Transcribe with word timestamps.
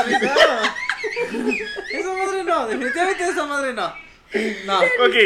aterrizado. 0.00 0.62
Esa 1.92 2.14
madre 2.14 2.44
no, 2.44 2.66
definitivamente 2.66 3.24
esa 3.24 3.46
madre 3.46 3.72
no. 3.72 3.94
No. 4.64 4.78
Ok, 4.78 5.16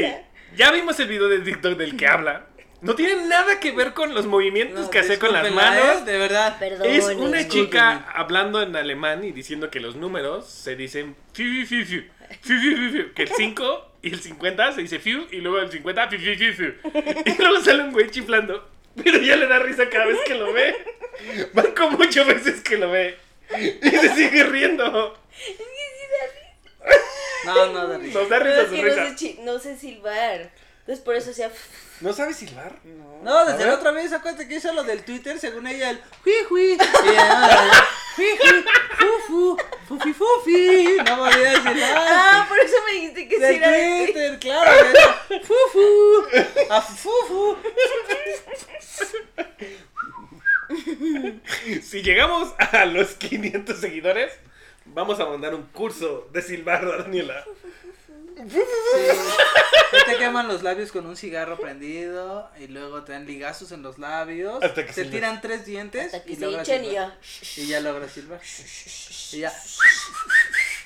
ya 0.57 0.71
vimos 0.71 0.99
el 1.01 1.09
video 1.09 1.29
de 1.29 1.41
TikTok 1.41 1.77
del 1.77 1.97
que 1.97 2.07
habla. 2.07 2.47
No 2.81 2.95
tiene 2.95 3.27
nada 3.27 3.61
que 3.61 3.73
ver 3.73 3.95
con 3.95 4.15
los 4.15 4.27
movimientos 4.27 4.85
no 4.85 4.91
que 4.91 4.99
hace 4.99 5.19
con 5.19 5.33
las 5.33 5.47
¿eh? 5.47 5.51
manos. 5.51 6.05
De 6.05 6.19
verdad. 6.19 6.59
Perdón. 6.59 6.87
Es 6.87 7.07
una 7.07 7.49
chica 7.49 8.07
hablando 8.15 8.61
en 8.61 8.77
alemán 8.77 9.25
y 9.25 9.33
diciendo 9.33 9.71
que 9.71 9.81
los 9.81 9.97
números 9.97 10.47
se 10.47 10.77
dicen 10.77 11.17
fiu, 11.33 11.65
fiu, 11.67 11.85
fiu, 11.85 12.03
fiu, 12.43 12.61
fiu, 12.61 12.77
fiu, 12.77 12.91
fiu, 12.91 13.15
que 13.15 13.23
el 13.23 13.31
5 13.31 13.93
y 14.03 14.13
el 14.13 14.21
50 14.21 14.73
se 14.73 14.83
dice 14.83 14.99
fiu 14.99 15.27
y 15.31 15.39
luego 15.39 15.61
el 15.61 15.71
50 15.71 16.09
fiu, 16.09 16.19
fiu, 16.19 16.37
fiu, 16.37 16.53
fiu. 16.53 16.75
Y 17.25 17.43
luego 17.43 17.61
sale 17.63 17.85
un 17.85 17.93
güey 17.93 18.11
chiflando, 18.11 18.69
pero 19.03 19.19
ya 19.19 19.37
le 19.37 19.47
da 19.47 19.61
risa 19.61 19.89
cada 19.89 20.05
vez 20.05 20.19
que 20.27 20.35
lo 20.35 20.53
ve. 20.53 20.77
Van 21.55 21.73
como 21.75 21.99
ocho 21.99 22.27
veces 22.27 22.61
que 22.61 22.77
lo 22.77 22.91
ve 22.91 23.24
y 23.59 23.91
se 23.91 24.15
sigue 24.15 24.45
riendo. 24.45 25.19
No, 27.45 27.67
no, 27.67 27.87
de 27.89 27.99
risa. 27.99 28.19
Nos 28.21 28.29
da 28.31 28.39
Pero 28.39 28.51
risa 28.51 28.63
es 28.63 28.69
su 28.69 28.75
que 28.75 28.83
no 28.83 28.89
risa. 28.89 29.09
sé, 29.09 29.15
chi- 29.17 29.39
no 29.43 29.59
sé 29.59 29.77
silbar. 29.77 30.51
Entonces 30.81 31.05
por 31.05 31.15
eso 31.15 31.31
hacía. 31.31 31.51
¿No 32.01 32.13
sabes 32.13 32.37
silbar? 32.37 32.73
No. 32.85 33.21
No, 33.23 33.45
desde 33.47 33.65
la 33.67 33.75
otra 33.75 33.91
vez, 33.93 34.13
acuérdate 34.13 34.49
que 34.49 34.57
hizo 34.57 34.73
lo 34.73 34.83
del 34.83 35.05
Twitter, 35.05 35.39
según 35.39 35.67
ella, 35.67 35.91
el 35.91 36.01
hui 36.25 36.33
hui. 36.51 36.73
Y 36.73 36.79
ella, 37.11 37.87
hui 38.19 38.27
hui, 38.27 38.65
fu 38.99 39.07
fu, 39.27 39.57
fufi 39.89 40.13
fufi. 40.13 40.97
No 41.07 41.17
podía 41.19 41.51
decir 41.53 41.83
Ah, 41.95 42.45
por 42.49 42.59
eso 42.59 42.77
me 42.87 42.93
dijiste 42.93 43.29
que 43.29 43.35
sí 43.37 43.41
Del 43.41 43.55
era 43.57 43.71
de 43.71 44.05
Twitter, 44.05 44.39
claro. 44.41 44.71
ella, 44.73 45.41
Fu 45.43 45.55
fu, 45.73 46.27
a 46.71 46.83
fu 46.83 47.11
fu. 47.29 47.57
Si 51.83 52.03
llegamos 52.03 52.55
a 52.59 52.85
los 52.87 53.15
500 53.15 53.79
seguidores, 53.79 54.33
vamos 54.87 55.21
a 55.21 55.27
mandar 55.27 55.55
un 55.55 55.65
curso 55.67 56.29
de 56.33 56.43
silbar 56.43 56.85
a 56.85 56.99
Daniela. 57.03 57.45
Sí. 58.37 58.61
Se 59.91 60.05
te 60.07 60.17
queman 60.17 60.49
los 60.49 60.63
labios 60.65 60.91
con 60.91 61.07
un 61.07 61.17
cigarro 61.17 61.57
prendido 61.57 62.51
y 62.59 62.67
luego 62.67 63.05
te 63.05 63.13
dan 63.13 63.27
ligazos 63.27 63.71
en 63.71 63.83
los 63.83 63.99
labios. 63.99 64.61
Hasta 64.63 64.85
que 64.85 64.93
te 64.93 65.05
se 65.05 65.05
tiran 65.05 65.41
tres 65.41 65.65
dientes 65.65 66.07
Hasta 66.07 66.25
que 66.25 66.33
y 66.33 66.37
se 66.37 66.41
logras 66.41 66.67
silbar. 66.67 66.91
ya. 66.93 67.19
Y 67.57 67.67
ya 67.69 67.81
logras 67.81 68.11
silbar. 68.11 68.41
Y 69.33 69.39
ya. 69.39 69.53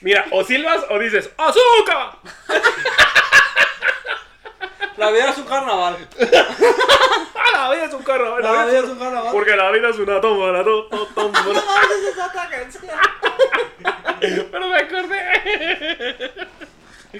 Mira, 0.02 0.27
o 0.30 0.45
silbas 0.45 0.84
o 0.91 0.98
dices 0.98 1.30
¡Azúcar! 1.39 2.19
La 4.98 5.11
vida 5.11 5.30
es 5.30 5.39
un 5.39 5.45
carnaval. 5.45 5.97
¡Ah, 7.59 7.69
la 7.69 7.75
vida 7.75 7.84
es 7.87 7.95
un 7.95 8.03
carro! 8.03 8.39
La 8.41 8.67
vida 8.67 8.78
es 8.78 8.84
un 8.84 8.98
carnaval. 8.98 9.33
Porque 9.33 9.56
la 9.56 9.70
vida 9.70 9.89
es 9.91 9.98
una 9.98 10.20
tómbola, 10.20 10.62
to- 10.64 10.87
to- 10.87 11.06
tómbola. 11.14 11.59
Es 12.09 12.19
otra 12.19 12.48
canción. 12.48 12.84
Pero 14.51 14.67
me 14.69 14.77
acordé. 14.77 16.39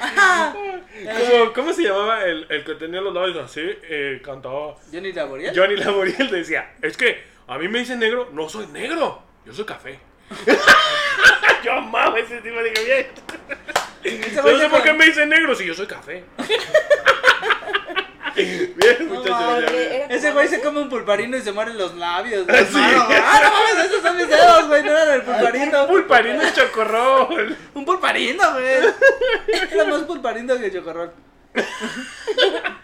Ajá. 0.01 0.53
¿Cómo, 0.53 1.53
cómo 1.55 1.73
se 1.73 1.83
llamaba 1.83 2.25
el, 2.25 2.47
el 2.51 2.65
que 2.65 2.75
tenía 2.75 3.01
los 3.01 3.15
labios 3.15 3.39
así? 3.39 3.63
Eh, 3.65 4.21
cantaba. 4.25 4.75
Johnny 4.93 5.13
Laboriel. 5.13 5.55
Johnny 5.59 5.77
Laboriel 5.77 6.31
decía: 6.31 6.75
Es 6.83 6.97
que 6.97 7.23
a 7.47 7.57
mí 7.59 7.69
me 7.69 7.79
dicen 7.81 7.99
negro, 7.99 8.29
no 8.33 8.49
soy 8.49 8.67
negro, 8.67 9.23
yo 9.47 9.53
soy 9.55 9.65
café. 9.65 9.99
yo 11.65 11.73
amaba 11.73 12.19
ese 12.19 12.41
tipo 12.43 12.57
de 12.63 12.73
café. 12.73 13.11
No 14.45 14.59
sé 14.59 14.69
por 14.69 14.83
qué 14.83 14.93
me 14.93 15.07
dicen 15.07 15.29
negro 15.29 15.55
si 15.55 15.65
yo 15.67 15.75
soy 15.75 15.87
café. 15.87 16.25
Bien, 18.45 19.09
muchachos. 19.09 19.73
Ese 20.09 20.33
güey 20.33 20.49
se 20.49 20.61
come 20.61 20.81
un 20.81 20.89
pulparino 20.89 21.37
y 21.37 21.43
se 21.43 21.53
mueren 21.53 21.77
los 21.77 21.95
labios. 21.97 22.47
Ah, 22.49 22.59
sí. 22.59 22.79
hermano. 22.79 23.09
Ah, 23.11 23.41
no 23.43 23.51
mames, 23.51 23.91
esos 23.91 24.03
son 24.03 24.17
mis 24.17 24.29
dedos, 24.29 24.69
güey. 24.69 24.83
No 24.83 24.91
eran 24.91 25.15
el 25.15 25.23
pulparino. 25.23 25.87
Pulparino 25.87 26.49
y 26.49 26.53
chocorrol. 26.53 27.57
Un 27.75 27.85
pulparino, 27.85 28.53
güey. 28.53 28.65
Era 29.73 29.85
más 29.85 30.03
pulparino 30.03 30.59
que 30.59 30.73
chocorrol. 30.73 31.13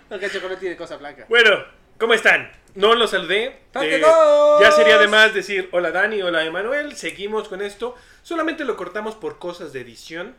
Porque 0.09 0.27
el 0.27 0.33
chocorrol 0.33 0.59
tiene 0.59 0.77
cosa 0.77 0.97
blanca. 0.97 1.27
Bueno, 1.29 1.65
¿cómo 1.99 2.15
están? 2.15 2.51
No 2.75 2.95
los 2.95 3.11
saludé. 3.11 3.61
Eh, 3.81 4.03
ya 4.61 4.73
sería 4.73 4.99
de 4.99 5.07
más 5.07 5.33
decir 5.33 5.69
hola 5.71 5.93
Dani, 5.93 6.23
hola 6.23 6.45
Emanuel. 6.45 6.97
Seguimos 6.97 7.49
con 7.49 7.63
esto. 7.63 7.95
Solamente 8.23 8.65
lo 8.65 8.77
cortamos 8.77 9.15
por 9.15 9.39
cosas 9.39 9.73
de 9.73 9.81
edición. 9.81 10.35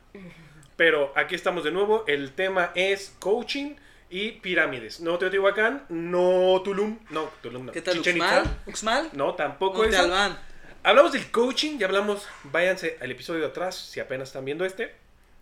Pero 0.76 1.14
aquí 1.16 1.36
estamos 1.36 1.64
de 1.64 1.72
nuevo. 1.72 2.03
El 2.08 2.34
tema 2.34 2.72
es 2.76 3.16
coaching 3.20 3.76
y 4.10 4.34
pirámides. 4.34 5.00
No 5.00 5.18
Teotihuacán, 5.18 5.86
no 5.90 6.62
Tulum. 6.64 7.00
No, 7.10 7.30
Tulum 7.42 7.68
no. 7.68 7.72
¿Qué 7.72 7.82
tal. 7.82 8.00
Uxmal? 8.00 8.58
¿Uxmal? 8.66 9.10
No, 9.14 9.36
tampoco. 9.36 9.84
Albán. 9.84 10.38
Hablamos 10.84 11.14
del 11.14 11.32
coaching, 11.32 11.80
ya 11.80 11.88
hablamos, 11.88 12.28
váyanse 12.44 13.00
al 13.02 13.10
episodio 13.10 13.42
de 13.42 13.48
atrás 13.48 13.76
si 13.76 14.00
apenas 14.00 14.30
están 14.30 14.46
viendo 14.46 14.66
este, 14.66 14.94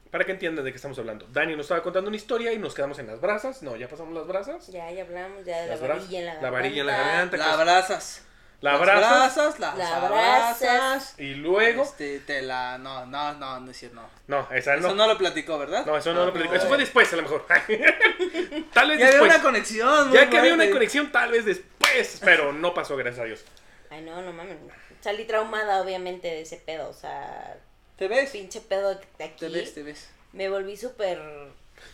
para 0.09 0.23
que 0.23 0.31
entiendan 0.31 0.63
de 0.63 0.71
qué 0.71 0.77
estamos 0.77 0.97
hablando. 0.99 1.27
Dani 1.33 1.51
nos 1.57 1.65
estaba 1.65 1.83
contando 1.83 2.07
una 2.07 2.15
historia 2.15 2.53
y 2.53 2.57
nos 2.57 2.73
quedamos 2.73 2.97
en 2.99 3.07
las 3.07 3.19
brasas. 3.19 3.61
No, 3.61 3.75
ya 3.75 3.89
pasamos 3.89 4.13
las 4.13 4.25
brasas. 4.25 4.67
Ya, 4.67 4.89
ya 4.89 5.03
hablamos 5.03 5.43
ya 5.43 5.63
de 5.63 5.67
Las 5.67 5.81
la 5.81 5.87
varilla 5.87 6.19
en 6.19 6.25
la 6.25 6.41
la 6.41 6.49
varilla 6.49 6.81
en 6.81 6.87
la 6.87 6.97
garganta. 6.97 7.37
La 7.37 7.53
abrazas. 7.53 8.25
La 8.63 8.71
Las 8.71 8.79
abrazas 8.81 9.11
abrazas, 9.37 9.59
las 9.59 9.77
La 9.77 9.97
abrazas. 9.97 10.61
abrazas. 10.63 11.19
y 11.19 11.33
luego... 11.35 11.83
Este, 11.83 12.19
te 12.21 12.41
la. 12.41 12.77
No, 12.77 13.05
no, 13.05 13.33
no, 13.33 13.59
no 13.59 13.69
es 13.71 13.75
cierto, 13.77 13.97
no. 13.97 14.09
No, 14.27 14.47
esa 14.53 14.77
no. 14.77 14.87
Eso 14.87 14.95
no 14.95 15.05
lo 15.05 15.17
platicó, 15.17 15.57
¿verdad? 15.59 15.85
No, 15.85 15.97
eso 15.97 16.13
no 16.13 16.25
lo 16.25 16.31
platicó. 16.31 16.55
Eso 16.55 16.67
fue 16.69 16.77
después, 16.77 17.11
a 17.11 17.17
lo 17.17 17.23
mejor. 17.23 17.45
tal 18.73 18.89
vez 18.89 18.99
Ya 18.99 19.07
había 19.07 19.19
después. 19.19 19.33
una 19.35 19.41
conexión. 19.41 20.11
Ya 20.13 20.29
que 20.29 20.37
había 20.37 20.53
una 20.53 20.69
conexión, 20.71 21.11
tal 21.11 21.31
vez 21.31 21.43
después. 21.43 22.21
Pero 22.23 22.53
no 22.53 22.73
pasó, 22.73 22.95
gracias 22.95 23.21
a 23.21 23.25
Dios. 23.25 23.43
Ay, 23.89 24.01
no, 24.01 24.21
no 24.21 24.31
mames. 24.31 24.55
Salí 25.01 25.25
traumada, 25.25 25.81
obviamente, 25.81 26.29
de 26.29 26.41
ese 26.43 26.55
pedo. 26.55 26.87
O 26.87 26.93
sea, 26.93 27.57
¿Te 27.97 28.07
ves? 28.07 28.29
pinche 28.29 28.61
pedo 28.61 28.95
de 29.17 29.23
aquí. 29.25 29.39
Te 29.41 29.49
ves, 29.49 29.73
te 29.73 29.83
ves. 29.83 30.09
Me 30.31 30.47
volví 30.47 30.77
súper. 30.77 31.21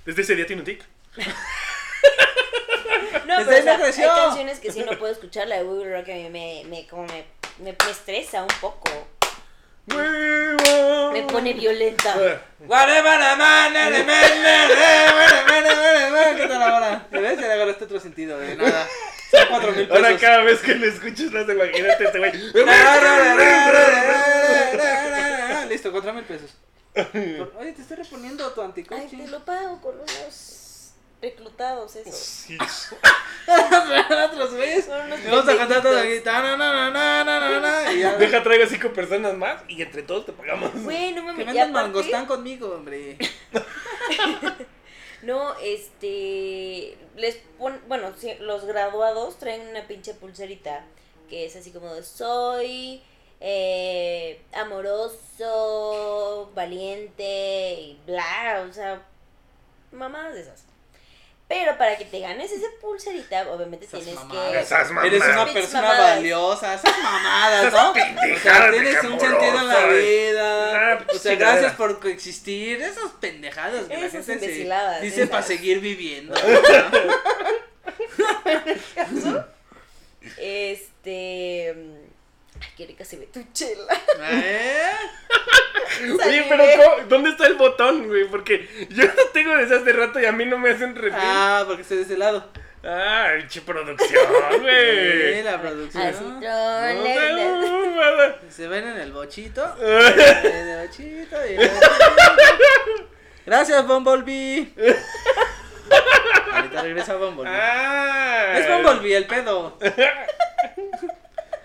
Desde 0.05 0.21
ese 0.21 0.35
día 0.35 0.45
tiene 0.45 0.61
un 0.61 0.65
tic. 0.67 0.83
No, 3.29 3.35
pero 3.45 3.59
o 3.59 3.61
sea, 3.61 3.75
hay 3.75 4.25
canciones 4.25 4.59
que 4.59 4.71
sí 4.71 4.83
no 4.83 4.97
puedo 4.97 5.13
escuchar. 5.13 5.47
La 5.47 5.57
de 5.57 5.63
Google 5.63 5.95
Rock 5.97 6.09
a 6.09 6.13
mí 6.13 6.29
me, 6.29 6.63
me, 6.65 6.87
como 6.87 7.03
me, 7.03 7.25
me, 7.59 7.75
me 7.85 7.91
estresa 7.91 8.41
un 8.41 8.47
poco. 8.59 8.89
Me 9.87 11.23
pone 11.23 11.53
violenta. 11.53 12.13
¿Qué 12.13 12.39
tal 16.47 16.61
ahora? 16.61 17.07
¿Te 17.09 17.19
ves? 17.19 17.39
Ya 17.39 17.47
le 17.47 17.53
agarraste 17.53 17.85
otro 17.85 17.99
sentido, 17.99 18.37
de 18.39 18.55
nada. 18.55 18.87
Son 19.31 19.41
cuatro 19.47 19.71
mil 19.73 19.87
Ahora 19.91 20.07
pesos. 20.07 20.21
cada 20.21 20.41
vez 20.43 20.59
que 20.61 20.73
lo 20.75 20.85
escuches, 20.87 21.31
no 21.31 21.45
te 21.45 21.53
imagínate 21.53 22.03
este 22.03 22.17
güey. 22.17 22.31
Listo, 25.69 25.91
cuatro 25.91 26.13
mil 26.13 26.23
pesos. 26.23 26.55
Oye, 27.59 27.73
te 27.73 27.81
estoy 27.81 27.97
reponiendo 27.97 28.51
tu 28.53 28.61
Ay, 28.61 28.67
anticoaching. 28.67 29.25
te 29.25 29.27
lo 29.27 29.43
pago 29.45 29.79
con 29.81 29.95
unos 29.95 30.58
reclutados 31.21 31.95
esos. 31.95 32.15
Sí. 32.15 32.57
Otros 34.25 34.53
güeyes. 34.53 34.87
Vamos 34.87 35.47
a 35.47 35.57
cantar 35.57 35.81
todo 35.81 35.97
aquí. 35.97 36.07
pendejitos. 36.19 36.23
Ta, 36.23 36.41
na, 36.41 36.55
na, 36.57 36.89
na, 36.91 37.23
na, 37.23 37.39
na, 37.39 37.59
na, 37.59 37.91
y 37.93 37.99
ya. 37.99 38.15
Deja, 38.17 38.41
traigo 38.43 38.65
cinco 38.67 38.89
personas 38.93 39.35
más 39.35 39.61
y 39.67 39.81
entre 39.81 40.03
todos 40.03 40.25
te 40.25 40.31
pagamos. 40.33 40.71
Güey, 40.83 41.11
no 41.13 41.21
Que 41.21 41.27
mames. 41.27 41.45
vendan 41.45 41.69
aparte- 41.69 41.73
mangostán 41.73 42.25
conmigo, 42.25 42.69
hombre. 42.73 43.17
No, 45.21 45.53
este. 45.59 46.97
Les 47.17 47.35
pon. 47.57 47.77
Bueno, 47.89 48.13
los 48.39 48.63
graduados 48.65 49.37
traen 49.37 49.67
una 49.67 49.85
pinche 49.85 50.13
pulserita 50.13 50.85
que 51.29 51.45
es 51.45 51.57
así 51.57 51.71
como 51.71 51.93
de 51.93 52.03
soy 52.03 53.03
eh, 53.41 54.41
amoroso, 54.53 56.51
valiente 56.55 57.73
y 57.81 57.99
bla, 58.07 58.65
o 58.69 58.73
sea, 58.73 59.01
mamadas 59.91 60.35
de 60.35 60.41
esas. 60.41 60.63
Pero 61.49 61.75
para 61.79 61.97
que 61.97 62.05
te 62.05 62.19
ganes 62.19 62.51
esa 62.51 62.67
pulserita, 62.79 63.49
obviamente 63.51 63.85
Esas 63.87 63.99
tienes 64.01 64.15
mamadas. 64.23 64.51
que. 64.51 64.59
Esas 64.59 64.87
mamadas. 64.91 65.07
Eres 65.11 65.23
una 65.23 65.45
persona 65.47 65.81
mamadas. 65.81 66.15
valiosa, 66.15 66.73
esas 66.75 66.97
mamadas, 67.03 67.65
Esas 67.65 67.73
¿no? 67.83 67.89
O 67.91 68.39
sea, 68.39 68.71
tienes 68.71 69.03
un 69.03 69.19
sentido 69.19 69.59
en 69.59 69.67
la 69.67 69.85
vida. 69.87 70.93
Ah, 70.93 70.99
O 71.13 71.17
sea, 71.17 71.35
gracias 71.35 71.73
por 71.73 71.99
coexistir. 71.99 72.79
Esas 72.81 73.11
pendejadas 73.19 73.85
que 73.87 73.93
la 73.97 74.05
Esas 74.05 74.11
gente 74.11 74.25
se 74.25 74.33
imbeciladas, 74.45 75.01
dice 75.01 75.15
esas. 75.23 75.29
para 75.31 75.43
seguir 75.43 75.79
viviendo. 75.79 76.35
Este. 80.37 81.69
Ay, 82.61 82.67
qué 82.75 82.85
rica 82.87 83.05
se 83.05 83.17
ve 83.17 83.27
tu 83.27 83.41
chela. 83.53 83.93
¿Eh? 84.21 84.91
Oye, 86.25 86.45
pero 86.49 86.63
¿cómo- 86.75 87.07
¿dónde 87.07 87.29
está 87.31 87.47
el 87.47 87.55
botón, 87.55 88.07
güey? 88.07 88.25
Porque 88.25 88.67
yo 88.89 89.05
lo 89.05 89.25
tengo 89.33 89.55
desde 89.57 89.77
hace 89.77 89.93
rato 89.93 90.19
y 90.19 90.25
a 90.25 90.31
mí 90.31 90.45
no 90.45 90.57
me 90.57 90.69
hacen 90.71 90.95
refill. 90.95 91.13
Ah, 91.21 91.63
porque 91.67 91.81
estoy 91.83 91.97
de 91.97 92.03
ese 92.03 92.17
lado. 92.17 92.49
Ah, 92.83 93.31
pinche 93.37 93.59
producción, 93.61 94.09
Sí, 94.09 94.57
güey. 94.61 95.43
la 95.43 95.59
producción. 95.61 96.03
Así, 96.03 96.23
No, 96.23 96.39
no, 96.39 97.95
nada. 97.95 98.39
Se 98.49 98.67
ven 98.69 98.87
en 98.87 98.97
el 98.97 99.11
bochito. 99.11 99.75
En 99.81 99.87
el 100.69 100.87
bochito. 100.87 101.37
y 101.45 101.55
el 101.55 101.69
bochito. 101.69 103.09
Gracias, 103.45 103.85
Bumblebee. 103.87 104.73
Ahorita 106.53 106.81
regresa 106.83 107.15
Bumblebee. 107.15 107.51
Ah. 107.53 108.53
Es 108.59 108.67
Bumblebee 108.69 109.15
el 109.17 109.25
pedo. 109.25 109.77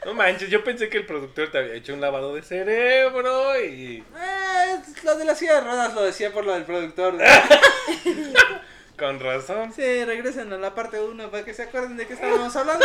No 0.05 0.15
manches, 0.15 0.51
yo 0.51 0.63
pensé 0.65 0.89
que 0.89 0.99
el 0.99 1.07
productor 1.07 1.51
te 1.51 1.59
había 1.59 1.75
hecho 1.75 1.95
un 1.95 2.01
lavado 2.01 2.35
de 2.35 2.43
cerebro 2.43 3.59
y. 3.61 4.05
Eh, 4.17 4.81
lo 5.03 5.17
de 5.17 5.25
la 5.25 5.35
silla 5.35 5.55
de 5.57 5.61
ruedas 5.63 5.95
lo 5.95 6.03
decía 6.03 6.33
por 6.33 6.45
lo 6.45 6.53
del 6.53 6.65
productor. 6.65 7.17
Con 8.99 9.19
razón. 9.19 9.73
Sí, 9.73 10.05
regresen 10.05 10.53
a 10.53 10.57
la 10.57 10.75
parte 10.75 11.01
1 11.01 11.31
para 11.31 11.45
que 11.45 11.53
se 11.53 11.65
acuerden 11.65 11.97
de 11.97 12.07
qué 12.07 12.13
estábamos 12.15 12.55
hablando. 12.55 12.85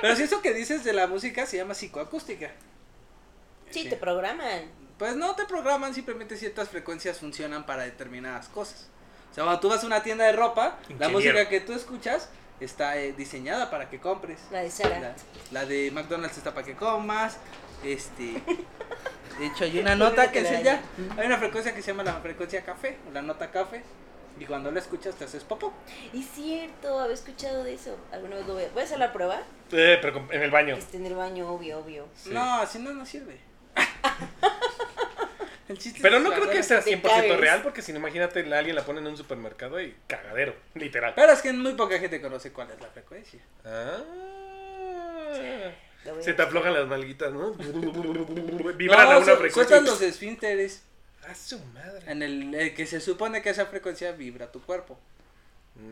Pero 0.00 0.16
si 0.16 0.24
eso 0.24 0.42
que 0.42 0.52
dices 0.52 0.82
de 0.82 0.92
la 0.92 1.06
música 1.06 1.46
se 1.46 1.56
llama 1.58 1.74
psicoacústica. 1.74 2.50
Sí, 3.70 3.82
Sí. 3.84 3.88
te 3.88 3.96
programan. 3.96 4.70
Pues 4.98 5.14
no 5.16 5.34
te 5.36 5.44
programan, 5.44 5.94
simplemente 5.94 6.36
ciertas 6.36 6.68
frecuencias 6.68 7.18
funcionan 7.18 7.64
para 7.66 7.84
determinadas 7.84 8.48
cosas. 8.48 8.88
O 9.30 9.34
sea, 9.34 9.44
cuando 9.44 9.60
tú 9.60 9.68
vas 9.68 9.82
a 9.82 9.86
una 9.86 10.02
tienda 10.02 10.24
de 10.24 10.32
ropa, 10.32 10.78
la 10.98 11.08
música 11.08 11.48
que 11.48 11.60
tú 11.60 11.72
escuchas 11.72 12.28
está 12.60 12.96
eh, 12.98 13.12
diseñada 13.12 13.70
para 13.70 13.88
que 13.90 13.98
compres. 14.00 14.40
La 14.50 14.60
de 14.62 14.70
Sara. 14.70 14.98
La, 15.00 15.14
la 15.50 15.66
de 15.66 15.90
McDonald's 15.90 16.36
está 16.38 16.52
para 16.54 16.66
que 16.66 16.74
comas. 16.74 17.38
Este. 17.84 18.42
De 19.38 19.46
hecho, 19.46 19.64
hay 19.64 19.80
una 19.80 19.96
nota 19.96 20.30
que 20.30 20.44
se 20.44 20.62
llama. 20.62 20.80
Hay 21.18 21.26
una 21.26 21.38
frecuencia 21.38 21.74
que 21.74 21.82
se 21.82 21.88
llama 21.90 22.04
la 22.04 22.12
frecuencia 22.20 22.62
café, 22.64 22.98
o 23.08 23.12
la 23.12 23.20
nota 23.20 23.50
café. 23.50 23.82
Y 24.38 24.44
cuando 24.46 24.70
la 24.70 24.78
escuchas 24.80 25.14
te 25.16 25.24
haces 25.24 25.42
popó. 25.44 25.72
Es 26.12 26.26
cierto, 26.34 27.00
había 27.00 27.14
escuchado 27.14 27.64
de 27.64 27.74
eso. 27.74 27.96
¿Alguna 28.12 28.36
vez 28.36 28.46
lo 28.46 28.54
voy 28.54 28.64
a, 28.64 28.68
voy 28.70 28.82
a 28.82 28.84
hacer 28.84 28.98
la 28.98 29.12
prueba? 29.12 29.40
Eh, 29.72 29.98
pero 30.00 30.12
con- 30.12 30.32
en 30.32 30.42
el 30.42 30.50
baño. 30.52 30.76
Este, 30.76 30.96
en 30.98 31.06
el 31.06 31.14
baño, 31.16 31.48
obvio, 31.48 31.78
obvio. 31.80 32.06
Sí. 32.16 32.30
No, 32.30 32.54
así 32.60 32.78
no 32.78 32.92
nos 32.92 33.08
sirve. 33.08 33.38
El 35.74 35.78
chiste 35.80 35.98
Pero 36.02 36.20
no 36.20 36.30
creo 36.32 36.48
que 36.50 36.62
sea 36.62 36.80
Te 36.80 36.96
100% 36.96 37.02
cagues. 37.02 37.40
real, 37.40 37.62
porque 37.62 37.82
si 37.82 37.92
no, 37.92 37.98
imagínate, 37.98 38.40
alguien 38.54 38.76
la 38.76 38.84
pone 38.84 39.00
en 39.00 39.06
un 39.08 39.16
supermercado 39.16 39.80
y 39.80 39.94
cagadero, 40.06 40.54
literal. 40.74 41.12
Pero 41.16 41.32
es 41.32 41.42
que 41.42 41.52
muy 41.52 41.74
poca 41.74 41.98
gente 41.98 42.20
conoce 42.20 42.52
cuál 42.52 42.70
es 42.70 42.80
la 42.80 42.88
frecuencia. 42.88 43.40
Ah. 43.64 43.98
Se 46.20 46.32
te 46.32 46.42
aflojan 46.42 46.72
las 46.74 46.86
nalguitas, 46.86 47.32
¿no? 47.32 47.52
Vibran 48.76 49.04
no, 49.08 49.12
a 49.12 49.18
una 49.18 49.24
su- 49.26 49.36
frecuencia. 49.38 49.52
sueltan 49.52 49.84
los 49.84 50.00
esfínteres. 50.02 50.82
A 51.28 51.34
su 51.34 51.58
madre. 51.72 52.02
En 52.06 52.22
el, 52.22 52.54
el 52.54 52.74
que 52.74 52.86
se 52.86 53.00
supone 53.00 53.40
que 53.42 53.48
esa 53.50 53.66
frecuencia 53.66 54.12
vibra 54.12 54.52
tu 54.52 54.60
cuerpo. 54.62 54.98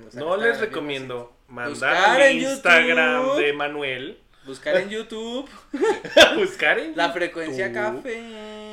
O 0.06 0.10
sea, 0.10 0.20
No 0.20 0.36
les 0.36 0.60
recomiendo 0.60 1.34
mandar 1.48 2.20
al 2.20 2.22
en 2.22 2.36
Instagram 2.42 3.22
YouTube. 3.24 3.38
de 3.42 3.52
Manuel 3.54 4.18
Buscar 4.44 4.76
en 4.76 4.90
YouTube 4.90 5.48
buscar 6.36 6.78
en 6.78 6.96
la 6.96 7.10
frecuencia 7.12 7.68
YouTube 7.68 8.02
café. 8.02 8.20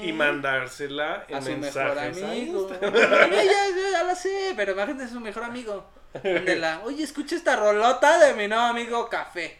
Y 0.03 0.13
mandársela 0.13 1.25
en 1.27 1.35
a 1.35 1.41
su 1.41 1.57
mejor 1.57 1.99
amigo. 1.99 2.69
Ya, 2.81 3.43
ya, 3.43 3.91
ya 3.91 4.03
la 4.03 4.15
sé, 4.15 4.53
pero 4.55 4.71
imagínate 4.73 5.05
a 5.05 5.07
su 5.09 5.19
mejor 5.19 5.43
amigo. 5.43 5.85
Mándela, 6.23 6.81
Oye, 6.83 7.03
escucha 7.03 7.35
esta 7.35 7.55
rolota 7.55 8.19
de 8.19 8.33
mi 8.33 8.47
nuevo 8.47 8.63
amigo 8.63 9.09
Café. 9.09 9.59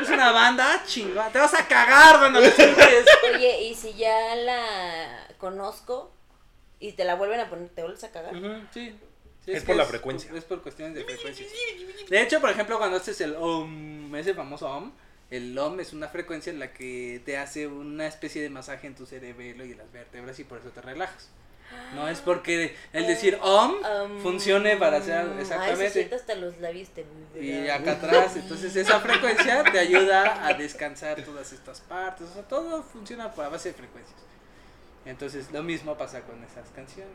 Es 0.00 0.08
una 0.08 0.32
banda 0.32 0.82
chingón. 0.86 1.30
Te 1.32 1.38
vas 1.38 1.54
a 1.54 1.66
cagar 1.66 2.18
cuando 2.18 2.40
lo 2.40 2.46
escuches. 2.46 3.06
Oye, 3.34 3.62
y 3.64 3.74
si 3.74 3.94
ya 3.94 4.34
la 4.36 5.26
conozco 5.38 6.12
y 6.78 6.92
te 6.92 7.04
la 7.04 7.14
vuelven 7.16 7.40
a 7.40 7.50
poner, 7.50 7.68
¿te 7.70 7.82
vuelves 7.82 8.04
a 8.04 8.10
cagar? 8.10 8.34
Sí. 8.72 8.98
Sí, 9.44 9.52
Es 9.52 9.64
por 9.64 9.74
la 9.76 9.86
frecuencia. 9.86 10.30
Es 10.34 10.44
por 10.44 10.62
cuestiones 10.62 10.94
de 10.94 11.04
frecuencias. 11.04 11.50
De 12.08 12.22
hecho, 12.22 12.40
por 12.40 12.50
ejemplo, 12.50 12.78
cuando 12.78 12.98
haces 12.98 13.20
el 13.22 13.34
OM, 13.36 14.14
ese 14.14 14.34
famoso 14.34 14.68
OM, 14.68 14.92
el 15.30 15.56
OM 15.58 15.80
es 15.80 15.92
una 15.92 16.08
frecuencia 16.08 16.52
en 16.52 16.58
la 16.58 16.72
que 16.72 17.22
te 17.24 17.38
hace 17.38 17.66
una 17.66 18.06
especie 18.06 18.42
de 18.42 18.50
masaje 18.50 18.86
en 18.86 18.94
tu 18.94 19.06
cerebelo 19.06 19.64
y 19.64 19.72
en 19.72 19.78
las 19.78 19.92
vértebras 19.92 20.38
y 20.38 20.44
por 20.44 20.58
eso 20.58 20.70
te 20.70 20.80
relajas. 20.80 21.30
No 21.94 22.08
es 22.08 22.20
porque 22.20 22.74
el 22.92 23.06
decir 23.06 23.38
OM 23.40 23.74
Um, 23.74 24.20
funcione 24.22 24.76
para 24.76 24.96
hacer. 24.96 25.18
Ay, 25.18 25.40
Exactamente. 25.40 25.90
siento 25.90 26.16
hasta 26.16 26.34
los 26.34 26.58
labios 26.58 26.88
te 26.88 27.04
Y 27.40 27.68
acá 27.68 27.92
atrás, 27.92 28.36
entonces 28.36 28.74
esa 28.74 28.98
frecuencia 29.00 29.62
te 29.62 29.78
ayuda 29.78 30.46
a 30.46 30.54
descansar 30.54 31.22
todas 31.22 31.52
estas 31.52 31.80
partes, 31.82 32.28
o 32.28 32.34
sea, 32.34 32.42
todo 32.42 32.82
funciona 32.82 33.32
por 33.32 33.44
a 33.44 33.48
base 33.50 33.68
de 33.68 33.74
frecuencias. 33.74 34.18
Entonces 35.04 35.50
lo 35.52 35.62
mismo 35.62 35.96
pasa 35.96 36.22
con 36.22 36.42
esas 36.42 36.68
canciones. 36.70 37.14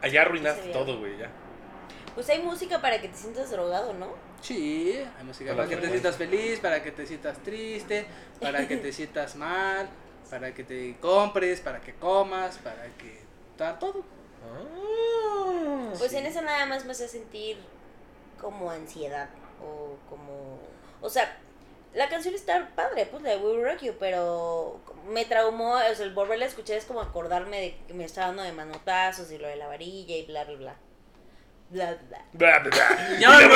Allá 0.00 0.22
arruinaste 0.22 0.70
todo, 0.70 0.98
güey, 0.98 1.18
ya. 1.18 1.30
Pues 2.14 2.28
hay 2.28 2.42
música 2.42 2.80
para 2.80 3.00
que 3.00 3.08
te 3.08 3.16
sientas 3.16 3.50
drogado, 3.50 3.92
¿no? 3.94 4.08
Sí, 4.40 5.02
hay 5.18 5.24
música 5.24 5.54
para 5.56 5.68
que 5.68 5.76
te 5.76 5.88
sientas 5.88 6.16
feliz, 6.16 6.60
para 6.60 6.82
que 6.82 6.92
te 6.92 7.06
sientas 7.06 7.38
triste, 7.38 8.06
para 8.40 8.66
que 8.68 8.76
te 8.76 8.92
sientas 8.92 9.36
mal, 9.36 9.88
para 10.30 10.52
que 10.52 10.64
te 10.64 10.96
compres, 11.00 11.60
para 11.60 11.80
que 11.80 11.94
comas, 11.94 12.58
para 12.58 12.84
que 12.98 13.20
todo. 13.56 14.04
Ah, 14.44 15.92
Pues 15.98 16.10
Sí. 16.10 16.16
en 16.18 16.26
eso 16.26 16.42
nada 16.42 16.66
más 16.66 16.84
me 16.84 16.92
hace 16.92 17.08
sentir 17.08 17.58
como 18.40 18.70
ansiedad 18.70 19.28
o 19.62 19.96
como... 20.10 20.58
O 21.00 21.08
sea, 21.08 21.36
la 21.94 22.08
canción 22.08 22.34
está 22.34 22.70
padre, 22.74 23.06
pues 23.06 23.22
la 23.22 23.30
de 23.30 23.36
We 23.36 23.62
Rock 23.62 23.82
You, 23.82 23.94
pero 24.00 24.80
me 25.08 25.24
traumó, 25.24 25.74
o 25.74 25.94
sea, 25.94 26.04
el 26.06 26.14
volverla 26.14 26.46
a 26.46 26.48
escuchar 26.48 26.76
es 26.76 26.84
como 26.84 27.00
acordarme 27.00 27.60
de 27.60 27.76
que 27.86 27.94
me 27.94 28.04
estaba 28.04 28.28
dando 28.28 28.42
de 28.42 28.52
manotazos 28.52 29.30
y 29.30 29.38
lo 29.38 29.46
de 29.46 29.56
la 29.56 29.66
varilla 29.68 30.16
y 30.16 30.26
bla, 30.26 30.44
bla, 30.44 30.56
bla. 30.56 30.76
Bla, 31.72 31.96
bla. 32.08 32.18
Bla, 32.34 32.58
bla, 32.58 32.70
bla. 32.70 33.08
Yo 33.18 33.18
Y 33.18 33.22
no 33.24 33.32
hago 33.32 33.48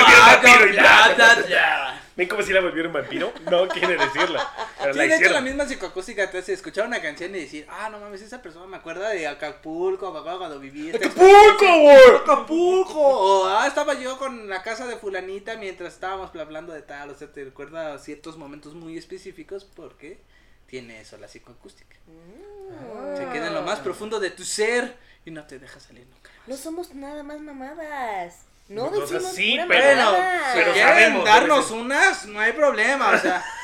bla, 0.72 1.14
bla, 1.14 1.34
bla. 1.46 2.02
¿Ven 2.16 2.28
cómo 2.28 2.40
si 2.42 2.50
la 2.54 2.62
volvieron 2.62 2.94
vampiro? 2.94 3.30
No 3.50 3.68
quiere 3.68 3.98
decirlo. 3.98 4.40
Pero 4.78 4.92
Sí, 4.94 4.98
la 4.98 5.04
de 5.04 5.08
hecho 5.08 5.10
la 5.10 5.16
hicieron. 5.16 5.44
misma 5.44 5.66
psicoacústica 5.66 6.30
te 6.30 6.38
hace 6.38 6.54
escuchar 6.54 6.86
una 6.86 7.02
canción 7.02 7.34
y 7.34 7.40
decir, 7.40 7.66
ah, 7.68 7.90
no 7.90 8.00
mames, 8.00 8.22
esa 8.22 8.40
persona 8.40 8.66
me 8.66 8.78
acuerda 8.78 9.10
de 9.10 9.26
Acapulco, 9.26 10.10
me 10.12 10.20
acuerdo 10.20 10.38
cuando 10.38 10.58
viví 10.58 10.88
esta 10.88 11.06
¡Acapulco, 11.08 11.80
güey! 11.82 12.16
Acapulco, 12.22 13.00
o 13.00 13.48
ah, 13.48 13.66
estaba 13.66 13.92
yo 13.92 14.16
con 14.16 14.48
la 14.48 14.62
casa 14.62 14.86
de 14.86 14.96
fulanita 14.96 15.56
mientras 15.56 15.92
estábamos 15.92 16.34
hablando 16.34 16.72
de 16.72 16.80
tal, 16.80 17.10
o 17.10 17.14
sea, 17.14 17.30
te 17.30 17.44
recuerda 17.44 17.98
ciertos 17.98 18.38
momentos 18.38 18.72
muy 18.72 18.96
específicos 18.96 19.66
porque 19.66 20.22
tiene 20.66 21.02
eso 21.02 21.18
la 21.18 21.28
psicoacústica. 21.28 21.96
Mm. 22.06 23.16
Se 23.18 23.28
queda 23.30 23.48
en 23.48 23.54
lo 23.54 23.62
más 23.62 23.80
profundo 23.80 24.20
de 24.20 24.30
tu 24.30 24.42
ser 24.42 24.96
y 25.26 25.30
no 25.30 25.44
te 25.44 25.58
deja 25.58 25.78
salir 25.78 26.06
nunca. 26.06 26.30
No 26.46 26.56
somos 26.56 26.94
nada 26.94 27.22
más 27.22 27.38
mamadas. 27.40 28.46
No 28.68 28.88
sea, 28.90 29.00
decimos 29.00 29.32
sí, 29.34 29.52
pura 29.52 29.66
pero- 29.68 29.84
Bueno, 29.84 30.04
mamada. 30.12 30.52
si 30.52 30.58
pero 30.58 30.72
quieren 30.72 30.92
sabemos, 30.94 31.24
darnos 31.24 31.70
unas, 31.70 32.24
no 32.26 32.40
hay 32.40 32.52
problema, 32.52 33.10
o 33.10 33.18
sea, 33.18 33.44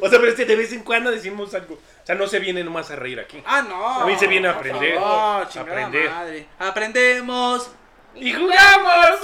O 0.00 0.08
sea, 0.08 0.18
pero 0.20 0.28
es 0.28 0.34
que 0.34 0.44
de 0.44 0.54
vez 0.56 0.72
en 0.72 0.82
cuando 0.84 1.10
decimos 1.10 1.52
algo. 1.54 1.74
O 1.74 2.06
sea, 2.06 2.14
no 2.14 2.26
se 2.28 2.38
viene 2.38 2.62
nomás 2.62 2.90
a 2.90 2.96
reír 2.96 3.18
aquí. 3.18 3.42
ah, 3.46 3.62
no. 3.62 3.84
A 4.02 4.06
mí 4.06 4.16
se 4.16 4.26
viene 4.28 4.46
a 4.48 4.52
aprender. 4.52 4.94
chingada 4.94 5.48
Aprender. 5.60 6.10
madre. 6.10 6.46
Aprendemos. 6.58 7.70
¡Y 8.14 8.32
jugamos! 8.32 9.18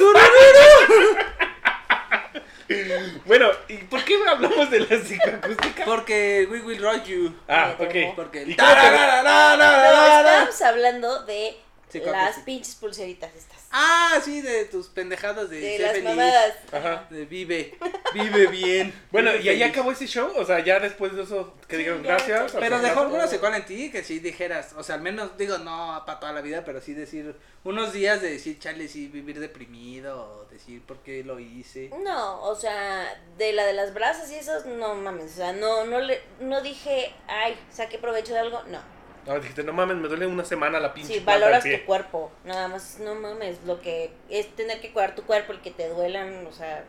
bueno, 3.27 3.49
¿y 3.69 3.77
por 3.79 4.05
qué 4.05 4.17
hablamos 4.29 4.71
de 4.71 4.81
la 4.81 4.87
psicoacústica? 4.99 5.85
Porque 5.85 6.47
we 6.51 6.61
will 6.61 6.81
rock 6.83 7.05
you. 7.05 7.35
Ah, 7.49 7.75
ok. 7.79 8.15
Porque 8.17 8.43
¿Y 8.47 8.57
cómo 8.57 8.71
te- 8.71 8.77
No, 8.77 9.53
estábamos 9.55 10.63
hablando 10.63 11.25
de 11.25 11.57
Sí, 11.93 12.01
las 12.01 12.39
pinches 12.39 12.75
pulseritas 12.77 13.35
estas. 13.35 13.59
Ah, 13.71 14.19
sí, 14.25 14.41
de 14.41 14.65
tus 14.65 14.89
pendejadas 14.89 15.51
de, 15.51 15.61
De 15.61 15.79
las 15.79 15.93
feliz, 15.93 16.05
mamadas. 16.05 16.55
Ajá. 16.73 17.07
De 17.11 17.27
vive, 17.27 17.77
vive 18.15 18.47
bien. 18.47 18.93
Bueno, 19.13 19.31
vive 19.33 19.45
¿y 19.45 19.49
ahí 19.51 19.63
acabó 19.63 19.93
ese 19.93 20.07
show? 20.07 20.33
O 20.37 20.45
sea, 20.45 20.65
ya 20.65 20.81
después 20.81 21.15
de 21.15 21.23
eso, 21.23 21.55
que 21.69 21.77
Sí, 21.77 21.79
dijeron 21.79 22.03
gracias. 22.03 22.53
Pero 22.59 22.81
dejó 22.81 23.01
alguna 23.01 23.27
secuela 23.27 23.59
en 23.59 23.67
ti 23.67 23.91
que 23.91 24.03
sí 24.03 24.21
dijeras, 24.21 24.75
o 24.77 24.83
sea, 24.83 24.95
al 24.95 25.03
menos 25.03 25.37
digo 25.37 25.59
no 25.59 26.03
para 26.07 26.19
toda 26.19 26.33
la 26.33 26.41
vida, 26.41 26.65
pero 26.65 26.81
sí 26.81 26.95
decir 26.95 27.37
unos 27.65 27.93
días 27.93 28.21
de 28.21 28.31
decir, 28.31 28.59
chale, 28.59 28.89
sí, 28.89 29.09
vivir 29.09 29.39
deprimido, 29.39 30.21
o 30.21 30.45
decir 30.47 30.83
por 30.83 30.99
qué 30.99 31.23
lo 31.23 31.39
hice. 31.39 31.91
No, 32.03 32.43
o 32.43 32.55
sea, 32.55 33.23
de 33.39 33.53
la 33.53 33.65
de 33.67 33.73
las 33.73 33.95
brasas 33.95 34.31
y 34.33 34.37
esos, 34.37 34.67
no 34.67 34.95
mames. 34.95 35.33
O 35.33 35.37
sea, 35.37 35.53
no, 35.53 35.85
no, 35.85 36.01
le, 36.01 36.21
no 36.41 36.61
dije, 36.61 37.13
ay, 37.29 37.57
saqué 37.71 37.99
provecho 37.99 38.33
de 38.33 38.41
algo. 38.41 38.63
No. 38.65 38.81
No, 39.27 39.39
dijiste, 39.39 39.63
no 39.63 39.73
mames, 39.73 39.97
me 39.97 40.09
duele 40.09 40.27
una 40.27 40.45
semana 40.45 40.81
la 40.81 40.93
pinche 40.93 41.15
del 41.15 41.25
valoras 41.25 41.63
pie. 41.63 41.79
tu 41.79 41.87
cuerpo, 41.87 42.33
nada 42.45 42.67
más, 42.69 42.99
no 42.99 43.15
mames, 43.15 43.59
lo 43.65 43.81
que 43.81 44.11
es 44.29 44.49
tener 44.57 44.81
que 44.81 44.93
cuidar 44.93 45.15
tu 45.15 45.23
cuerpo, 45.23 45.53
el 45.53 45.61
que 45.61 45.71
te 45.71 45.89
duelan, 45.89 46.45
o 46.47 46.53
sea, 46.53 46.85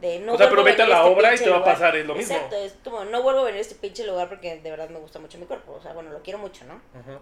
de 0.00 0.20
no 0.20 0.34
O 0.34 0.38
sea, 0.38 0.48
pero 0.48 0.62
vete 0.62 0.82
a 0.82 0.86
la 0.86 0.98
este 0.98 1.08
obra 1.10 1.34
y 1.34 1.38
te 1.38 1.50
va 1.50 1.56
a 1.58 1.64
pasar, 1.64 1.96
es 1.96 2.06
lo 2.06 2.14
mismo. 2.14 2.32
Exacto, 2.34 2.56
es 2.56 2.74
como, 2.84 3.04
no 3.04 3.22
vuelvo 3.22 3.40
a 3.40 3.44
venir 3.44 3.58
a 3.58 3.62
este 3.62 3.74
pinche 3.74 4.06
lugar 4.06 4.28
porque 4.28 4.60
de 4.60 4.70
verdad 4.70 4.88
me 4.88 5.00
gusta 5.00 5.18
mucho 5.18 5.36
mi 5.38 5.46
cuerpo, 5.46 5.72
o 5.72 5.82
sea, 5.82 5.92
bueno, 5.94 6.10
lo 6.10 6.22
quiero 6.22 6.38
mucho, 6.38 6.64
¿no? 6.64 6.74
Ajá. 6.98 7.18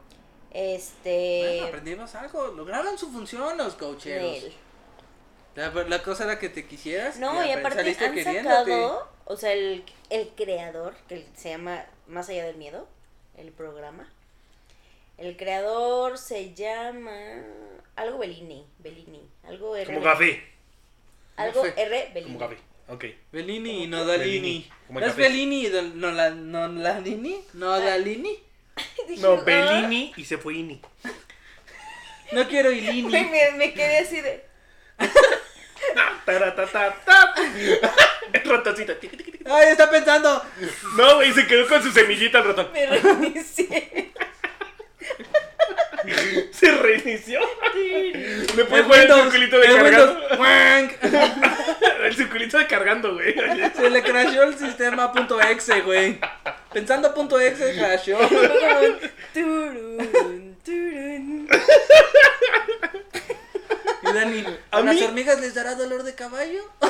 Este... 0.53 1.45
Bueno, 1.49 1.67
aprendimos 1.69 2.15
algo, 2.15 2.49
lograron 2.49 2.99
su 2.99 3.11
función 3.11 3.57
los 3.57 3.75
coacheros. 3.75 4.43
Nel. 4.43 4.53
La, 5.55 5.71
la 5.71 6.03
cosa 6.03 6.25
era 6.25 6.39
que 6.39 6.51
te 6.51 6.67
quisieras. 6.67 7.19
No, 7.19 7.43
y 7.43 7.49
apre- 7.49 7.61
aparte 7.61 7.97
han 8.05 8.25
sacado, 8.25 9.09
o 9.25 9.37
sea, 9.37 9.53
el, 9.55 9.85
el 10.11 10.29
creador, 10.37 10.95
que 11.09 11.27
se 11.35 11.49
llama 11.49 11.87
Más 12.07 12.29
allá 12.29 12.45
del 12.45 12.57
miedo, 12.57 12.87
el 13.39 13.53
programa. 13.53 14.13
El 15.19 15.37
creador 15.37 16.19
se 16.19 16.55
llama 16.55 17.17
algo 17.97 18.19
Bellini, 18.19 18.67
Bellini, 18.79 19.23
algo 19.45 19.75
R. 19.77 19.87
Como 19.87 20.03
café. 20.05 20.43
Algo. 21.37 21.65
R 21.65 22.11
Bellini. 22.13 22.35
Como 22.35 22.39
café. 22.39 22.59
Ok. 22.89 23.05
Bellini 23.33 23.85
y 23.85 23.87
Nodalini. 23.87 24.71
¿No 24.91 25.01
es. 25.01 25.17
Bellini 25.17 25.67
y? 25.67 25.71
¿Nodalini? 27.55 28.39
Dije, 29.09 29.23
No, 29.23 29.33
"Ah". 29.33 29.43
Bellini 29.45 30.13
y 30.17 30.25
se 30.25 30.37
fue 30.39 30.55
Ini. 30.55 30.81
No 32.33 32.47
quiero 32.49 32.71
Ilini. 32.73 33.11
me, 33.11 33.53
me 33.53 33.73
quedé 33.73 33.99
así 34.01 34.21
de. 34.21 34.45
Taratatata. 36.25 37.35
El 38.33 38.43
ratoncito. 38.51 38.93
Ay, 39.47 39.69
está 39.71 39.89
pensando. 39.91 40.43
No, 40.97 41.17
güey, 41.17 41.33
se 41.33 41.47
quedó 41.47 41.67
con 41.69 41.83
su 41.83 41.91
semillita 41.93 42.39
el 42.41 42.45
ratón. 42.45 42.73
Me 42.73 42.87
reinicié. 42.87 44.13
Se 46.53 46.71
reinició. 46.71 47.41
Le 47.75 48.65
puedes 48.65 48.85
El 48.85 48.87
poner 48.87 49.11
el 49.11 49.23
circulito 49.23 49.59
de 49.59 49.67
el 49.67 49.75
cargando. 49.77 50.21
El 52.05 52.15
circulito 52.15 52.59
de 52.59 52.67
cargando, 52.69 53.15
güey. 53.15 53.35
Se 53.75 53.91
le 53.91 54.03
crashó 54.03 54.45
el 54.45 54.57
sistema 54.57 55.11
punto 55.13 55.41
.exe, 55.41 55.81
güey. 55.81 56.21
Pensando 56.73 57.13
punto 57.13 57.41
.exe, 57.41 57.75
crashó. 57.77 58.17
Turun, 59.35 60.57
turun. 60.65 61.49
Y 64.03 64.13
Dani, 64.13 64.45
A 64.71 64.77
¿a 64.77 64.83
las 64.83 64.95
mí- 64.95 65.03
hormigas 65.03 65.41
les 65.41 65.55
dará 65.55 65.75
dolor 65.75 66.05
de 66.05 66.15
caballo? 66.15 66.63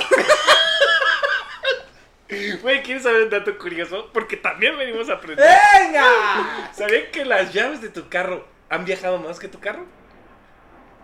Güey, 2.29 2.83
¿quieres 2.83 3.05
saber 3.05 3.23
un 3.23 3.31
dato 3.31 3.57
curioso? 3.57 4.11
Porque 4.13 4.37
también 4.37 4.77
venimos 4.77 5.09
a 5.09 5.15
aprender. 5.15 5.47
¡Venga! 5.81 6.71
¿Sabían 6.73 7.05
que 7.13 7.25
las 7.25 7.53
llaves 7.53 7.81
de 7.81 7.89
tu 7.89 8.09
carro 8.09 8.47
han 8.69 8.85
viajado 8.85 9.19
más 9.19 9.39
que 9.39 9.47
tu 9.49 9.61
carro? 9.61 9.87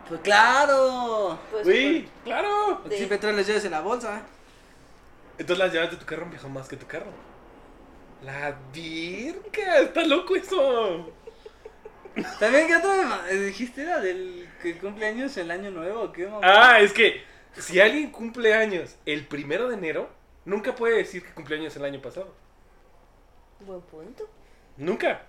Pues 0.08 0.20
claro. 0.22 1.38
Pues, 1.52 1.64
Güey, 1.64 2.08
claro. 2.24 2.78
Porque 2.82 2.90
Sí. 2.90 2.96
siempre 2.98 3.18
traes 3.18 3.36
las 3.36 3.46
llaves 3.46 3.64
en 3.64 3.70
la 3.70 3.80
bolsa. 3.80 4.22
Entonces 5.38 5.58
las 5.64 5.72
llaves 5.72 5.90
de 5.92 5.96
tu 5.96 6.06
carro 6.06 6.24
han 6.24 6.30
viajado 6.30 6.50
más 6.52 6.68
que 6.68 6.76
tu 6.76 6.86
carro. 6.86 7.12
La 8.24 8.56
virga, 8.72 9.78
está 9.78 10.02
loco 10.04 10.34
eso. 10.36 11.12
También, 12.38 12.66
¿qué 12.66 12.76
otra 12.76 13.02
ma- 13.04 13.22
eh, 13.30 13.36
dijiste? 13.36 13.82
¿Era 13.82 14.00
del 14.00 14.48
que 14.60 14.76
cumpleaños 14.76 15.36
el 15.36 15.50
año 15.50 15.70
nuevo? 15.70 16.12
¿Qué 16.12 16.26
mamá? 16.26 16.40
Ah, 16.42 16.80
es 16.80 16.92
que 16.92 17.24
si 17.56 17.80
alguien 17.80 18.10
cumple 18.10 18.54
años 18.54 18.96
el 19.06 19.26
primero 19.26 19.68
de 19.68 19.74
enero, 19.76 20.10
nunca 20.44 20.74
puede 20.74 20.96
decir 20.98 21.24
que 21.24 21.32
cumple 21.32 21.56
años 21.56 21.74
el 21.76 21.84
año 21.84 22.00
pasado. 22.00 22.32
Buen 23.60 23.80
punto. 23.82 24.28
Nunca. 24.76 25.22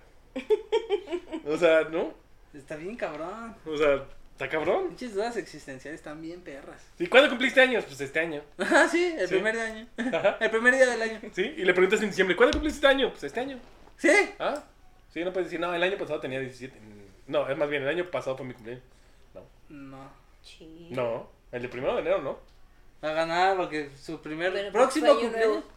O 1.46 1.56
sea, 1.56 1.82
no. 1.84 2.14
Está 2.52 2.76
bien, 2.76 2.96
cabrón. 2.96 3.54
O 3.66 3.76
sea, 3.76 4.04
está 4.32 4.48
cabrón. 4.48 4.88
Pinches 4.88 5.14
dudas 5.14 5.36
existenciales 5.36 6.00
están 6.00 6.20
bien 6.20 6.40
perras. 6.40 6.84
¿Y 6.98 7.06
cuándo 7.06 7.28
cumpliste 7.28 7.60
años? 7.60 7.84
Pues 7.84 8.00
este 8.00 8.20
año. 8.20 8.42
Ah, 8.58 8.88
sí, 8.90 9.14
el 9.18 9.28
Sí. 9.28 9.34
primer 9.34 9.58
año. 9.58 9.86
Ajá. 9.96 10.36
El 10.40 10.50
primer 10.50 10.74
día 10.74 10.86
del 10.86 11.02
año. 11.02 11.20
¿Sí? 11.32 11.42
Y 11.56 11.64
le 11.64 11.72
preguntas 11.74 12.00
en 12.02 12.08
diciembre, 12.08 12.36
¿cuándo 12.36 12.52
cumpliste 12.52 12.78
este 12.78 12.86
año? 12.88 13.10
Pues 13.10 13.24
este 13.24 13.40
año. 13.40 13.58
¿Sí? 13.96 14.10
Ah, 14.38 14.64
sí, 15.10 15.24
no 15.24 15.32
puedes 15.32 15.46
decir, 15.48 15.60
no, 15.60 15.72
el 15.74 15.82
año 15.82 15.96
pasado 15.98 16.20
tenía 16.20 16.40
17. 16.40 16.76
No, 17.26 17.48
es 17.48 17.56
más 17.56 17.68
bien, 17.68 17.82
el 17.82 17.88
año 17.88 18.10
pasado 18.10 18.36
fue 18.36 18.46
mi 18.46 18.54
cumpleaños. 18.54 18.84
No. 19.68 20.10
Sí. 20.42 20.88
No, 20.90 21.30
el 21.52 21.62
de 21.62 21.68
primero 21.68 21.94
de 21.94 22.00
enero, 22.02 22.20
¿no? 22.20 22.38
A 23.04 23.08
ganar 23.12 23.56
porque 23.56 23.90
su 24.02 24.20
primer 24.22 24.52
Bueno, 24.52 24.72
próximo 24.72 25.06
porque 25.08 25.28
fue 25.28 25.38
año 25.38 25.44
cumpleaños. 25.52 25.64
nuevo. 25.64 25.74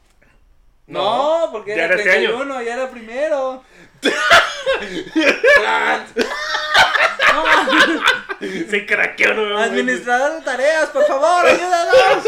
No, 0.87 1.49
porque 1.51 1.75
Ya 1.75 1.83
era 1.83 1.85
era 1.85 1.95
este 1.97 2.11
año. 2.11 2.29
31, 2.37 2.61
ya 2.61 2.73
era 2.75 2.89
primero. 2.89 3.63
Se 8.69 8.85
craqueó 8.85 9.33
nuevamente. 9.33 9.69
Administrador 9.69 10.39
de 10.39 10.45
tareas, 10.45 10.89
por 10.89 11.05
favor, 11.05 11.45
ayúdanos. 11.45 12.23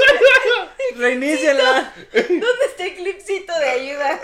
Reiníciala. 0.98 1.94
¿Dónde 2.14 2.66
está 2.68 2.84
el 2.84 2.96
clipcito 2.96 3.58
de 3.60 3.70
ayuda? 3.70 4.20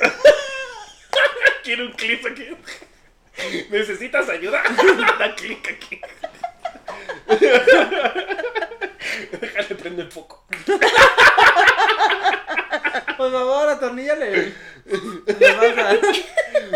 Quiero 1.64 1.86
un 1.86 1.94
clip 1.94 2.26
aquí. 2.26 2.50
¿Necesitas 3.70 4.28
ayuda? 4.30 4.62
Da 5.20 5.36
clic 5.36 5.68
aquí. 5.70 6.02
Déjale 9.42 9.76
prende 9.76 10.02
el 10.04 10.12
foco. 10.12 10.46
Por 13.18 13.32
favor, 13.32 13.70
atorníllale. 13.70 14.54
Le 14.86 15.56
baja. 15.56 15.98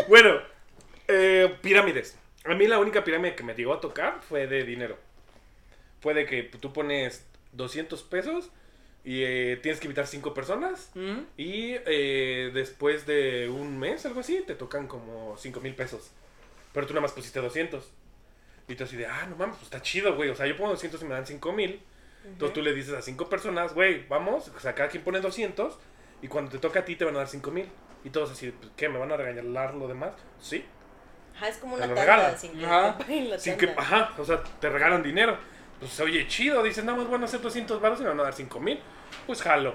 Bueno, 0.07 0.39
eh, 1.07 1.55
pirámides. 1.61 2.17
A 2.45 2.53
mí 2.55 2.67
la 2.67 2.79
única 2.79 3.03
pirámide 3.03 3.35
que 3.35 3.43
me 3.43 3.53
llegó 3.53 3.73
a 3.73 3.79
tocar 3.79 4.21
fue 4.27 4.47
de 4.47 4.63
dinero. 4.63 4.97
Fue 6.01 6.13
de 6.13 6.25
que 6.25 6.43
tú 6.43 6.71
pones 6.71 7.25
200 7.53 8.01
pesos 8.03 8.49
y 9.03 9.23
eh, 9.23 9.59
tienes 9.61 9.79
que 9.79 9.87
invitar 9.87 10.07
5 10.07 10.33
personas. 10.33 10.91
¿Mm? 10.95 11.19
Y 11.37 11.75
eh, 11.85 12.51
después 12.53 13.05
de 13.05 13.49
un 13.49 13.77
mes, 13.77 14.05
algo 14.05 14.21
así, 14.21 14.43
te 14.45 14.55
tocan 14.55 14.87
como 14.87 15.35
5 15.37 15.59
mil 15.59 15.75
pesos. 15.75 16.11
Pero 16.73 16.87
tú 16.87 16.93
nada 16.93 17.01
más 17.01 17.11
pusiste 17.11 17.39
200. 17.39 17.91
Y 18.67 18.75
tú 18.75 18.83
así 18.83 18.95
de, 18.95 19.07
ah, 19.07 19.25
no 19.27 19.35
mames, 19.35 19.55
pues 19.57 19.63
está 19.65 19.81
chido, 19.81 20.15
güey. 20.15 20.29
O 20.29 20.35
sea, 20.35 20.45
yo 20.45 20.55
pongo 20.55 20.71
200 20.71 21.01
y 21.01 21.05
me 21.05 21.15
dan 21.15 21.25
5 21.25 21.51
mil. 21.53 21.81
Entonces 22.25 22.53
tú 22.53 22.61
le 22.61 22.73
dices 22.73 22.93
a 22.93 23.01
5 23.01 23.29
personas, 23.29 23.73
güey, 23.73 24.05
vamos. 24.07 24.49
O 24.55 24.59
sea, 24.59 24.75
cada 24.75 24.89
quien 24.89 25.03
pone 25.03 25.19
200. 25.19 25.77
Y 26.21 26.27
cuando 26.27 26.51
te 26.51 26.57
toca 26.59 26.79
a 26.81 26.85
ti, 26.85 26.95
te 26.95 27.05
van 27.05 27.15
a 27.15 27.19
dar 27.19 27.27
5 27.27 27.49
mil. 27.51 27.69
Y 28.03 28.09
todos 28.09 28.31
así, 28.31 28.51
pues, 28.51 28.71
¿qué? 28.75 28.89
¿Me 28.89 28.99
van 28.99 29.11
a 29.11 29.17
regalar 29.17 29.73
lo 29.73 29.87
demás? 29.87 30.11
Sí. 30.39 30.65
Ajá, 31.35 31.47
es 31.49 31.57
como 31.57 31.77
Te 31.77 31.83
una 31.83 31.87
lo 31.87 31.95
tanda 31.95 32.15
regalan. 32.15 32.39
sin 32.39 32.57
que 32.59 32.65
Ajá. 32.65 32.97
te 32.97 33.03
paguen 33.03 33.29
la 33.29 33.39
Sin 33.39 33.57
que, 33.57 33.69
ajá, 33.75 34.13
o 34.17 34.25
sea, 34.25 34.43
te 34.43 34.69
regalan 34.69 35.01
dinero. 35.03 35.37
Pues 35.79 35.97
oye, 36.01 36.27
chido. 36.27 36.61
Dices, 36.63 36.83
nada 36.83 36.97
más 36.97 37.09
van 37.09 37.21
a 37.21 37.25
hacer 37.25 37.39
200 37.41 37.79
baros 37.81 37.99
y 37.99 38.03
me 38.03 38.09
van 38.09 38.19
a 38.19 38.23
dar 38.23 38.33
5 38.33 38.59
mil. 38.59 38.79
Pues 39.25 39.41
jalo. 39.41 39.73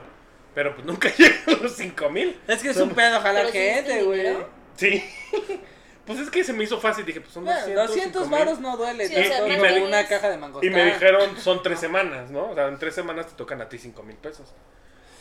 Pero 0.54 0.74
pues 0.74 0.86
nunca 0.86 1.08
llegan 1.18 1.62
los 1.62 1.72
5 1.72 2.10
mil. 2.10 2.38
Es 2.46 2.62
que 2.62 2.70
es 2.70 2.76
un 2.76 2.90
pedo 2.90 3.20
jalar 3.20 3.46
gente, 3.50 4.02
güey. 4.04 4.36
Sí. 4.76 5.02
pues 6.06 6.18
es 6.20 6.30
que 6.30 6.44
se 6.44 6.52
me 6.52 6.64
hizo 6.64 6.80
fácil. 6.80 7.04
Dije, 7.06 7.20
pues 7.20 7.32
son 7.32 7.44
Bueno, 7.44 7.60
200. 7.60 7.86
200 7.88 8.22
5,000. 8.24 8.38
varos 8.46 8.60
no 8.60 8.76
duele 8.76 9.08
Sí, 9.08 9.16
o 9.16 9.24
sea, 9.24 9.40
como 9.40 9.54
tienes- 9.54 9.82
una 9.82 10.06
caja 10.06 10.30
de 10.30 10.36
mangos. 10.38 10.62
Y 10.64 10.70
me 10.70 10.84
dijeron, 10.84 11.36
son 11.40 11.62
tres 11.62 11.78
semanas, 11.80 12.30
¿no? 12.30 12.50
O 12.50 12.54
sea, 12.54 12.68
en 12.68 12.78
tres 12.78 12.94
semanas 12.94 13.26
te 13.28 13.34
tocan 13.34 13.60
a 13.60 13.68
ti 13.68 13.78
cinco 13.78 14.02
mil 14.02 14.16
pesos. 14.16 14.52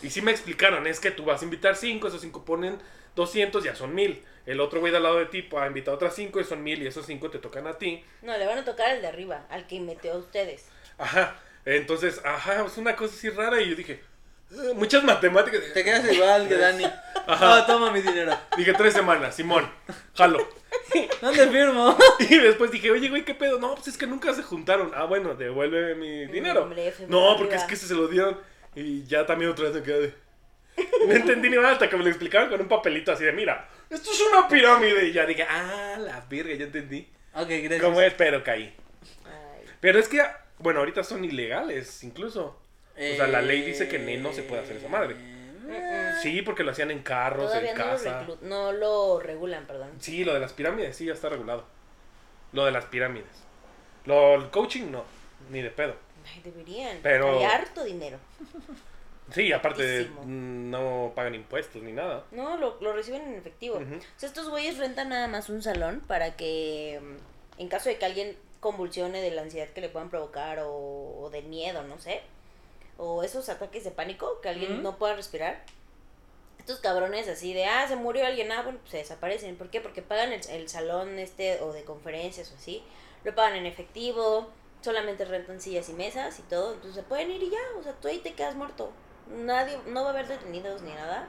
Y 0.01 0.09
sí 0.09 0.21
me 0.21 0.31
explicaron, 0.31 0.85
es 0.87 0.99
que 0.99 1.11
tú 1.11 1.23
vas 1.25 1.41
a 1.41 1.45
invitar 1.45 1.75
cinco, 1.77 2.07
esos 2.09 2.19
cinco 2.21 2.43
ponen 2.43 2.77
200, 3.15 3.63
ya 3.63 3.75
son 3.75 3.95
mil. 3.95 4.23
El 4.45 4.59
otro 4.59 4.81
güey 4.81 4.91
de 4.91 4.97
al 4.97 5.03
lado 5.03 5.19
de 5.19 5.27
ti 5.27 5.47
ha 5.57 5.67
invitado 5.67 5.95
otras 5.95 6.13
cinco 6.15 6.41
y 6.41 6.43
son 6.43 6.61
mil 6.63 6.81
y 6.83 6.87
esos 6.87 7.05
cinco 7.05 7.29
te 7.29 7.39
tocan 7.39 7.65
a 7.67 7.77
ti. 7.77 8.03
No, 8.21 8.37
le 8.37 8.45
van 8.45 8.57
a 8.57 8.65
tocar 8.65 8.89
al 8.89 9.01
de 9.01 9.07
arriba, 9.07 9.45
al 9.49 9.65
que 9.67 9.79
metió 9.79 10.11
a 10.13 10.17
ustedes. 10.17 10.65
Ajá. 10.97 11.37
Entonces, 11.65 12.19
ajá, 12.25 12.65
es 12.65 12.77
una 12.77 12.95
cosa 12.97 13.13
así 13.15 13.29
rara 13.29 13.61
y 13.61 13.69
yo 13.69 13.75
dije, 13.77 14.03
"Eh, 14.51 14.73
muchas 14.75 15.01
matemáticas. 15.05 15.61
Te 15.73 15.83
quedas 15.85 16.11
igual 16.11 16.49
que 16.49 16.57
Dani. 16.57 16.83
Ajá. 17.27 17.57
Ah, 17.57 17.65
toma 17.65 17.91
mi 17.91 18.01
dinero. 18.01 18.37
Dije, 18.57 18.73
tres 18.73 18.93
semanas, 18.93 19.35
Simón, 19.35 19.69
jalo. 20.15 20.39
¿Dónde 21.21 21.47
firmo? 21.47 21.97
Y 22.19 22.37
después 22.37 22.71
dije, 22.71 22.91
oye, 22.91 23.09
güey, 23.09 23.23
¿qué 23.23 23.33
pedo? 23.33 23.59
No, 23.59 23.75
pues 23.75 23.87
es 23.87 23.97
que 23.97 24.07
nunca 24.07 24.33
se 24.33 24.43
juntaron. 24.43 24.91
Ah, 24.95 25.05
bueno, 25.05 25.35
devuelve 25.35 25.95
mi 25.95 26.25
dinero. 26.27 26.63
hombre, 26.63 26.93
No, 27.07 27.19
arriba. 27.31 27.37
porque 27.37 27.55
es 27.55 27.63
que 27.63 27.75
se 27.75 27.93
lo 27.95 28.07
dieron. 28.07 28.39
Y 28.75 29.03
ya 29.05 29.25
también 29.25 29.51
otra 29.51 29.65
vez 29.65 29.75
me 29.75 29.83
quedé 29.83 29.99
de... 30.01 30.13
No 31.07 31.13
entendí 31.13 31.49
ni 31.49 31.55
nada 31.57 31.71
hasta 31.73 31.89
que 31.89 31.95
me 31.97 32.03
lo 32.03 32.09
explicaron 32.09 32.49
con 32.49 32.59
un 32.61 32.67
papelito 32.67 33.11
así 33.11 33.23
de, 33.23 33.31
mira, 33.31 33.67
esto 33.89 34.11
es 34.11 34.21
una 34.21 34.47
pirámide. 34.47 35.07
Y 35.07 35.13
ya 35.13 35.25
dije, 35.25 35.43
ah, 35.43 35.95
la 35.99 36.21
virga, 36.29 36.53
ya 36.55 36.65
entendí. 36.65 37.07
Ok, 37.35 37.47
gracias. 37.49 37.81
¿Cómo 37.81 38.01
es? 38.01 38.13
Pero 38.15 38.43
caí. 38.43 38.75
Ay, 39.25 39.65
Pero 39.79 39.99
es 39.99 40.07
que, 40.07 40.21
bueno, 40.59 40.79
ahorita 40.79 41.03
son 41.03 41.23
ilegales 41.23 42.03
incluso. 42.03 42.59
O 42.95 43.15
sea, 43.15 43.27
la 43.27 43.41
ley 43.41 43.61
dice 43.63 43.87
que 43.87 43.95
Eh, 43.97 44.17
no 44.17 44.33
se 44.33 44.43
puede 44.43 44.61
hacer 44.61 44.77
esa 44.77 44.87
madre. 44.87 45.15
eh, 45.69 46.11
Sí, 46.23 46.41
porque 46.41 46.63
lo 46.63 46.71
hacían 46.71 46.91
en 46.91 47.03
carros, 47.03 47.47
Todavía 47.47 47.71
en 47.71 47.77
no 47.77 47.83
casa. 47.83 48.25
no 48.41 48.71
lo 48.71 49.19
regulan, 49.19 49.65
perdón. 49.67 49.91
Sí, 49.99 50.23
lo 50.23 50.33
de 50.33 50.39
las 50.39 50.53
pirámides 50.53 50.95
sí 50.97 51.05
ya 51.05 51.13
está 51.13 51.29
regulado. 51.29 51.65
Lo 52.51 52.65
de 52.65 52.71
las 52.71 52.85
pirámides. 52.85 53.29
Lo, 54.05 54.35
el 54.35 54.49
coaching 54.49 54.91
no, 54.91 55.03
ni 55.49 55.61
de 55.61 55.69
pedo. 55.69 55.95
Ay, 56.25 56.41
deberían. 56.43 56.99
Pero- 57.03 57.37
Hay 57.39 57.43
harto 57.45 57.83
dinero. 57.83 58.17
Sí, 59.31 59.51
aparte 59.53 60.03
mm, 60.25 60.69
no 60.69 61.13
pagan 61.15 61.33
impuestos 61.33 61.81
ni 61.81 61.91
nada. 61.93 62.25
No, 62.31 62.57
lo, 62.57 62.77
lo 62.81 62.93
reciben 62.93 63.21
en 63.23 63.35
efectivo. 63.35 63.77
O 63.77 64.19
sea, 64.19 64.27
estos 64.27 64.49
güeyes 64.49 64.77
rentan 64.77 65.09
nada 65.09 65.27
más 65.27 65.49
un 65.49 65.63
salón 65.63 66.01
para 66.05 66.35
que, 66.35 66.99
mm, 67.01 67.61
en 67.61 67.67
caso 67.69 67.89
de 67.89 67.97
que 67.97 68.05
alguien 68.05 68.37
convulsione 68.59 69.21
de 69.21 69.31
la 69.31 69.41
ansiedad 69.41 69.69
que 69.69 69.81
le 69.81 69.89
puedan 69.89 70.09
provocar 70.09 70.59
o, 70.59 70.67
o 71.21 71.29
de 71.31 71.41
miedo, 71.41 71.83
no 71.83 71.97
sé, 71.99 72.21
o 72.97 73.23
esos 73.23 73.47
ataques 73.49 73.83
de 73.85 73.91
pánico, 73.91 74.39
que 74.41 74.49
alguien 74.49 74.83
no 74.83 74.97
pueda 74.97 75.15
respirar. 75.15 75.63
Estos 76.63 76.79
cabrones 76.79 77.27
así 77.27 77.53
de, 77.53 77.65
ah, 77.65 77.85
se 77.89 77.97
murió 77.97 78.25
alguien, 78.25 78.49
ah, 78.53 78.61
bueno, 78.61 78.79
pues 78.79 78.91
se 78.91 78.97
desaparecen. 78.99 79.57
¿Por 79.57 79.69
qué? 79.69 79.81
Porque 79.81 80.01
pagan 80.01 80.31
el, 80.31 80.41
el 80.49 80.69
salón 80.69 81.19
este 81.19 81.59
o 81.59 81.73
de 81.73 81.83
conferencias 81.83 82.53
o 82.53 82.55
así, 82.55 82.81
lo 83.25 83.35
pagan 83.35 83.57
en 83.57 83.65
efectivo, 83.65 84.49
solamente 84.79 85.25
rentan 85.25 85.59
sillas 85.59 85.89
y 85.89 85.93
mesas 85.93 86.39
y 86.39 86.43
todo, 86.43 86.73
entonces 86.73 86.95
se 86.95 87.03
pueden 87.03 87.31
ir 87.31 87.43
y 87.43 87.49
ya, 87.49 87.59
o 87.77 87.83
sea, 87.83 87.91
tú 87.93 88.07
ahí 88.07 88.19
te 88.19 88.33
quedas 88.33 88.55
muerto. 88.55 88.91
Nadie, 89.27 89.77
no 89.87 90.03
va 90.03 90.07
a 90.07 90.11
haber 90.11 90.27
detenidos 90.27 90.81
ni 90.83 90.91
nada. 90.93 91.27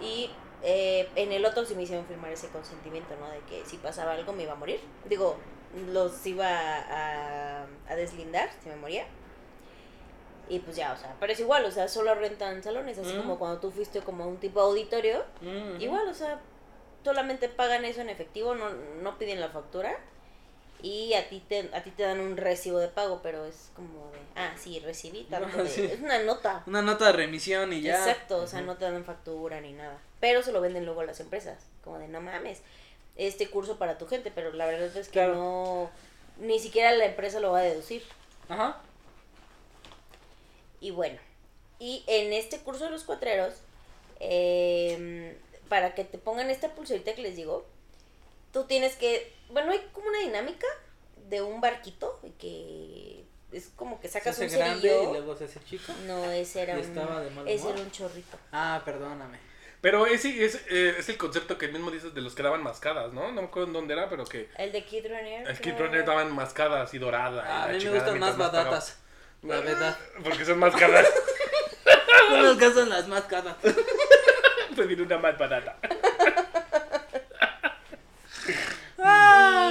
Y 0.00 0.30
eh, 0.62 1.08
en 1.16 1.32
el 1.32 1.44
otro 1.44 1.64
sí 1.64 1.74
me 1.74 1.82
hicieron 1.82 2.06
firmar 2.06 2.30
ese 2.30 2.48
consentimiento, 2.48 3.16
¿no? 3.16 3.28
De 3.28 3.40
que 3.40 3.64
si 3.64 3.78
pasaba 3.78 4.12
algo 4.12 4.32
me 4.32 4.44
iba 4.44 4.52
a 4.52 4.56
morir. 4.56 4.80
Digo, 5.08 5.38
los 5.92 6.24
iba 6.24 6.48
a, 6.48 7.66
a 7.88 7.96
deslindar 7.96 8.48
si 8.62 8.68
me 8.68 8.76
moría. 8.76 9.06
Y 10.48 10.60
pues 10.60 10.76
ya, 10.76 10.92
o 10.92 10.96
sea, 10.96 11.14
pero 11.18 11.32
es 11.32 11.40
igual, 11.40 11.64
o 11.64 11.70
sea, 11.70 11.88
solo 11.88 12.14
rentan 12.14 12.62
salones, 12.62 12.98
así 12.98 13.12
Mm. 13.14 13.18
como 13.18 13.38
cuando 13.38 13.58
tú 13.60 13.70
fuiste 13.70 14.00
como 14.00 14.26
un 14.26 14.36
tipo 14.38 14.60
auditorio. 14.60 15.24
mm, 15.40 15.80
Igual, 15.80 16.08
o 16.08 16.14
sea, 16.14 16.38
solamente 17.04 17.48
pagan 17.48 17.84
eso 17.84 18.00
en 18.00 18.10
efectivo, 18.10 18.54
no, 18.54 18.70
no 18.70 19.18
piden 19.18 19.40
la 19.40 19.48
factura. 19.50 19.96
y 20.82 21.14
a 21.14 21.26
ti 21.30 21.42
te 21.48 21.70
a 21.72 21.82
ti 21.82 21.90
te 21.90 22.02
dan 22.02 22.20
un 22.20 22.36
recibo 22.36 22.78
de 22.78 22.88
pago, 22.88 23.20
pero 23.22 23.46
es 23.46 23.70
como 23.74 24.10
de, 24.12 24.18
ah, 24.36 24.52
sí, 24.58 24.78
recibí 24.80 25.24
tanto 25.30 25.64
de- 25.64 25.68
Sí. 25.70 25.82
es 25.82 26.00
una 26.00 26.18
nota. 26.22 26.62
Una 26.66 26.82
nota 26.82 27.06
de 27.06 27.12
remisión 27.12 27.72
y 27.72 27.80
ya. 27.80 27.96
Exacto, 27.98 28.36
o 28.42 28.46
sea, 28.46 28.60
no 28.60 28.76
te 28.76 28.84
dan 28.84 29.02
factura 29.04 29.58
ni 29.62 29.72
nada. 29.72 29.98
Pero 30.20 30.42
se 30.42 30.52
lo 30.52 30.60
venden 30.60 30.84
luego 30.84 31.00
a 31.00 31.04
las 31.06 31.18
empresas, 31.20 31.64
como 31.82 31.98
de, 31.98 32.08
no 32.08 32.20
mames, 32.20 32.60
este 33.16 33.48
curso 33.48 33.78
para 33.78 33.96
tu 33.96 34.06
gente, 34.06 34.30
pero 34.32 34.52
la 34.52 34.66
verdad 34.66 34.94
es 34.94 35.06
que 35.08 35.12
Claro. 35.12 35.34
no 35.34 35.90
ni 36.38 36.58
siquiera 36.58 36.92
la 36.92 37.06
empresa 37.06 37.40
lo 37.40 37.52
va 37.52 37.60
a 37.60 37.62
deducir. 37.62 38.04
Ajá. 38.50 38.76
Y 40.80 40.90
bueno, 40.90 41.18
y 41.78 42.04
en 42.06 42.32
este 42.32 42.58
curso 42.58 42.84
de 42.84 42.90
los 42.90 43.04
cuatreros, 43.04 43.54
eh, 44.20 45.36
para 45.68 45.94
que 45.94 46.04
te 46.04 46.18
pongan 46.18 46.50
esta 46.50 46.74
pulserita 46.74 47.14
que 47.14 47.22
les 47.22 47.36
digo, 47.36 47.66
tú 48.52 48.64
tienes 48.64 48.96
que, 48.96 49.32
bueno, 49.50 49.72
hay 49.72 49.80
como 49.92 50.08
una 50.08 50.20
dinámica 50.20 50.66
de 51.28 51.42
un 51.42 51.60
barquito 51.60 52.20
que 52.38 53.24
es 53.52 53.68
como 53.76 54.00
que 54.00 54.08
Se 54.08 54.14
sacas 54.14 54.36
hace 54.36 54.46
un 54.46 54.52
grande 54.52 54.88
cerillo. 54.88 55.10
y 55.10 55.12
luego 55.12 55.36
se 55.36 55.44
hace 55.44 55.60
chico. 55.64 55.92
No, 56.06 56.24
ese 56.30 56.62
era 56.62 56.74
Y 56.74 56.80
un, 56.80 56.84
estaba 56.84 57.20
de 57.20 57.30
mal 57.30 57.48
ese 57.48 57.68
era 57.70 57.80
un 57.80 57.90
chorrito. 57.90 58.38
Ah, 58.52 58.82
perdóname. 58.84 59.38
Pero 59.80 60.06
ese 60.06 60.44
es, 60.44 60.56
eh, 60.68 60.94
es 60.98 61.08
el 61.08 61.16
concepto 61.16 61.58
que 61.58 61.68
mismo 61.68 61.90
dices 61.90 62.12
de 62.14 62.20
los 62.20 62.34
que 62.34 62.42
daban 62.42 62.62
mascadas, 62.62 63.12
¿no? 63.12 63.30
No 63.32 63.42
me 63.42 63.48
acuerdo 63.48 63.68
en 63.68 63.72
dónde 63.74 63.94
era, 63.94 64.08
pero 64.08 64.24
que 64.24 64.48
El 64.56 64.72
de 64.72 64.84
Kid 64.84 65.04
Runner. 65.06 65.48
el 65.48 65.60
Kid. 65.60 65.74
Runner 65.78 66.04
daban 66.04 66.34
mascadas 66.34 66.92
y 66.94 66.98
dorada. 66.98 67.42
y 67.42 67.46
Ah, 67.48 67.64
a 67.64 67.68
mí 67.68 67.84
me 67.84 67.90
gustan 67.90 68.18
más 68.18 68.36
badatas. 68.36 68.98
La 69.42 69.60
verdad. 69.60 69.96
Porque 70.24 70.44
son 70.44 70.58
mascadas. 70.58 71.06
No 72.30 72.38
me 72.38 72.52
gustan 72.54 72.88
las 72.88 73.06
más 73.08 73.22
caras. 73.22 73.56
Pedir 74.76 75.02
una 75.02 75.18
más 75.18 75.38
barata. 75.38 75.76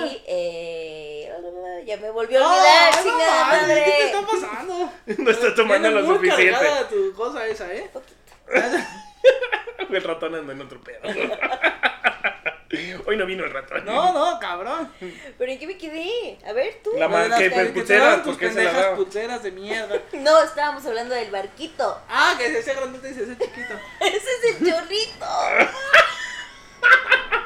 Y 0.07 0.21
eh, 0.27 1.29
ya 1.85 1.97
me 1.97 2.09
volvió 2.11 2.43
a 2.43 2.47
olvidar, 2.47 2.93
Ah, 2.93 2.95
no 2.95 3.03
chingada 3.03 3.43
mames, 3.45 3.61
madre. 3.61 3.83
¿Qué 3.85 3.91
te 3.91 4.05
está 4.05 4.21
pasando? 4.25 4.91
No 5.17 5.31
está 5.31 5.55
tomando 5.55 5.89
Viene 5.89 6.01
lo 6.01 6.07
muy 6.07 6.15
suficiente. 6.29 6.51
cargada 6.51 6.89
tu 6.89 7.13
cosa 7.13 7.47
esa, 7.47 7.73
¿eh? 7.73 7.89
El 9.89 10.03
ratón 10.03 10.35
anda 10.35 10.53
en 10.53 10.61
otro 10.61 10.79
pedo. 10.81 10.99
Hoy 13.05 13.17
no 13.17 13.25
vino 13.25 13.43
el 13.45 13.51
ratón. 13.51 13.85
No, 13.85 14.13
no, 14.13 14.39
cabrón. 14.39 14.91
¿Pero 15.37 15.51
en 15.51 15.59
qué 15.59 15.67
me 15.67 15.77
quedé? 15.77 16.37
A 16.47 16.53
ver, 16.53 16.79
tú. 16.83 16.91
La 16.97 17.07
Lo 17.07 17.17
de 17.17 17.29
las- 17.29 17.69
pulseras, 17.71 18.19
¿por 18.21 18.37
qué 18.37 18.49
se 18.49 18.55
la 18.55 18.61
pendejas 18.61 18.81
daba? 18.83 18.95
pulseras 18.95 19.43
de 19.43 19.51
mierda. 19.51 20.01
No, 20.13 20.41
estábamos 20.41 20.85
hablando 20.85 21.13
del 21.15 21.31
barquito. 21.31 22.01
Ah, 22.09 22.35
que 22.37 22.49
se 22.51 22.59
hacía 22.59 22.73
grandote 22.75 23.09
y 23.09 23.13
se 23.13 23.23
hacía 23.23 23.37
chiquito. 23.37 23.73
Ese 24.01 24.17
es 24.17 24.61
el 24.61 24.71
chorrito. 24.71 25.25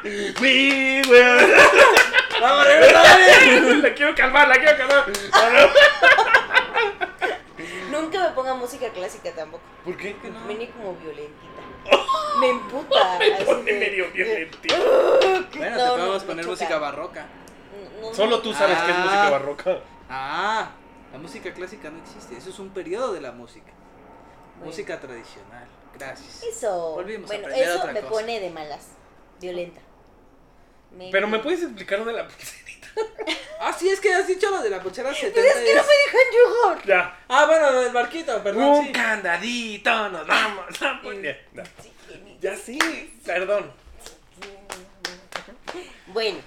Sí, 0.03 0.33
güey. 0.37 1.01
Vamos. 2.41 2.65
La 3.83 3.93
quiero 3.93 4.15
calmar, 4.15 4.47
la 4.47 4.55
quiero 4.55 4.77
calmar. 4.77 5.05
Nunca 7.91 8.19
me 8.23 8.29
ponga 8.29 8.53
música 8.53 8.89
clásica 8.89 9.31
tampoco. 9.33 9.63
¿Por 9.83 9.97
qué? 9.97 10.15
no? 10.23 10.47
Viene 10.47 10.69
como 10.71 10.95
violentita. 10.95 11.61
Me 12.39 12.49
emputa. 12.49 13.17
Me 13.19 13.45
pone 13.45 13.71
de- 13.73 13.79
medio 13.79 14.11
violentito. 14.11 14.75
Bueno, 15.59 15.75
No, 15.77 15.83
te 15.83 15.83
no, 15.83 15.95
podemos 15.95 16.21
me 16.23 16.27
poner 16.27 16.45
música 16.47 16.77
barroca. 16.79 17.27
No, 18.01 18.07
no, 18.09 18.13
Solo 18.15 18.41
tú 18.41 18.53
sabes 18.53 18.77
que 18.79 18.91
es 18.91 18.97
Ah. 18.97 19.01
música 19.03 19.29
barroca. 19.29 19.77
Ah, 20.09 20.71
la 21.11 21.17
música 21.19 21.53
clásica 21.53 21.89
no 21.89 21.99
existe. 21.99 22.37
Eso 22.37 22.49
es 22.49 22.59
un 22.59 22.69
periodo 22.69 23.13
de 23.13 23.21
la 23.21 23.31
música. 23.31 23.71
Bueno. 24.55 24.65
Música 24.71 24.99
tradicional. 24.99 25.67
Gracias. 25.97 26.43
Eso. 26.43 26.91
Volvimos 26.93 27.29
a 27.29 27.33
bueno, 27.33 27.47
aprender 27.47 27.69
eso 27.69 27.79
otra 27.79 27.91
me 27.93 27.99
cosa. 28.01 28.11
pone 28.13 28.39
de 28.39 28.49
malas. 28.51 28.87
Violenta. 29.41 29.81
Pero 31.11 31.27
me 31.27 31.39
puedes 31.39 31.61
explicar 31.63 31.99
dónde 31.99 32.13
la 32.13 32.27
pulserita. 32.27 32.87
Ah, 33.61 33.75
sí, 33.77 33.89
es 33.89 33.99
que 33.99 34.13
has 34.13 34.25
dicho 34.25 34.49
lo 34.49 34.61
de 34.61 34.69
la 34.69 34.81
pulsera 34.81 35.13
70. 35.13 35.35
Pero 35.35 35.47
es 35.47 35.53
que 35.55 35.75
no 35.75 35.81
me 35.83 35.89
dejan 35.89 36.53
jugar. 36.63 36.85
Ya. 36.85 37.19
Ah, 37.27 37.45
bueno, 37.45 37.71
lo 37.71 37.81
del 37.81 37.91
barquito, 37.91 38.41
perdón. 38.41 38.63
Un 38.63 38.85
sí. 38.85 38.91
candadito, 38.93 40.09
nos 40.09 40.25
vamos 40.25 40.65
a 40.81 41.01
poner. 41.01 41.45
Ya, 41.53 41.63
ya 42.39 42.55
sí, 42.55 42.79
perdón. 43.25 43.69
Bueno, 46.07 46.39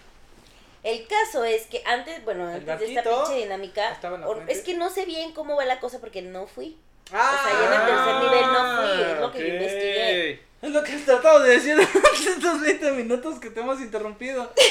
el 0.82 1.06
caso 1.06 1.44
es 1.44 1.66
que 1.66 1.82
antes, 1.84 2.24
bueno, 2.24 2.48
antes 2.48 2.80
de 2.80 2.94
esta 2.94 3.02
pinche 3.02 3.42
dinámica, 3.42 4.00
es 4.48 4.62
que 4.62 4.74
no 4.74 4.88
sé 4.88 5.04
bien 5.04 5.32
cómo 5.32 5.54
va 5.56 5.66
la 5.66 5.80
cosa 5.80 6.00
porque 6.00 6.22
no 6.22 6.46
fui. 6.46 6.78
Ah, 7.12 7.40
O 7.44 7.48
sea, 7.48 7.60
ya 7.60 7.66
en 7.66 7.72
el 7.80 7.86
tercer 7.86 8.14
nivel 8.22 8.52
no 8.52 8.76
fui, 8.76 9.02
es 9.12 9.20
lo 9.20 9.32
que 9.32 9.38
yo 9.38 9.46
investigué. 9.54 10.42
Es 10.62 10.70
lo 10.70 10.82
que 10.82 10.92
has 10.92 11.04
tratado 11.04 11.40
de 11.40 11.50
decir 11.50 11.72
en 11.78 12.28
estos 12.28 12.60
20 12.60 12.92
minutos 12.92 13.38
que 13.40 13.50
te 13.50 13.60
hemos 13.60 13.80
interrumpido. 13.80 14.52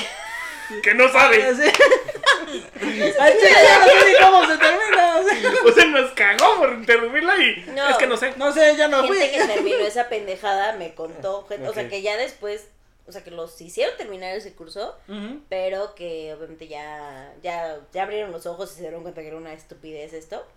Que 0.83 0.93
no 0.93 1.11
sabe. 1.11 1.43
Ah, 1.43 1.53
sí. 1.53 1.63
Al 3.19 3.33
chile 3.33 3.51
ya 3.61 3.79
no 3.79 3.85
sé 3.87 4.07
ni 4.07 4.25
cómo 4.25 4.45
se 4.47 4.57
termina. 4.57 5.17
o 5.17 5.23
sea. 5.27 5.51
O 5.65 5.71
sea, 5.73 5.85
nos 5.87 6.11
cagó 6.11 6.59
por 6.59 6.71
interrumpirla 6.71 7.37
y. 7.39 7.65
No. 7.75 7.89
Es 7.89 7.97
que 7.97 8.07
no 8.07 8.15
sé. 8.15 8.33
No 8.37 8.53
sé, 8.53 8.77
ya 8.77 8.87
no 8.87 9.05
fui. 9.05 9.17
Gente 9.17 9.37
que 9.37 9.47
terminó 9.53 9.79
esa 9.79 10.07
pendejada 10.07 10.71
me 10.77 10.95
contó, 10.95 11.45
gente- 11.47 11.67
o 11.67 11.73
sea, 11.73 11.89
que 11.89 12.01
ya 12.01 12.15
después, 12.15 12.69
o 13.05 13.11
sea, 13.11 13.21
que 13.21 13.31
los 13.31 13.59
hicieron 13.59 13.97
terminar 13.97 14.33
ese 14.33 14.53
curso, 14.53 14.95
pero 15.49 15.93
que 15.93 16.33
obviamente 16.33 16.69
ya, 16.69 17.33
ya, 17.43 17.77
ya 17.91 18.03
abrieron 18.03 18.31
los 18.31 18.45
ojos 18.45 18.71
y 18.71 18.75
se 18.75 18.81
dieron 18.83 19.01
cuenta 19.01 19.19
que 19.19 19.27
era 19.27 19.35
una 19.35 19.51
estupidez 19.51 20.13
esto. 20.13 20.47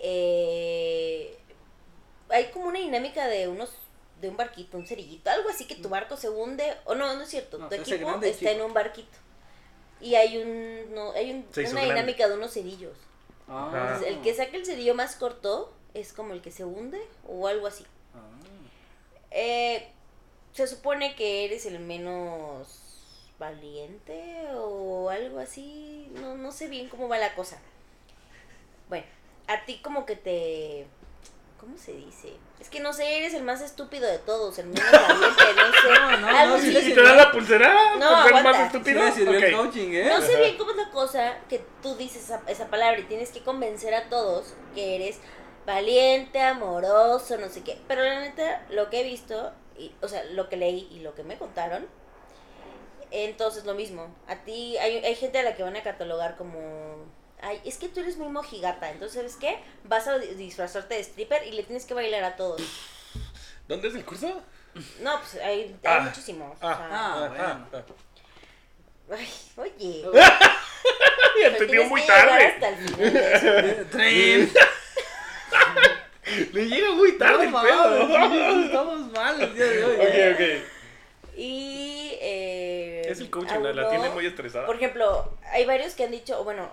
Eh, 0.00 1.34
hay 2.28 2.44
como 2.46 2.66
una 2.66 2.78
dinámica 2.78 3.26
de 3.26 3.48
unos 3.48 3.70
de 4.24 4.30
un 4.30 4.36
barquito, 4.36 4.76
un 4.76 4.86
cerillito, 4.86 5.30
algo 5.30 5.48
así 5.48 5.66
que 5.66 5.76
tu 5.76 5.88
barco 5.88 6.16
se 6.16 6.28
hunde, 6.28 6.74
o 6.84 6.94
no, 6.94 7.14
no 7.14 7.22
es 7.22 7.28
cierto, 7.28 7.58
No, 7.58 7.68
tu 7.68 7.74
equipo 7.76 8.06
grande 8.06 8.30
está 8.30 8.50
en 8.50 8.62
un 8.62 8.72
barquito. 8.74 9.16
Y 10.00 10.16
hay 10.16 10.38
un 10.38 10.94
no, 10.94 11.12
hay 11.12 11.30
un- 11.30 11.46
una 11.56 11.62
grande. 11.70 11.84
dinámica 11.84 12.28
de 12.28 12.34
unos 12.34 12.52
cerillos. 12.52 12.96
Ah. 13.48 13.70
Entonces, 13.72 14.08
el 14.08 14.22
que 14.22 14.34
saque 14.34 14.56
el 14.56 14.66
cerillo 14.66 14.94
más 14.94 15.16
corto 15.16 15.72
es 15.94 16.12
como 16.12 16.32
el 16.34 16.42
que 16.42 16.50
se 16.50 16.64
hunde 16.64 17.00
o 17.26 17.46
algo 17.46 17.66
así. 17.66 17.84
Ah. 18.14 18.18
Eh, 19.30 19.88
se 20.52 20.66
supone 20.66 21.14
que 21.16 21.44
eres 21.44 21.66
el 21.66 21.78
menos 21.80 22.68
valiente 23.38 24.46
o 24.54 25.10
algo 25.10 25.38
así. 25.40 26.08
No, 26.14 26.36
no 26.36 26.52
sé 26.52 26.68
bien 26.68 26.88
cómo 26.88 27.08
va 27.08 27.18
la 27.18 27.34
cosa. 27.34 27.58
Bueno, 28.88 29.06
a 29.46 29.64
ti 29.64 29.78
como 29.82 30.06
que 30.06 30.16
te... 30.16 30.86
¿Cómo 31.58 31.78
se 31.78 31.92
dice? 31.92 32.34
Es 32.60 32.68
que 32.68 32.80
no 32.80 32.92
sé, 32.92 33.16
eres 33.18 33.32
el 33.32 33.42
más 33.42 33.62
estúpido 33.62 34.06
de 34.06 34.18
todos, 34.18 34.58
el 34.58 34.66
menos 34.66 34.84
valiente, 34.90 35.44
no 35.56 35.72
sé. 35.72 36.00
No, 36.00 36.16
no, 36.18 36.28
algo 36.28 36.56
no, 36.56 36.60
sí 36.60 36.66
así. 36.68 36.72
le 36.72 36.80
¿Y 36.80 36.82
sirvió. 36.82 37.02
te 37.02 37.08
dan 37.08 37.16
la 37.16 37.32
pulsera? 37.32 37.74
No, 37.98 38.10
¿Por 38.22 38.32
ser 38.32 38.42
más. 38.44 38.56
Sí 38.56 38.62
estúpido? 38.64 39.02
me 39.02 39.12
sirvió 39.12 39.38
el 39.38 39.54
Ok. 39.54 39.60
coaching, 39.62 39.88
¿eh? 39.92 40.04
No 40.08 40.20
sé 40.20 40.36
bien 40.36 40.58
cómo 40.58 40.70
es 40.72 40.76
la 40.76 40.90
cosa 40.90 41.38
que 41.48 41.64
tú 41.82 41.94
dices 41.96 42.24
esa, 42.24 42.42
esa 42.48 42.66
palabra 42.66 42.98
y 43.00 43.04
tienes 43.04 43.30
que 43.30 43.42
convencer 43.42 43.94
a 43.94 44.08
todos 44.10 44.54
que 44.74 44.96
eres 44.96 45.20
valiente, 45.66 46.40
amoroso, 46.42 47.38
no 47.38 47.48
sé 47.48 47.62
qué. 47.62 47.78
Pero 47.88 48.02
la 48.02 48.20
neta, 48.20 48.66
lo 48.68 48.90
que 48.90 49.00
he 49.00 49.04
visto, 49.04 49.52
y, 49.78 49.94
o 50.02 50.08
sea, 50.08 50.22
lo 50.24 50.48
que 50.50 50.56
leí 50.58 50.86
y 50.90 51.00
lo 51.00 51.14
que 51.14 51.22
me 51.22 51.38
contaron, 51.38 51.86
entonces 53.10 53.64
lo 53.64 53.74
mismo. 53.74 54.08
A 54.26 54.36
ti 54.44 54.76
hay, 54.78 54.98
hay 55.04 55.14
gente 55.14 55.38
a 55.38 55.42
la 55.44 55.54
que 55.54 55.62
van 55.62 55.76
a 55.76 55.82
catalogar 55.82 56.36
como... 56.36 56.58
Ay, 57.44 57.60
es 57.64 57.76
que 57.76 57.88
tú 57.88 58.00
eres 58.00 58.16
muy 58.16 58.28
mojigata, 58.28 58.90
entonces 58.90 59.16
¿sabes 59.16 59.36
qué? 59.36 59.58
Vas 59.84 60.08
a 60.08 60.18
disfrazarte 60.18 60.94
de 60.94 61.00
stripper 61.00 61.46
y 61.46 61.50
le 61.52 61.62
tienes 61.62 61.84
que 61.84 61.92
bailar 61.94 62.24
a 62.24 62.36
todos. 62.36 62.62
¿Dónde 63.68 63.88
es 63.88 63.94
el 63.94 64.04
curso? 64.04 64.42
No, 65.00 65.20
pues 65.20 65.34
hay, 65.42 65.60
hay 65.62 65.76
Ah. 65.84 66.00
muchísimos. 66.00 66.56
o 66.60 66.66
Ah, 66.66 66.76
sea, 66.76 66.88
Ah, 66.90 67.14
ah, 67.14 67.64
bueno. 67.70 67.84
ah. 69.10 69.16
ay, 69.16 69.28
oye. 69.56 70.04
Ya 71.42 71.56
tienes 71.58 71.88
muy 71.90 72.06
tarde. 72.06 72.46
hasta 72.46 72.68
el 72.68 72.76
final. 72.76 73.86
Tren. 73.90 74.52
Le 76.52 76.66
llega 76.66 76.92
muy 76.92 77.18
tarde 77.18 77.44
el 77.44 77.50
No 77.50 77.62
pedo. 77.62 78.64
Estamos 78.64 79.12
mal 79.12 79.40
el 79.40 79.54
día 79.54 79.64
de 79.66 79.84
hoy. 79.84 79.96
¿eh? 80.00 80.30
Ok, 80.32 80.34
ok. 80.34 81.36
Y. 81.38 82.18
Eh, 82.20 83.02
Es 83.06 83.20
el 83.20 83.28
coaching, 83.30 83.60
la, 83.60 83.72
la 83.72 83.90
tiene 83.90 84.08
muy 84.10 84.24
estresada. 84.26 84.64
Por 84.66 84.76
ejemplo, 84.76 85.36
hay 85.52 85.64
varios 85.66 85.94
que 85.94 86.04
han 86.04 86.10
dicho, 86.10 86.40
o 86.40 86.44
bueno, 86.44 86.70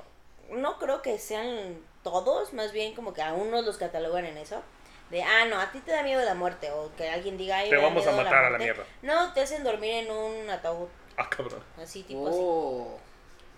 no 0.52 0.78
creo 0.78 1.02
que 1.02 1.18
sean 1.18 1.80
todos, 2.04 2.54
más 2.54 2.72
bien 2.72 2.94
como 2.96 3.14
que 3.14 3.22
a 3.22 3.34
unos 3.34 3.66
los 3.66 3.78
catalogan 3.78 4.26
en 4.26 4.38
eso. 4.38 4.62
De, 5.10 5.24
ah, 5.24 5.46
no, 5.50 5.60
a 5.60 5.72
ti 5.72 5.80
te 5.80 5.92
da 5.92 6.04
miedo 6.04 6.24
la 6.24 6.36
muerte. 6.36 6.72
O 6.72 6.90
que 6.96 7.10
alguien 7.10 7.38
diga, 7.38 7.58
ay, 7.58 7.70
Te 7.70 7.76
me 7.76 7.82
da 7.82 7.88
vamos 7.90 8.08
a 8.08 8.12
matar 8.14 8.46
a 8.46 8.50
la 8.52 8.58
mierda. 8.58 8.86
No, 9.02 9.34
te 9.34 9.42
hacen 9.42 9.64
dormir 9.64 9.92
en 10.06 10.12
un 10.12 10.50
ataúd, 10.50 10.88
Ah, 11.18 11.30
cabrón. 11.30 11.62
así, 11.82 12.04
tipo 12.04 12.28
así. 12.28 12.38
Oh. 12.42 12.98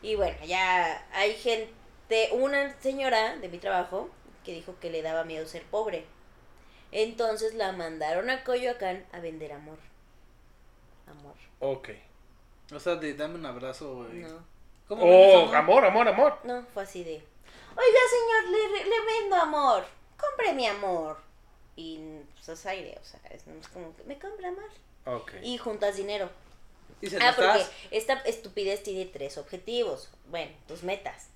Y 0.02 0.16
bueno, 0.16 0.38
ya 0.46 1.06
hay 1.14 1.34
gente, 1.36 2.30
una 2.34 2.74
señora 2.82 3.36
de 3.38 3.50
mi 3.50 3.60
trabajo 3.60 4.10
que 4.44 4.52
dijo 4.54 4.76
que 4.82 4.90
le 4.90 5.02
daba 5.04 5.24
miedo 5.26 5.46
ser 5.48 5.64
pobre. 5.64 6.06
Entonces 6.92 7.54
la 7.54 7.72
mandaron 7.72 8.30
a 8.30 8.44
Coyoacán 8.44 9.06
a 9.12 9.20
vender 9.20 9.54
amor. 9.54 9.78
Amor. 11.08 11.36
Ok. 11.60 11.90
O 12.74 12.80
sea, 12.80 12.96
de 12.96 13.14
dame 13.14 13.36
un 13.36 13.46
abrazo, 13.46 13.96
güey. 13.96 14.14
No. 14.20 14.44
¿Cómo 14.96 15.06
vendes 15.06 15.50
Oh, 15.50 15.56
amor, 15.56 15.86
amor, 15.86 16.08
amor. 16.08 16.40
No, 16.44 16.64
fue 16.74 16.84
así 16.84 17.04
de. 17.04 17.14
Oiga, 17.76 18.00
señor, 18.10 18.52
le, 18.52 18.86
le 18.86 19.06
vendo 19.06 19.36
amor. 19.36 19.86
Compre 20.18 20.54
mi 20.54 20.68
amor. 20.68 21.18
Y 21.76 22.00
pues 22.34 22.50
es 22.50 22.66
aire, 22.66 22.98
o 23.02 23.06
sea, 23.06 23.20
es, 23.32 23.44
como 23.70 23.96
que 23.96 24.04
me 24.04 24.20
compra 24.20 24.50
amor. 24.50 24.70
Ok. 25.06 25.34
Y 25.42 25.58
juntas 25.58 25.96
dinero. 25.96 26.30
Y 27.02 27.10
se 27.10 27.18
Ah, 27.18 27.34
porque 27.36 27.66
esta 27.92 28.14
estupidez 28.26 28.84
tiene 28.84 29.06
tres 29.06 29.38
objetivos. 29.38 30.10
Bueno, 30.28 30.52
tus 30.68 30.84
metas. 30.84 31.30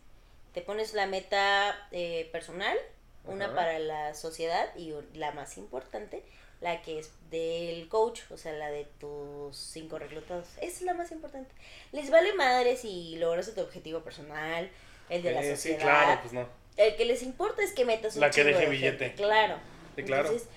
Te 0.54 0.62
pones 0.62 0.94
la 0.94 1.08
meta 1.08 1.76
eh, 1.92 2.30
personal, 2.32 2.78
una 3.26 3.54
para 3.54 3.78
la 3.80 4.14
sociedad 4.14 4.74
y 4.76 4.94
la 5.14 5.32
más 5.32 5.58
importante, 5.58 6.24
la 6.62 6.82
que 6.82 7.00
es 7.00 7.12
del 7.30 7.88
coach, 7.88 8.22
o 8.32 8.38
sea, 8.38 8.54
la 8.54 8.70
de 8.72 8.86
tus 9.00 9.56
cinco 9.56 10.00
reclutados. 10.00 10.48
Esa 10.58 10.66
es 10.78 10.82
la 10.82 10.94
más 10.94 11.12
importante. 11.12 11.52
Les 11.92 12.10
vale 12.10 12.34
madre 12.34 12.76
si 12.78 13.16
logras 13.18 13.54
tu 13.54 13.62
objetivo 13.62 14.02
personal, 14.02 14.70
el 15.10 15.22
de 15.24 15.32
la 15.32 15.44
Eh, 15.44 15.56
sociedad. 15.56 15.78
sí, 15.78 15.84
claro, 15.84 16.20
pues 16.22 16.34
no. 16.34 16.48
El 16.78 16.96
que 16.96 17.06
les 17.06 17.24
importa 17.24 17.64
es 17.64 17.74
que 17.74 17.86
metas 17.86 18.16
un 18.16 18.22
La 18.22 18.30
que 18.32 18.44
deje 18.44 18.60
de 18.62 18.66
billete. 18.70 19.06
gente, 19.10 19.22
Claro. 19.24 19.58
Sí, 19.96 20.04
claro. 20.04 20.24
Entonces, 20.30 20.48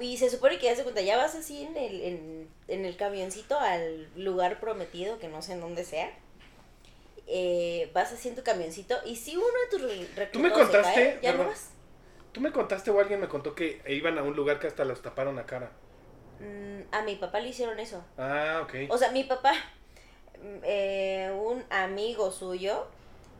y 0.00 0.16
se 0.16 0.30
supone 0.30 0.58
que 0.58 0.66
ya 0.66 0.74
se 0.76 0.82
cuenta, 0.82 1.00
ya 1.02 1.16
vas 1.16 1.34
así 1.34 1.62
en 1.62 1.76
el, 1.76 2.00
en, 2.02 2.48
en 2.68 2.84
el 2.86 2.96
camioncito 2.96 3.58
al 3.58 4.08
lugar 4.16 4.58
prometido, 4.60 5.18
que 5.18 5.28
no 5.28 5.42
sé 5.42 5.52
en 5.52 5.60
dónde 5.60 5.84
sea. 5.84 6.10
Eh, 7.32 7.90
vas 7.94 8.10
así 8.12 8.28
en 8.28 8.34
tu 8.34 8.42
camioncito 8.42 8.96
y 9.04 9.14
si 9.16 9.36
uno 9.36 9.46
de 9.46 9.70
tus 9.70 9.82
re- 9.82 10.08
reclutados 10.16 10.32
Tú 10.32 10.38
me 10.40 10.50
contaste, 10.50 10.94
cae, 10.94 11.18
ya 11.22 11.32
no 11.34 11.44
vas. 11.46 11.70
Tú 12.32 12.40
me 12.40 12.52
contaste 12.52 12.90
o 12.90 13.00
alguien 13.00 13.20
me 13.20 13.28
contó 13.28 13.54
que 13.54 13.82
iban 13.88 14.18
a 14.18 14.22
un 14.22 14.36
lugar 14.36 14.60
que 14.60 14.66
hasta 14.66 14.84
los 14.84 15.02
taparon 15.02 15.36
la 15.36 15.46
cara. 15.46 15.72
Mm, 16.38 16.94
a 16.94 17.02
mi 17.02 17.16
papá 17.16 17.40
le 17.40 17.48
hicieron 17.48 17.78
eso. 17.80 18.04
Ah, 18.16 18.60
ok. 18.62 18.90
O 18.90 18.96
sea, 18.96 19.10
mi 19.10 19.24
papá, 19.24 19.52
mm, 20.40 20.58
eh, 20.62 21.32
un 21.34 21.64
amigo 21.70 22.30
suyo, 22.30 22.86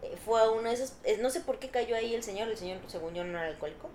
eh, 0.03 0.17
fue 0.25 0.41
a 0.41 0.51
uno 0.51 0.69
de 0.69 0.75
esos, 0.75 0.95
eh, 1.05 1.19
no 1.21 1.31
sé 1.31 1.41
por 1.41 1.59
qué 1.59 1.69
cayó 1.69 1.95
ahí 1.95 2.15
el 2.15 2.23
señor, 2.23 2.49
el 2.49 2.57
señor 2.57 2.79
según 2.87 3.15
yo 3.15 3.25
no 3.25 3.39
era 3.39 3.49
alcohólico, 3.49 3.91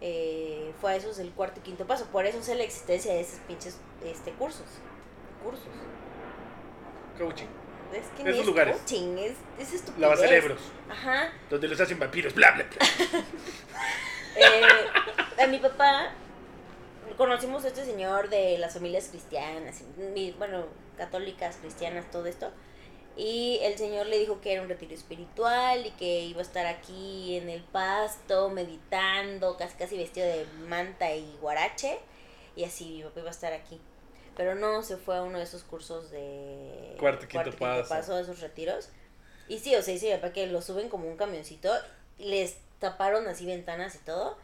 eh, 0.00 0.72
fue 0.80 0.92
a 0.92 0.96
esos 0.96 1.16
del 1.16 1.32
cuarto 1.32 1.60
y 1.60 1.62
quinto 1.62 1.86
paso, 1.86 2.06
por 2.06 2.26
eso 2.26 2.42
sé 2.42 2.54
la 2.54 2.64
existencia 2.64 3.12
de 3.12 3.20
esos 3.20 3.38
pinches 3.40 3.78
este, 4.04 4.32
cursos, 4.32 4.66
cursos. 5.42 5.68
Coaching. 7.18 7.48
Es 7.92 8.06
que 8.16 8.22
Esos 8.28 8.40
es 8.40 8.46
lugares. 8.46 8.76
coaching, 8.76 9.16
es, 9.18 9.32
es 9.58 9.72
estupidez. 9.74 10.00
Lavacerebros. 10.00 10.60
Ajá. 10.90 11.32
Donde 11.48 11.68
los 11.68 11.80
hacen 11.80 11.98
vampiros, 11.98 12.34
bla, 12.34 12.52
bla, 12.52 12.64
bla. 12.64 13.24
Eh, 14.36 15.42
a 15.42 15.46
mi 15.48 15.58
papá 15.58 16.12
conocimos 17.16 17.64
a 17.64 17.68
este 17.68 17.84
señor 17.84 18.28
de 18.28 18.56
las 18.58 18.74
familias 18.74 19.08
cristianas, 19.08 19.82
y 20.14 20.30
bueno, 20.32 20.66
católicas, 20.96 21.56
cristianas, 21.60 22.08
todo 22.12 22.26
esto. 22.26 22.52
Y 23.16 23.58
el 23.62 23.76
señor 23.76 24.06
le 24.06 24.16
dijo 24.20 24.40
que 24.40 24.52
era 24.52 24.62
un 24.62 24.68
retiro 24.68 24.94
espiritual 24.94 25.84
y 25.86 25.90
que 25.90 26.20
iba 26.20 26.38
a 26.38 26.42
estar 26.42 26.66
aquí 26.66 27.36
en 27.36 27.48
el 27.48 27.62
pasto, 27.64 28.48
meditando, 28.48 29.56
casi 29.56 29.76
casi 29.76 29.96
vestido 29.96 30.24
de 30.24 30.46
manta 30.68 31.12
y 31.12 31.36
guarache. 31.40 31.98
Y 32.54 32.62
así 32.62 32.84
mi 32.98 33.02
papá 33.02 33.18
iba 33.20 33.28
a 33.28 33.32
estar 33.32 33.52
aquí. 33.52 33.80
Pero 34.38 34.54
no, 34.54 34.84
se 34.84 34.96
fue 34.96 35.16
a 35.16 35.22
uno 35.22 35.36
de 35.38 35.44
esos 35.44 35.64
cursos 35.64 36.12
de 36.12 36.94
Cuarto 37.00 37.26
quinto 37.26 37.50
paso. 37.88 38.14
de 38.14 38.22
esos 38.22 38.40
retiros. 38.40 38.88
Y 39.48 39.58
sí, 39.58 39.74
o 39.74 39.82
sea, 39.82 39.94
mi 39.94 40.14
papá 40.20 40.32
que 40.32 40.46
lo 40.46 40.62
suben 40.62 40.88
como 40.88 41.08
un 41.08 41.16
camioncito. 41.16 41.72
Les 42.18 42.56
taparon 42.78 43.26
así 43.26 43.46
ventanas 43.46 43.96
y 43.96 43.98
todo. 43.98 44.38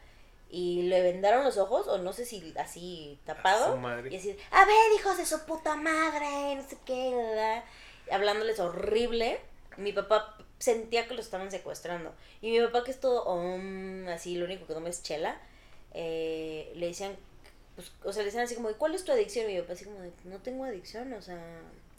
Y 0.51 0.83
le 0.83 1.01
vendaron 1.01 1.45
los 1.45 1.59
ojos, 1.59 1.87
o 1.87 1.99
no 1.99 2.13
sé 2.13 2.25
si 2.25 2.53
así 2.59 3.21
A 3.23 3.35
tapado. 3.35 3.75
su 3.75 3.79
madre. 3.79 4.13
Y 4.13 4.17
así, 4.17 4.37
a 4.51 4.65
ver, 4.65 4.93
hijos 4.99 5.17
de 5.17 5.27
su 5.27 5.47
puta 5.47 5.77
madre, 5.77 6.57
no 6.57 6.69
sé 6.69 6.77
qué, 6.85 7.15
¿verdad? 7.15 7.63
Hablándoles 8.11 8.59
horrible. 8.59 9.41
Mi 9.77 9.93
papá 9.93 10.37
sentía 10.59 11.07
que 11.07 11.15
lo 11.15 11.21
estaban 11.21 11.53
secuestrando. 11.53 12.13
Y 12.43 12.51
mi 12.51 12.61
papá, 12.67 12.83
que 12.83 12.91
es 12.91 12.99
todo 12.99 13.33
um, 13.33 14.09
así, 14.09 14.35
lo 14.35 14.45
único 14.47 14.67
que 14.67 14.75
toma 14.75 14.89
es 14.89 15.05
chela, 15.05 15.41
eh, 15.93 16.73
le 16.75 16.87
decían, 16.89 17.17
pues, 17.75 17.91
o 18.05 18.13
sea, 18.13 18.23
le 18.23 18.27
decían 18.27 18.45
así 18.45 18.55
como, 18.55 18.71
"¿Y 18.71 18.75
¿cuál 18.75 18.95
es 18.95 19.05
tu 19.05 19.13
adicción? 19.13 19.51
Y 19.51 19.55
mi 19.55 19.61
papá 19.63 19.73
así 19.75 19.85
como, 19.85 20.01
de, 20.01 20.13
no 20.25 20.39
tengo 20.39 20.65
adicción, 20.65 21.13
o 21.13 21.23
sea, 21.23 21.39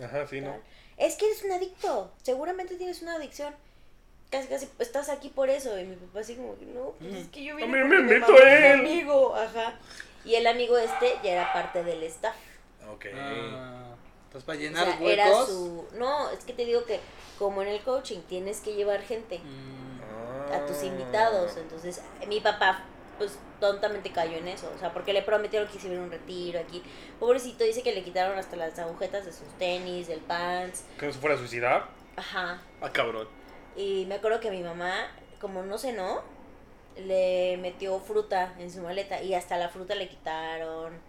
Ajá, 0.04 0.26
sí, 0.28 0.42
¿no? 0.42 0.52
tal. 0.52 0.62
Es 0.98 1.16
que 1.16 1.26
eres 1.28 1.44
un 1.44 1.52
adicto, 1.52 2.12
seguramente 2.24 2.76
tienes 2.76 3.02
una 3.02 3.16
adicción. 3.16 3.54
Casi, 4.32 4.48
casi, 4.48 4.68
estás 4.80 5.10
aquí 5.10 5.30
por 5.30 5.50
eso. 5.50 5.78
Y 5.80 5.84
mi 5.86 5.96
papá 5.96 6.22
así 6.22 6.36
como, 6.36 6.56
no, 6.74 6.94
pues 7.00 7.14
es 7.16 7.28
que 7.28 7.44
yo 7.44 7.56
vine 7.56 7.68
mí 7.68 7.74
porque 7.74 7.88
me 7.88 8.16
es 8.16 8.22
mi 8.22 8.66
él. 8.68 8.80
amigo, 8.80 9.36
ajá. 9.36 9.76
Y 10.26 10.36
el 10.36 10.48
amigo 10.48 10.78
este 10.78 11.14
ya 11.24 11.32
era 11.34 11.54
parte 11.54 11.84
del 11.84 12.02
staff. 12.04 12.36
Ok. 12.92 13.06
Ah, 13.14 13.94
entonces 14.26 14.44
para 14.46 14.58
O 14.58 14.62
llenar 14.62 14.86
sea, 14.86 15.00
era 15.12 15.26
huecos. 15.30 15.48
su... 15.48 15.86
No, 15.94 16.30
es 16.32 16.44
que 16.44 16.54
te 16.54 16.66
digo 16.66 16.86
que 16.86 17.00
como 17.38 17.62
en 17.62 17.68
el 17.68 17.82
coaching 17.82 18.22
tienes 18.28 18.62
que 18.62 18.74
llevar 18.74 19.02
gente 19.04 19.40
mm, 19.40 20.52
a 20.54 20.66
tus 20.66 20.78
Ah. 20.82 20.86
invitados. 20.86 21.56
Entonces, 21.58 22.02
mi 22.28 22.40
papá, 22.42 22.84
pues 23.18 23.38
tontamente 23.60 24.12
cayó 24.12 24.38
en 24.38 24.48
eso. 24.48 24.72
O 24.76 24.80
sea, 24.80 24.94
porque 24.94 25.14
le 25.14 25.22
prometieron 25.22 25.68
que 25.68 25.78
hiciera 25.78 26.02
un 26.02 26.12
retiro 26.12 26.60
aquí. 26.60 26.82
Pobrecito, 27.20 27.64
dice 27.64 27.84
que 27.84 27.94
le 27.94 28.04
quitaron 28.04 28.38
hasta 28.38 28.56
las 28.56 28.78
agujetas 28.80 29.26
de 29.26 29.32
sus 29.34 29.48
tenis, 29.58 30.08
del 30.08 30.20
pants. 30.22 30.86
¿Que 31.00 31.08
no 31.08 31.14
se 31.14 31.20
fuera 31.20 31.36
a 31.36 31.38
suicidar? 31.38 31.90
Ajá. 32.16 32.62
Ah, 32.82 32.92
cabrón. 32.92 33.28
Y 33.76 34.06
me 34.08 34.16
acuerdo 34.16 34.40
que 34.40 34.52
mi 34.52 34.62
mamá, 34.62 35.08
como 35.40 35.64
no 35.64 35.78
cenó, 35.78 36.24
le 36.98 37.58
metió 37.58 38.00
fruta 38.00 38.54
en 38.60 38.72
su 38.72 38.82
maleta 38.82 39.22
y 39.22 39.34
hasta 39.34 39.58
la 39.58 39.70
fruta 39.70 39.96
le 39.96 40.08
quitaron. 40.08 41.00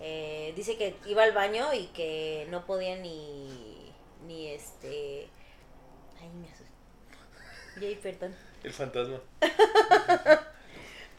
Eh, 0.00 0.52
dice 0.56 0.76
que 0.76 0.96
iba 1.06 1.22
al 1.22 1.32
baño 1.32 1.72
y 1.72 1.86
que 1.88 2.46
no 2.50 2.66
podía 2.66 2.96
ni, 2.96 3.92
ni 4.26 4.48
este... 4.48 5.28
Ay, 6.20 6.28
me 6.40 6.48
asusté. 6.48 6.66
Yay, 7.80 7.96
perdón. 7.96 8.34
El 8.62 8.72
fantasma. 8.72 9.20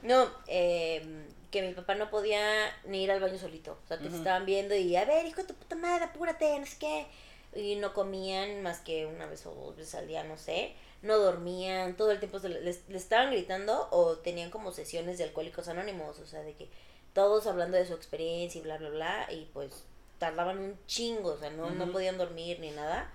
No, 0.08 0.30
eh, 0.48 1.26
que 1.52 1.62
mi 1.62 1.74
papá 1.74 1.96
no 1.96 2.10
podía 2.10 2.42
ni 2.86 3.04
ir 3.04 3.12
al 3.12 3.20
baño 3.20 3.38
solito. 3.38 3.78
O 3.84 3.88
sea, 3.88 3.98
que 3.98 4.10
se 4.10 4.18
estaban 4.18 4.46
viendo 4.46 4.76
y, 4.76 4.96
a 4.96 5.06
ver, 5.06 5.26
hijo 5.26 5.42
de 5.42 5.48
tu 5.48 5.54
puta 5.54 5.76
madre, 5.76 6.06
apúrate, 6.06 6.58
no 6.60 6.66
sé 6.66 6.78
qué. 6.80 7.08
Y 7.56 7.76
no 7.76 7.94
comían 7.94 8.62
más 8.62 8.80
que 8.80 9.06
una 9.06 9.26
vez 9.26 9.46
o 9.46 9.52
dos 9.54 9.76
veces 9.78 9.96
al 9.96 10.08
día, 10.08 10.24
no 10.24 10.38
sé. 10.38 10.74
No 11.02 11.18
dormían, 11.18 11.96
todo 11.96 12.12
el 12.12 12.20
tiempo 12.20 12.40
se 12.40 12.50
le- 12.50 12.62
les, 12.62 12.88
les 12.90 13.04
estaban 13.04 13.32
gritando 13.32 13.88
o 13.92 14.18
tenían 14.18 14.50
como 14.50 14.72
sesiones 14.72 15.18
de 15.18 15.24
alcohólicos 15.26 15.68
anónimos. 15.68 16.20
O 16.20 16.26
sea, 16.28 16.42
de 16.42 16.54
que 16.54 16.68
todos 17.14 17.48
hablando 17.48 17.78
de 17.78 17.86
su 17.86 17.94
experiencia 17.94 18.60
y 18.60 18.64
bla, 18.64 18.78
bla, 18.78 18.90
bla. 18.90 19.28
Y 19.32 19.46
pues 19.54 19.84
tardaban 20.20 20.58
un 20.60 20.80
chingo, 20.88 21.32
o 21.34 21.38
sea, 21.38 21.50
no, 21.52 21.70
no 21.70 21.92
podían 21.92 22.18
dormir 22.18 22.60
ni 22.60 22.72
nada. 22.72 23.12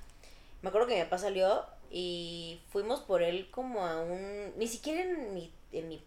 Me 0.62 0.68
acuerdo 0.68 0.86
que 0.88 0.96
mi 0.96 1.02
papá 1.02 1.18
salió 1.18 1.64
y 1.90 2.60
fuimos 2.70 3.00
por 3.00 3.22
él 3.22 3.50
como 3.50 3.84
a 3.86 4.00
un... 4.00 4.52
Ni 4.56 4.66
siquiera 4.68 5.02
en 5.02 5.34
mi, 5.34 5.52
en 5.72 5.88
mi 5.88 6.02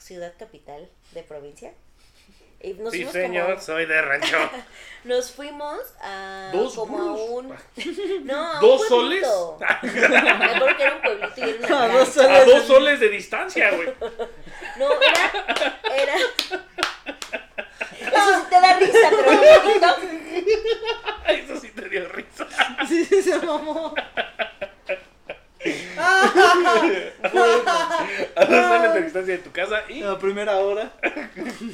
ciudad 0.00 0.32
capital 0.38 0.88
de 1.12 1.22
provincia. 1.22 1.72
Y 2.58 2.72
nos 2.74 2.90
Sí, 2.90 2.98
fuimos 3.04 3.12
señor, 3.12 3.46
como- 3.50 3.60
soy 3.60 3.84
de 3.86 4.00
rancho. 4.02 4.38
nos 5.04 5.30
fuimos 5.30 5.78
a 6.00 6.50
Dos 6.54 6.74
como 6.74 6.98
a 6.98 7.12
un... 7.14 7.54
No, 8.24 8.34
a 8.34 8.54
un 8.54 8.60
¿Dos 8.60 8.88
soles? 8.88 9.22
pueblito. 9.26 9.58
Me 9.82 10.30
acuerdo 10.30 10.76
que 10.76 10.82
era 10.82 10.94
un 10.96 11.02
pueblito 11.02 11.32
y 11.36 11.50
era 11.50 11.66
una 11.66 11.82
A 11.84 11.88
dos 11.98 12.14
granja. 12.16 12.36
A 12.40 12.44
dos 12.46 12.64
soles 12.66 13.00
de 13.00 13.08
distancia, 13.10 13.70
güey. 13.72 13.92
No, 14.78 14.88
era... 15.02 15.46
era... 16.02 16.14
Eso 18.00 18.40
sí 18.40 18.46
te 18.50 18.60
da 18.60 18.78
risa, 18.78 19.10
pero 19.10 19.30
un 19.30 19.62
poquito. 19.62 19.96
Eso 21.28 21.60
sí 21.60 21.70
te 21.70 21.88
dio 21.88 22.08
risa. 22.08 22.46
Sí, 22.88 23.04
sí, 23.04 23.22
se 23.22 23.38
mamó. 23.38 23.94
A 28.36 28.44
dos 28.44 28.66
soles 28.66 28.94
de 28.94 29.02
distancia 29.02 29.36
de 29.36 29.42
tu 29.42 29.52
casa 29.52 29.82
y. 29.88 30.00
La 30.00 30.18
primera 30.18 30.56
hora. 30.58 30.92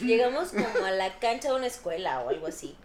Llegamos 0.02 0.50
como 0.50 0.85
a 0.85 0.90
la 0.90 1.18
cancha 1.18 1.48
de 1.50 1.54
una 1.56 1.66
escuela 1.66 2.20
o 2.20 2.28
algo 2.30 2.46
así. 2.46 2.76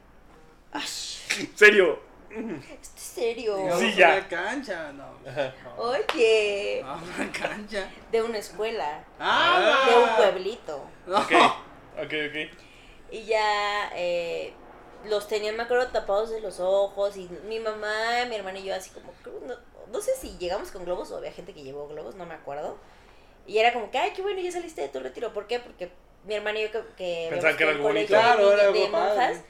Serio. 1.55 1.99
¿Esto 2.29 2.97
es 2.97 3.01
serio? 3.01 3.57
Sí, 3.79 3.93
ya. 3.95 4.09
Una 4.17 4.27
cancha, 4.27 4.91
no. 4.93 5.05
Oye, 5.77 6.83
Ah, 6.85 6.99
una 7.17 7.31
cancha. 7.31 7.89
de 8.11 8.21
una 8.21 8.37
escuela, 8.37 9.03
Ah, 9.19 9.85
de 9.89 9.95
un 9.97 10.09
pueblito. 10.15 10.83
No. 11.07 11.17
Ok. 11.19 11.31
Ok, 12.03 12.13
ok. 12.29 12.35
Y 13.11 13.23
ya 13.23 13.89
eh, 13.95 14.53
los 15.05 15.27
tenían, 15.27 15.55
me 15.55 15.63
acuerdo, 15.63 15.87
tapados 15.87 16.29
de 16.29 16.41
los 16.41 16.59
ojos. 16.59 17.17
Y 17.17 17.27
mi 17.47 17.59
mamá, 17.59 18.25
mi 18.29 18.35
hermana 18.35 18.59
y 18.59 18.65
yo, 18.65 18.75
así 18.75 18.91
como, 18.91 19.11
no, 19.47 19.55
no 19.91 20.01
sé 20.01 20.11
si 20.15 20.37
llegamos 20.37 20.71
con 20.71 20.85
globos 20.85 21.11
o 21.11 21.17
había 21.17 21.31
gente 21.31 21.53
que 21.53 21.63
llevó 21.63 21.87
globos, 21.87 22.15
no 22.15 22.25
me 22.25 22.33
acuerdo. 22.33 22.77
Y 23.45 23.57
era 23.59 23.73
como 23.73 23.89
que, 23.91 23.97
ay, 23.97 24.11
qué 24.15 24.21
bueno, 24.21 24.41
ya 24.41 24.51
saliste 24.51 24.81
de 24.81 24.89
tu 24.89 24.99
retiro. 24.99 25.33
¿Por 25.33 25.47
qué? 25.47 25.59
Porque 25.59 25.89
mi 26.25 26.35
hermana 26.35 26.59
y 26.59 26.63
yo, 26.63 26.71
que, 26.71 26.81
que 26.97 27.27
Pensaban 27.29 27.57
que 27.57 27.63
era 27.63 27.71
algo 27.71 27.83
bonito. 27.85 28.07
Claro, 28.07 28.49
de, 28.49 28.53
era 28.53 28.63
de 28.63 28.67
algo 28.67 28.91
padre. 28.91 29.15
monjas, 29.15 29.41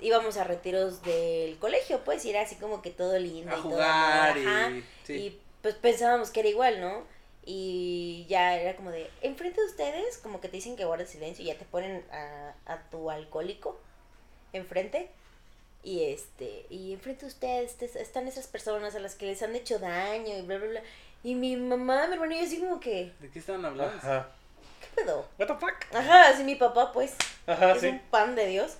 íbamos 0.00 0.36
a 0.36 0.44
retiros 0.44 1.02
del 1.02 1.58
colegio, 1.58 2.00
pues, 2.04 2.24
y 2.24 2.30
era 2.30 2.40
así 2.40 2.56
como 2.56 2.80
que 2.80 2.90
todo 2.90 3.18
lindo 3.18 3.54
A 3.54 3.58
y 3.58 3.62
todo. 3.62 3.82
ajá. 3.82 4.70
y. 4.70 4.84
Sí. 5.04 5.12
Y 5.12 5.40
pues 5.60 5.74
pensábamos 5.74 6.30
que 6.30 6.40
era 6.40 6.48
igual, 6.48 6.80
¿no? 6.80 7.04
Y 7.44 8.24
ya 8.28 8.56
era 8.56 8.76
como 8.76 8.90
de, 8.90 9.10
enfrente 9.20 9.60
de 9.60 9.66
ustedes, 9.66 10.18
como 10.18 10.40
que 10.40 10.48
te 10.48 10.56
dicen 10.56 10.76
que 10.76 10.84
guardes 10.84 11.10
silencio 11.10 11.44
y 11.44 11.48
ya 11.48 11.58
te 11.58 11.64
ponen 11.64 12.04
a, 12.12 12.54
a 12.66 12.82
tu 12.90 13.10
alcohólico 13.10 13.78
enfrente. 14.52 15.10
Y 15.84 16.04
este, 16.04 16.64
y 16.70 16.92
enfrente 16.92 17.22
de 17.22 17.28
ustedes 17.32 17.74
te- 17.76 18.00
están 18.00 18.28
esas 18.28 18.46
personas 18.46 18.94
a 18.94 19.00
las 19.00 19.14
que 19.16 19.26
les 19.26 19.42
han 19.42 19.54
hecho 19.56 19.78
daño 19.80 20.36
y 20.38 20.42
bla, 20.42 20.58
bla, 20.58 20.68
bla. 20.68 20.82
Y 21.24 21.34
mi 21.34 21.56
mamá, 21.56 22.06
mi 22.06 22.14
hermano 22.14 22.34
y 22.34 22.38
yo 22.38 22.44
así 22.44 22.58
como 22.60 22.78
que, 22.80 23.12
¿De 23.20 23.30
qué 23.30 23.38
estaban 23.40 23.64
hablando? 23.64 23.96
Ajá. 23.96 24.28
¿qué 24.80 25.02
pedo? 25.02 25.26
What 25.38 25.46
the 25.48 25.54
fuck? 25.54 25.74
Ajá, 25.94 26.28
así 26.28 26.44
mi 26.44 26.54
papá 26.56 26.92
pues 26.92 27.14
Ajá, 27.46 27.72
es 27.72 27.80
sí. 27.80 27.88
un 27.88 27.98
pan 28.10 28.34
de 28.36 28.46
Dios. 28.46 28.76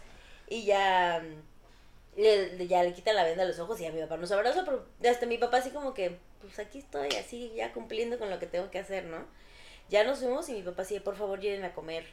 Y 0.48 0.64
ya 0.64 1.22
le- 2.16 2.66
ya 2.68 2.82
le 2.82 2.92
quita 2.92 3.12
la 3.12 3.24
venda 3.24 3.42
a 3.42 3.46
los 3.46 3.58
ojos 3.58 3.80
y 3.80 3.86
a 3.86 3.92
mi 3.92 4.00
papá 4.00 4.16
nos 4.16 4.30
abraza, 4.32 4.64
pero 4.64 4.84
hasta 5.10 5.26
mi 5.26 5.38
papá 5.38 5.58
así 5.58 5.70
como 5.70 5.94
que, 5.94 6.18
pues 6.40 6.58
aquí 6.58 6.78
estoy, 6.80 7.08
así 7.16 7.52
ya 7.56 7.72
cumpliendo 7.72 8.18
con 8.18 8.28
lo 8.30 8.38
que 8.38 8.46
tengo 8.46 8.70
que 8.70 8.78
hacer, 8.78 9.04
¿no? 9.04 9.24
Ya 9.88 10.04
nos 10.04 10.18
fuimos 10.20 10.48
y 10.48 10.52
mi 10.52 10.62
papá 10.62 10.82
así, 10.82 11.00
por 11.00 11.16
favor, 11.16 11.40
llévenme 11.40 11.66
a 11.66 11.74
comer. 11.74 12.06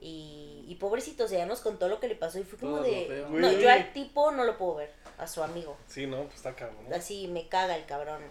Y, 0.00 0.64
y 0.68 0.74
pobrecito, 0.76 1.24
o 1.24 1.28
sea, 1.28 1.38
ya 1.38 1.46
nos 1.46 1.60
contó 1.60 1.88
lo 1.88 1.98
que 1.98 2.06
le 2.08 2.14
pasó 2.14 2.38
y 2.38 2.44
fue 2.44 2.58
como 2.58 2.76
Todo 2.76 2.84
de... 2.84 3.26
No, 3.30 3.50
yo 3.52 3.68
al 3.70 3.92
tipo 3.92 4.30
no 4.30 4.44
lo 4.44 4.56
puedo 4.56 4.76
ver, 4.76 4.92
a 5.18 5.26
su 5.26 5.42
amigo. 5.42 5.76
Sí, 5.88 6.06
no, 6.06 6.22
pues 6.24 6.36
está 6.36 6.54
cabrón. 6.54 6.88
¿no? 6.88 6.94
Así 6.94 7.26
me 7.28 7.48
caga 7.48 7.74
el 7.76 7.84
cabrón. 7.86 8.22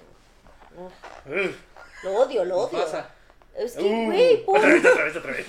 Ugh. 0.77 1.53
lo 2.03 2.15
odio, 2.15 2.45
lo 2.45 2.57
odio. 2.59 2.79
pasa. 2.83 3.09
Es 3.55 3.73
que, 3.75 3.83
Uh, 3.83 4.05
güey, 4.05 4.43
otra 4.45 4.45
pobre- 4.45 4.73
vez, 4.73 4.85
otra 4.85 5.03
vez, 5.05 5.15
otra 5.17 5.31
vez. 5.31 5.45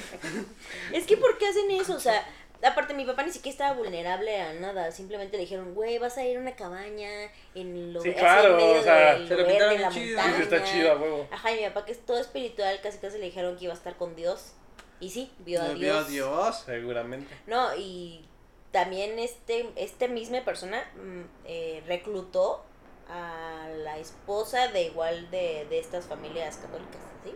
Es 0.92 1.06
que, 1.06 1.16
¿por 1.18 1.36
qué 1.38 1.46
hacen 1.48 1.70
eso? 1.70 1.94
O 1.94 2.00
sea, 2.00 2.26
aparte, 2.64 2.94
mi 2.94 3.04
papá 3.04 3.22
ni 3.22 3.30
siquiera 3.30 3.52
estaba 3.52 3.74
vulnerable 3.74 4.40
a 4.40 4.54
nada. 4.54 4.90
Simplemente 4.90 5.36
le 5.36 5.42
dijeron, 5.42 5.74
güey, 5.74 5.98
vas 5.98 6.16
a 6.16 6.24
ir 6.24 6.38
a 6.38 6.40
una 6.40 6.56
cabaña 6.56 7.10
en 7.54 7.92
lo 7.92 8.00
Sí, 8.00 8.12
claro, 8.14 8.52
en 8.52 8.56
medio 8.56 8.80
o 8.80 8.82
sea, 8.82 9.14
del 9.18 9.28
se 9.28 9.34
lo 9.34 9.38
verde, 9.44 9.50
pintaron 9.52 9.74
en 9.76 9.82
la 9.82 9.88
chido. 9.90 10.16
montaña. 10.16 10.36
Sí, 10.36 10.42
está 10.42 10.64
chido, 10.64 10.98
huevo. 10.98 11.28
Ajá, 11.30 11.52
y 11.52 11.60
mi 11.60 11.66
papá, 11.68 11.84
que 11.84 11.92
es 11.92 12.04
todo 12.06 12.18
espiritual, 12.18 12.80
casi 12.82 12.98
casi 12.98 13.18
le 13.18 13.26
dijeron 13.26 13.56
que 13.58 13.64
iba 13.64 13.74
a 13.74 13.76
estar 13.76 13.96
con 13.96 14.16
Dios. 14.16 14.52
Y 15.00 15.10
sí, 15.10 15.30
vio 15.40 15.62
a 15.62 15.68
Dios. 15.68 15.78
vio 15.80 15.98
a 15.98 16.04
Dios. 16.04 16.62
Seguramente. 16.66 17.34
No, 17.46 17.74
y 17.76 18.24
también 18.72 19.18
este, 19.18 19.70
este 19.76 20.08
misma 20.08 20.44
persona 20.44 20.82
mm, 20.96 21.22
eh, 21.44 21.82
reclutó 21.86 22.64
a 23.08 23.68
la 23.84 23.98
esposa 23.98 24.68
de 24.68 24.82
igual 24.82 25.30
de, 25.30 25.66
de 25.70 25.78
estas 25.78 26.06
familias 26.06 26.58
católicas, 26.58 27.00
¿sí? 27.24 27.32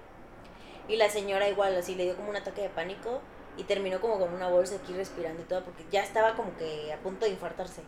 Y 0.88 0.96
la 0.96 1.08
señora 1.08 1.48
igual 1.48 1.76
así 1.76 1.94
le 1.94 2.04
dio 2.04 2.16
como 2.16 2.30
un 2.30 2.36
ataque 2.36 2.62
de 2.62 2.68
pánico 2.68 3.20
y 3.56 3.64
terminó 3.64 4.00
como 4.00 4.18
con 4.18 4.32
una 4.34 4.48
bolsa 4.48 4.76
aquí 4.76 4.92
respirando 4.92 5.42
y 5.42 5.44
todo 5.44 5.64
porque 5.64 5.84
ya 5.90 6.02
estaba 6.02 6.34
como 6.34 6.56
que 6.56 6.92
a 6.92 6.98
punto 6.98 7.24
de 7.24 7.32
infartarse. 7.32 7.82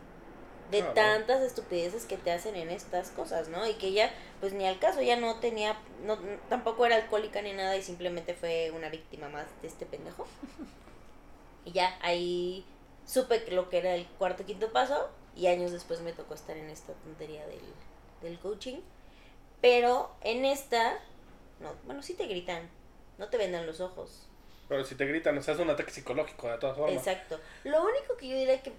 De 0.74 0.82
tantas 0.94 1.42
estupideces 1.42 2.04
que 2.04 2.16
te 2.16 2.32
hacen 2.32 2.56
en 2.56 2.70
estas 2.70 3.10
cosas, 3.10 3.48
¿no? 3.48 3.66
Y 3.68 3.74
que 3.74 3.88
ella, 3.88 4.10
pues 4.40 4.52
ni 4.52 4.66
al 4.66 4.78
caso, 4.78 5.02
ya 5.02 5.16
no 5.16 5.36
tenía, 5.40 5.78
no, 6.04 6.18
tampoco 6.48 6.86
era 6.86 6.96
alcohólica 6.96 7.42
ni 7.42 7.52
nada 7.52 7.76
y 7.76 7.82
simplemente 7.82 8.34
fue 8.34 8.70
una 8.70 8.88
víctima 8.88 9.28
más 9.28 9.46
de 9.62 9.68
este 9.68 9.86
pendejo. 9.86 10.26
Y 11.64 11.72
ya 11.72 11.96
ahí 12.02 12.64
supe 13.06 13.44
que 13.44 13.52
lo 13.52 13.68
que 13.68 13.78
era 13.78 13.94
el 13.94 14.06
cuarto 14.06 14.44
quinto 14.44 14.72
paso 14.72 15.08
y 15.36 15.46
años 15.46 15.72
después 15.72 16.00
me 16.00 16.12
tocó 16.12 16.34
estar 16.34 16.56
en 16.56 16.68
esta 16.70 16.92
tontería 16.92 17.46
del, 17.46 17.62
del 18.22 18.38
coaching. 18.38 18.80
Pero 19.60 20.10
en 20.20 20.44
esta, 20.44 20.98
no, 21.60 21.72
bueno, 21.84 22.02
sí 22.02 22.14
te 22.14 22.26
gritan, 22.26 22.68
no 23.16 23.28
te 23.28 23.38
vendan 23.38 23.66
los 23.66 23.80
ojos. 23.80 24.28
Pero 24.68 24.84
si 24.84 24.94
te 24.94 25.06
gritan, 25.06 25.36
o 25.38 25.42
sea, 25.42 25.54
es 25.54 25.60
un 25.60 25.70
ataque 25.70 25.90
psicológico 25.90 26.50
de 26.50 26.58
todas 26.58 26.76
formas. 26.76 26.96
Exacto. 26.96 27.38
Lo 27.64 27.82
único 27.82 28.16
que 28.16 28.28
yo 28.28 28.36
diría 28.36 28.62
que 28.62 28.72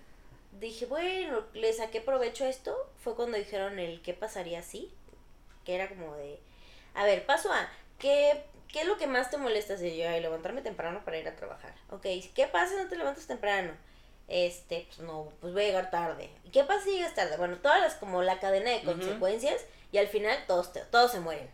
dije, 0.60 0.86
bueno, 0.86 1.44
le 1.54 1.74
saqué 1.74 2.02
provecho 2.02 2.46
a 2.46 2.50
esto 2.50 2.76
fue 3.04 3.16
cuando 3.16 3.38
dijeron 3.38 3.80
el 3.80 4.02
qué 4.02 4.14
pasaría 4.14 4.62
si, 4.64 4.92
que 5.66 5.76
era 5.76 5.90
como 5.90 6.16
de, 6.16 6.40
a 6.94 7.06
ver, 7.06 7.26
paso 7.26 7.52
a, 7.52 7.70
¿qué, 8.00 8.44
qué 8.68 8.82
es 8.82 8.88
lo 8.88 8.98
que 8.98 9.08
más 9.08 9.30
te 9.30 9.38
molesta 9.38 9.78
si 9.78 9.96
yo 9.98 10.08
"Ay, 10.10 10.22
levantarme 10.22 10.62
temprano 10.62 11.04
para 11.06 11.18
ir 11.18 11.28
a 11.28 11.36
trabajar? 11.36 11.74
Ok, 11.90 12.06
¿qué 12.34 12.48
pasa 12.52 12.76
si 12.76 12.84
no 12.84 12.90
te 12.90 12.96
levantas 12.98 13.28
temprano? 13.28 13.74
Este, 14.28 14.86
pues 14.88 15.00
no, 15.00 15.32
pues 15.40 15.54
voy 15.54 15.64
a 15.64 15.68
llegar 15.68 15.92
tarde. 15.92 16.30
¿Y 16.44 16.50
qué 16.50 16.64
pasa 16.64 16.84
si 16.86 16.92
llegas 16.94 17.14
tarde? 17.14 17.38
Bueno, 17.38 17.58
todas 17.58 17.80
las, 17.80 17.96
como 17.96 18.24
la 18.24 18.40
cadena 18.40 18.72
de 18.72 18.82
consecuencias 18.82 19.64
y 19.92 20.00
al 20.00 20.08
final 20.08 20.38
todos, 20.48 20.74
te- 20.74 20.82
todos 20.82 21.12
se 21.12 21.20
mueren. 21.20 21.50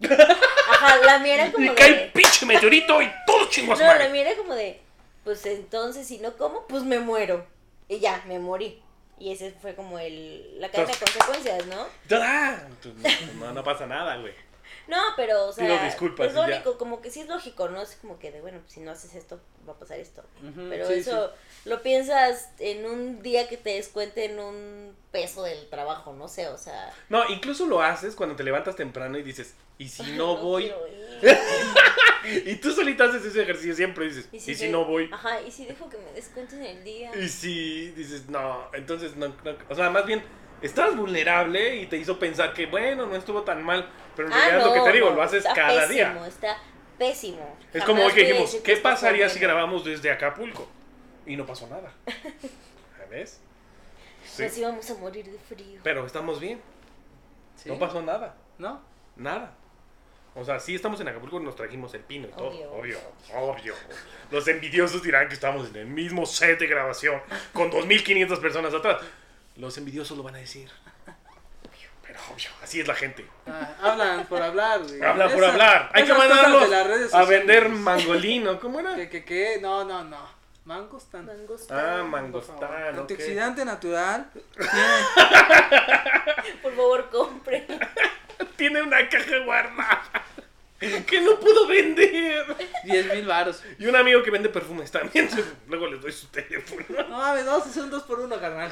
Ajá, 0.00 0.96
la 1.04 1.18
mía 1.18 1.34
era 1.34 1.52
como 1.52 1.64
Y 1.66 1.68
de... 1.68 1.74
cae 1.76 2.10
pinche 2.14 2.46
meteorito 2.46 3.00
y 3.02 3.10
todo 3.26 3.48
chingo 3.50 3.74
No, 3.74 3.80
la 3.94 4.08
mía 4.08 4.22
era 4.22 4.36
como 4.36 4.54
de, 4.54 4.80
pues 5.22 5.44
entonces 5.46 6.06
si 6.06 6.18
no 6.18 6.36
como, 6.36 6.66
pues 6.66 6.82
me 6.82 6.98
muero. 6.98 7.46
Y 7.88 8.00
ya, 8.00 8.22
me 8.26 8.38
morí. 8.38 8.82
Y 9.18 9.32
ese 9.32 9.52
fue 9.52 9.74
como 9.74 9.98
el, 9.98 10.60
la 10.60 10.70
cadena 10.70 10.92
de 10.92 10.98
consecuencias, 10.98 11.66
¿no? 11.66 11.86
¡Ah! 12.16 12.58
No, 13.38 13.52
no 13.52 13.62
pasa 13.62 13.86
nada, 13.86 14.16
güey. 14.16 14.32
No, 14.86 14.98
pero, 15.16 15.46
o 15.46 15.52
sea, 15.52 15.64
Pido 15.66 15.78
disculpas 15.84 16.28
es 16.28 16.34
ya. 16.34 16.46
lógico, 16.46 16.76
como 16.78 17.00
que 17.00 17.10
sí 17.10 17.20
es 17.20 17.28
lógico, 17.28 17.68
¿no? 17.68 17.80
Es 17.80 17.96
como 18.00 18.18
que 18.18 18.30
de, 18.30 18.40
bueno, 18.40 18.60
si 18.66 18.80
no 18.80 18.90
haces 18.90 19.14
esto, 19.14 19.40
va 19.68 19.72
a 19.72 19.78
pasar 19.78 19.98
esto. 19.98 20.22
Pero 20.68 20.86
sí, 20.88 20.94
eso 20.94 21.30
lo 21.64 21.82
piensas 21.82 22.50
en 22.58 22.84
un 22.84 23.22
día 23.22 23.48
que 23.48 23.56
te 23.56 23.70
descuenten 23.74 24.38
un 24.38 24.94
peso 25.10 25.42
del 25.42 25.68
trabajo, 25.70 26.12
no 26.12 26.28
sé, 26.28 26.48
o 26.48 26.58
sea... 26.58 26.92
No, 27.08 27.28
incluso 27.30 27.66
lo 27.66 27.80
haces 27.80 28.14
cuando 28.14 28.36
te 28.36 28.42
levantas 28.42 28.76
temprano 28.76 29.16
y 29.16 29.22
dices, 29.22 29.54
¿y 29.78 29.88
si 29.88 30.02
no 30.18 30.36
voy? 30.36 30.64
quiero 30.64 30.86
ir. 30.88 31.38
Y 32.46 32.54
tú 32.56 32.72
solita 32.72 33.04
haces 33.04 33.22
ese 33.22 33.42
ejercicio 33.42 33.74
siempre 33.74 34.06
y 34.06 34.08
dices, 34.08 34.28
¿y 34.32 34.40
si 34.40 34.54
de- 34.54 34.68
no 34.70 34.86
voy? 34.86 35.10
Ajá, 35.12 35.42
y 35.42 35.50
si 35.50 35.66
dejo 35.66 35.90
que 35.90 35.98
me 35.98 36.10
descuenten 36.12 36.62
el 36.62 36.82
día. 36.82 37.14
Y 37.14 37.28
si 37.28 37.90
dices, 37.90 38.30
no, 38.30 38.66
entonces 38.72 39.14
no, 39.16 39.28
no- 39.28 39.56
o 39.68 39.74
sea, 39.74 39.90
más 39.90 40.06
bien, 40.06 40.24
estás 40.64 40.96
vulnerable 40.96 41.76
y 41.76 41.86
te 41.86 41.96
hizo 41.96 42.18
pensar 42.18 42.52
que, 42.52 42.66
bueno, 42.66 43.06
no 43.06 43.16
estuvo 43.16 43.42
tan 43.42 43.62
mal, 43.62 43.88
pero 44.16 44.28
en 44.28 44.34
Ah, 44.34 44.36
realidad 44.36 44.66
lo 44.66 44.72
que 44.72 44.78
no, 44.78 44.84
te 44.84 44.92
digo, 44.92 45.10
no, 45.10 45.16
lo 45.16 45.22
haces 45.22 45.38
está 45.44 45.54
cada 45.54 45.86
pésimo, 45.86 45.92
día. 46.14 46.26
Está 46.28 46.58
pésimo. 46.98 47.56
Es 47.72 47.82
Jamás 47.82 47.86
como 47.86 48.04
hoy 48.06 48.12
que 48.12 48.24
dijimos, 48.24 48.56
¿qué 48.64 48.76
pasaría 48.76 49.28
si 49.28 49.38
grabamos 49.40 49.84
desde 49.84 50.10
Acapulco? 50.10 50.68
Y 51.26 51.36
no 51.36 51.46
pasó 51.46 51.66
nada. 51.68 51.92
¿Ves? 53.10 53.40
Sí, 54.24 54.42
Nos 54.42 54.58
íbamos 54.58 54.90
a 54.90 54.94
morir 54.94 55.24
de 55.30 55.38
frío. 55.38 55.80
pero 55.84 56.04
estamos 56.06 56.40
bien, 56.40 56.60
sí. 57.56 57.68
no 57.68 57.78
pasó 57.78 58.02
nada, 58.02 58.34
¿No? 58.58 58.80
nada. 59.16 59.52
O 60.36 60.44
sea, 60.44 60.58
sí 60.58 60.74
estamos 60.74 61.00
en 61.00 61.06
Acapulco, 61.06 61.38
nos 61.38 61.54
trajimos 61.54 61.94
el 61.94 62.00
pino 62.00 62.26
y 62.26 62.30
todo, 62.32 62.48
Obvio. 62.48 62.72
obvio, 62.72 62.98
obvio. 63.36 63.74
Los 64.32 64.48
envidiosos 64.48 65.00
dirán 65.04 65.28
que 65.28 65.34
estamos 65.34 65.68
en 65.68 65.76
el 65.76 65.86
mismo 65.86 66.26
set 66.26 66.58
de 66.58 66.66
grabación 66.66 67.20
con 67.52 67.70
2.500 67.70 68.40
personas 68.40 68.74
atrás. 68.74 68.96
Los 69.56 69.76
envidiosos 69.78 70.16
lo 70.16 70.22
van 70.22 70.36
a 70.36 70.38
decir. 70.38 70.70
Pero 72.06 72.20
obvio, 72.32 72.48
así 72.62 72.80
es 72.80 72.86
la 72.86 72.94
gente. 72.94 73.26
Ah, 73.46 73.74
hablan 73.82 74.26
por 74.26 74.40
hablar. 74.42 74.82
güey. 74.82 75.02
Habla 75.02 75.28
por 75.28 75.42
Esa- 75.42 75.52
hablar. 75.52 75.90
Hay 75.94 76.04
que 76.04 76.12
mandarlos 76.14 77.14
a 77.14 77.24
vender 77.24 77.68
mangolino. 77.70 78.60
¿Cómo 78.60 78.78
era? 78.80 78.94
Que, 78.94 79.08
que, 79.08 79.24
que, 79.24 79.58
no, 79.60 79.84
no, 79.84 80.04
no. 80.04 80.44
Mangostan. 80.66 81.26
Mangostán. 81.26 81.78
Ah, 81.78 82.02
mangostán. 82.04 82.98
Antioxidante 82.98 83.64
natural. 83.64 84.30
Por 86.62 86.74
favor, 86.74 87.10
compre. 87.10 87.66
Tiene 88.56 88.82
una 88.82 89.08
caja 89.08 89.38
guardada 89.44 90.02
que 91.06 91.20
no 91.20 91.38
pudo 91.40 91.66
vender. 91.66 92.44
10 92.84 93.14
mil 93.14 93.26
varos. 93.26 93.62
Y 93.78 93.86
un 93.86 93.96
amigo 93.96 94.22
que 94.22 94.30
vende 94.30 94.48
perfumes 94.48 94.90
también. 94.90 95.28
Luego 95.68 95.86
les 95.86 96.00
doy 96.00 96.12
su 96.12 96.26
teléfono. 96.28 96.84
No 97.08 97.18
mames, 97.18 97.44
dos, 97.44 97.64
son 97.72 97.90
dos 97.90 98.02
por 98.04 98.20
uno, 98.20 98.38
carnal. 98.40 98.70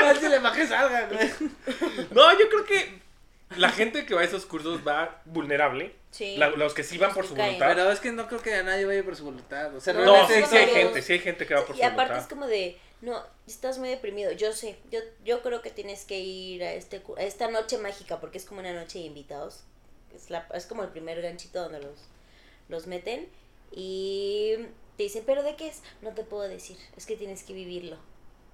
A 0.00 0.04
ver 0.04 0.16
si 0.18 0.28
la 0.28 0.36
imagen 0.36 0.68
salga, 0.68 1.08
güey. 1.08 1.30
No, 2.10 2.32
yo 2.38 2.48
creo 2.48 2.64
que 2.64 2.98
la 3.56 3.70
gente 3.70 4.04
que 4.06 4.14
va 4.14 4.22
a 4.22 4.24
esos 4.24 4.46
cursos 4.46 4.80
va 4.86 5.20
vulnerable. 5.24 5.94
Sí. 6.10 6.36
La- 6.36 6.50
los 6.50 6.74
que 6.74 6.84
sí 6.84 6.96
van 6.98 7.08
Los 7.08 7.16
por 7.16 7.26
su 7.26 7.34
caen. 7.34 7.54
voluntad. 7.54 7.68
Pero 7.68 7.90
es 7.92 8.00
que 8.00 8.12
no 8.12 8.26
creo 8.28 8.40
que 8.40 8.54
a 8.54 8.62
nadie 8.62 8.84
vaya 8.84 9.02
por 9.02 9.16
su 9.16 9.24
voluntad. 9.24 9.74
O 9.74 9.80
sea, 9.80 9.92
No, 9.94 10.04
No, 10.04 10.28
sí, 10.28 10.34
sí 10.48 10.56
hay 10.56 10.68
gente, 10.68 11.02
sí 11.02 11.12
hay 11.14 11.18
gente 11.18 11.46
que 11.46 11.54
va 11.54 11.64
por 11.66 11.74
Y 11.76 11.80
su 11.80 11.84
aparte 11.84 12.02
voluntad. 12.12 12.18
es 12.22 12.26
como 12.28 12.46
de, 12.46 12.78
no, 13.00 13.20
estás 13.46 13.78
muy 13.78 13.88
deprimido. 13.88 14.30
Yo 14.32 14.52
sé, 14.52 14.78
yo, 14.90 15.00
yo 15.24 15.42
creo 15.42 15.60
que 15.60 15.70
tienes 15.70 16.04
que 16.04 16.18
ir 16.20 16.62
a, 16.62 16.72
este, 16.74 17.02
a 17.18 17.22
esta 17.22 17.48
noche 17.48 17.78
mágica 17.78 18.20
porque 18.20 18.38
es 18.38 18.44
como 18.44 18.60
una 18.60 18.72
noche 18.72 19.00
de 19.00 19.06
invitados. 19.06 19.64
Es, 20.14 20.30
la, 20.30 20.46
es 20.54 20.66
como 20.66 20.82
el 20.82 20.88
primer 20.90 21.20
ganchito 21.22 21.62
donde 21.62 21.80
los, 21.80 21.98
los 22.68 22.86
meten. 22.86 23.26
Y 23.72 24.54
te 24.96 25.02
dicen, 25.04 25.24
¿pero 25.26 25.42
de 25.42 25.56
qué 25.56 25.68
es? 25.68 25.82
No 26.02 26.10
te 26.10 26.22
puedo 26.22 26.42
decir, 26.44 26.76
es 26.96 27.06
que 27.06 27.16
tienes 27.16 27.42
que 27.42 27.52
vivirlo. 27.52 27.96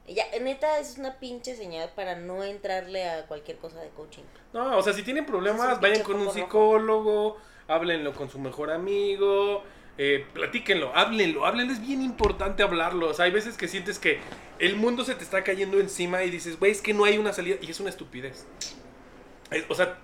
Ya, 0.08 0.24
neta, 0.40 0.78
es 0.80 0.98
una 0.98 1.20
pinche 1.20 1.54
señal 1.54 1.90
para 1.94 2.16
no 2.16 2.42
entrarle 2.42 3.08
a 3.08 3.26
cualquier 3.26 3.58
cosa 3.58 3.80
de 3.80 3.90
coaching. 3.90 4.22
No, 4.52 4.78
o 4.78 4.82
sea, 4.82 4.92
si 4.92 5.02
tienen 5.02 5.26
problemas, 5.26 5.80
vayan 5.80 6.02
con 6.02 6.16
un 6.16 6.26
foco 6.26 6.34
rojo. 6.34 6.44
psicólogo, 6.46 7.36
háblenlo 7.68 8.12
con 8.14 8.28
su 8.30 8.38
mejor 8.40 8.70
amigo, 8.72 9.62
eh, 9.98 10.26
platíquenlo, 10.32 10.90
háblenlo, 10.96 11.44
háblenlo, 11.46 11.72
es 11.74 11.80
bien 11.86 12.02
importante 12.02 12.62
hablarlo. 12.62 13.10
O 13.10 13.14
sea, 13.14 13.26
hay 13.26 13.30
veces 13.30 13.56
que 13.56 13.68
sientes 13.68 13.98
que 14.00 14.18
el 14.58 14.74
mundo 14.74 15.04
se 15.04 15.14
te 15.14 15.22
está 15.22 15.44
cayendo 15.44 15.78
encima 15.78 16.24
y 16.24 16.30
dices, 16.30 16.58
güey, 16.58 16.72
es 16.72 16.80
que 16.80 16.94
no 16.94 17.04
hay 17.04 17.18
una 17.18 17.32
salida, 17.32 17.56
y 17.60 17.70
es 17.70 17.78
una 17.78 17.90
estupidez. 17.90 18.46
Es- 19.50 19.64
o 19.68 19.74
sea, 19.74 19.98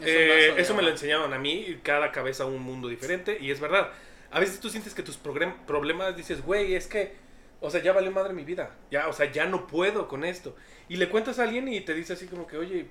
Es 0.00 0.06
eh, 0.06 0.54
eso 0.58 0.74
me 0.74 0.82
lo 0.82 0.88
agua. 0.88 0.92
enseñaron 0.92 1.32
a 1.32 1.38
mí, 1.38 1.80
cada 1.82 2.12
cabeza 2.12 2.44
un 2.44 2.62
mundo 2.62 2.88
diferente, 2.88 3.38
y 3.40 3.50
es 3.50 3.60
verdad. 3.60 3.90
A 4.30 4.40
veces 4.40 4.60
tú 4.60 4.68
sientes 4.68 4.94
que 4.94 5.02
tus 5.02 5.16
problemas 5.16 6.16
dices, 6.16 6.42
güey, 6.42 6.74
es 6.74 6.86
que, 6.86 7.16
o 7.60 7.70
sea, 7.70 7.82
ya 7.82 7.92
valió 7.92 8.10
madre 8.10 8.34
mi 8.34 8.44
vida, 8.44 8.76
ya, 8.90 9.08
o 9.08 9.12
sea, 9.12 9.30
ya 9.30 9.46
no 9.46 9.66
puedo 9.66 10.08
con 10.08 10.24
esto. 10.24 10.56
Y 10.88 10.96
le 10.96 11.08
cuentas 11.08 11.38
a 11.38 11.44
alguien 11.44 11.68
y 11.68 11.80
te 11.80 11.94
dice 11.94 12.12
así 12.12 12.26
como 12.26 12.46
que, 12.46 12.58
oye, 12.58 12.88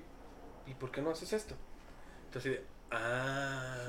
¿y 0.66 0.74
por 0.74 0.90
qué 0.90 1.02
no 1.02 1.10
haces 1.10 1.32
esto? 1.32 1.54
Entonces, 2.26 2.52
de, 2.52 2.64
ah, 2.90 3.86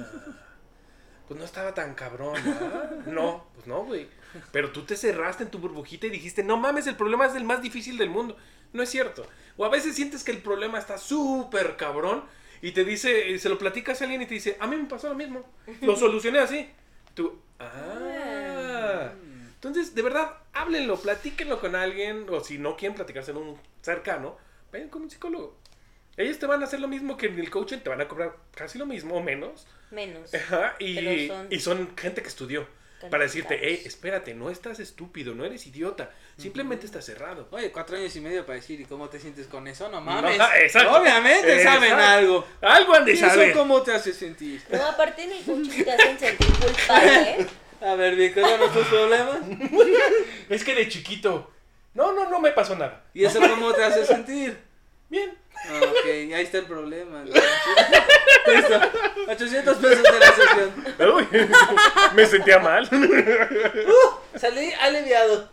pues 1.27 1.39
no 1.39 1.45
estaba 1.45 1.73
tan 1.73 1.93
cabrón, 1.95 2.33
¿verdad? 2.33 3.05
No, 3.07 3.47
pues 3.53 3.67
no, 3.67 3.83
güey. 3.83 4.07
Pero 4.51 4.71
tú 4.71 4.83
te 4.83 4.95
cerraste 4.95 5.43
en 5.43 5.51
tu 5.51 5.59
burbujita 5.59 6.07
y 6.07 6.11
dijiste, 6.11 6.43
no 6.43 6.57
mames, 6.57 6.87
el 6.87 6.95
problema 6.95 7.25
es 7.25 7.35
el 7.35 7.43
más 7.43 7.61
difícil 7.61 7.97
del 7.97 8.09
mundo. 8.09 8.37
No 8.73 8.83
es 8.83 8.89
cierto. 8.89 9.27
O 9.57 9.65
a 9.65 9.69
veces 9.69 9.95
sientes 9.95 10.23
que 10.23 10.31
el 10.31 10.41
problema 10.41 10.77
está 10.77 10.97
súper 10.97 11.75
cabrón 11.75 12.23
y 12.61 12.71
te 12.71 12.83
dice, 12.83 13.29
y 13.29 13.39
se 13.39 13.49
lo 13.49 13.57
platicas 13.57 14.01
a 14.01 14.05
alguien 14.05 14.21
y 14.21 14.25
te 14.25 14.33
dice, 14.35 14.57
a 14.59 14.67
mí 14.67 14.75
me 14.75 14.85
pasó 14.85 15.09
lo 15.09 15.15
mismo. 15.15 15.43
Lo 15.81 15.95
solucioné 15.95 16.39
así. 16.39 16.69
Tú, 17.13 17.39
ah. 17.59 19.11
Entonces, 19.55 19.95
de 19.95 20.01
verdad, 20.01 20.37
háblenlo, 20.53 20.99
platíquenlo 20.99 21.59
con 21.59 21.75
alguien, 21.75 22.25
o 22.29 22.39
si 22.43 22.57
no 22.57 22.77
quieren 22.77 22.95
platicárselo 22.95 23.39
un 23.39 23.57
cercano, 23.81 24.37
vayan 24.71 24.89
con 24.89 25.01
un 25.03 25.09
psicólogo. 25.09 25.57
Ellos 26.15 26.39
te 26.39 26.45
van 26.47 26.61
a 26.61 26.65
hacer 26.65 26.79
lo 26.79 26.87
mismo 26.87 27.15
que 27.17 27.27
en 27.27 27.39
el 27.39 27.49
coaching, 27.49 27.79
te 27.79 27.89
van 27.89 28.01
a 28.01 28.07
cobrar 28.07 28.35
casi 28.55 28.77
lo 28.79 28.85
mismo 28.85 29.15
o 29.15 29.21
menos. 29.21 29.67
Menos. 29.91 30.33
Ajá, 30.33 30.75
y, 30.79 31.27
son- 31.27 31.47
y 31.51 31.59
son 31.59 31.97
gente 31.97 32.21
que 32.21 32.27
estudió. 32.27 32.67
Para 33.11 33.23
decirte, 33.25 33.59
hey, 33.61 33.83
espérate, 33.85 34.33
no 34.33 34.49
estás 34.49 34.79
estúpido, 34.79 35.35
no 35.35 35.45
eres 35.45 35.67
idiota, 35.67 36.09
simplemente 36.35 36.87
estás 36.87 37.05
cerrado. 37.05 37.47
Oye, 37.51 37.71
cuatro 37.71 37.95
años 37.95 38.15
y 38.15 38.21
medio 38.21 38.43
para 38.45 38.55
decir, 38.55 38.81
¿y 38.81 38.85
cómo 38.85 39.07
te 39.07 39.19
sientes 39.19 39.45
con 39.47 39.67
eso? 39.67 39.87
No 39.89 39.99
No, 39.99 40.01
mames. 40.01 40.39
exacto. 40.61 40.93
Obviamente 40.99 41.57
Exacto. 41.57 41.79
saben 41.85 41.93
algo. 41.93 42.47
Algo 42.61 42.93
han 42.95 43.05
de 43.05 43.11
¿Y 43.11 43.15
eso 43.17 43.27
saber. 43.27 43.53
cómo 43.53 43.81
te 43.83 43.93
hace 43.93 44.13
sentir? 44.13 44.63
No, 44.71 44.83
aparte 44.83 45.23
en 45.23 45.31
el 45.31 45.43
coaching 45.43 45.83
te 45.83 45.91
hacen 45.91 46.19
sentir 46.19 46.47
culpable. 46.47 47.47
A 47.81 47.93
ver, 47.93 48.15
Vico, 48.15 48.41
¿son 48.41 48.73
tus 48.73 48.87
problemas? 48.87 49.37
Es 50.49 50.63
que 50.63 50.73
de 50.73 50.87
chiquito. 50.89 51.51
No, 51.93 52.11
no, 52.13 52.29
no 52.29 52.39
me 52.39 52.51
pasó 52.51 52.75
nada. 52.75 53.03
¿Y 53.13 53.25
eso 53.25 53.39
cómo 53.39 53.73
te 53.73 53.83
hace 53.83 54.05
sentir? 54.05 54.57
Bien. 55.09 55.37
Ah, 55.65 55.81
ok, 55.83 56.05
ahí 56.05 56.33
está 56.43 56.59
el 56.59 56.65
problema. 56.65 57.23
Listo. 57.23 58.81
800 59.27 59.77
pesos 59.77 60.03
de 60.03 60.19
la 60.19 60.33
sesión. 60.33 60.95
Uy, 61.15 61.27
me 62.15 62.25
sentía 62.25 62.59
mal. 62.59 62.87
Salí 64.35 64.71
aliviado. 64.73 65.49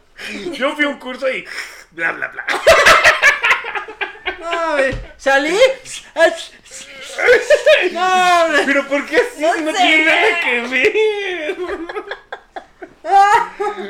Yo 0.53 0.75
fui 0.77 0.85
a 0.85 0.88
un 0.88 0.99
curso 0.99 1.29
y 1.29 1.45
bla, 1.90 2.12
bla, 2.12 2.29
bla. 2.29 2.45
No, 4.38 4.51
hombre. 4.71 4.95
¿Salí? 5.17 5.59
No, 7.93 8.45
hombre. 8.45 8.62
Pero 8.67 8.87
¿por 8.88 9.07
qué 9.07 9.17
así? 9.17 9.40
No, 9.40 9.55
No 9.57 9.73
sé. 9.73 9.79
tiene 9.79 10.05
nada 10.05 10.40
que 10.40 10.61
ver. 10.69 11.57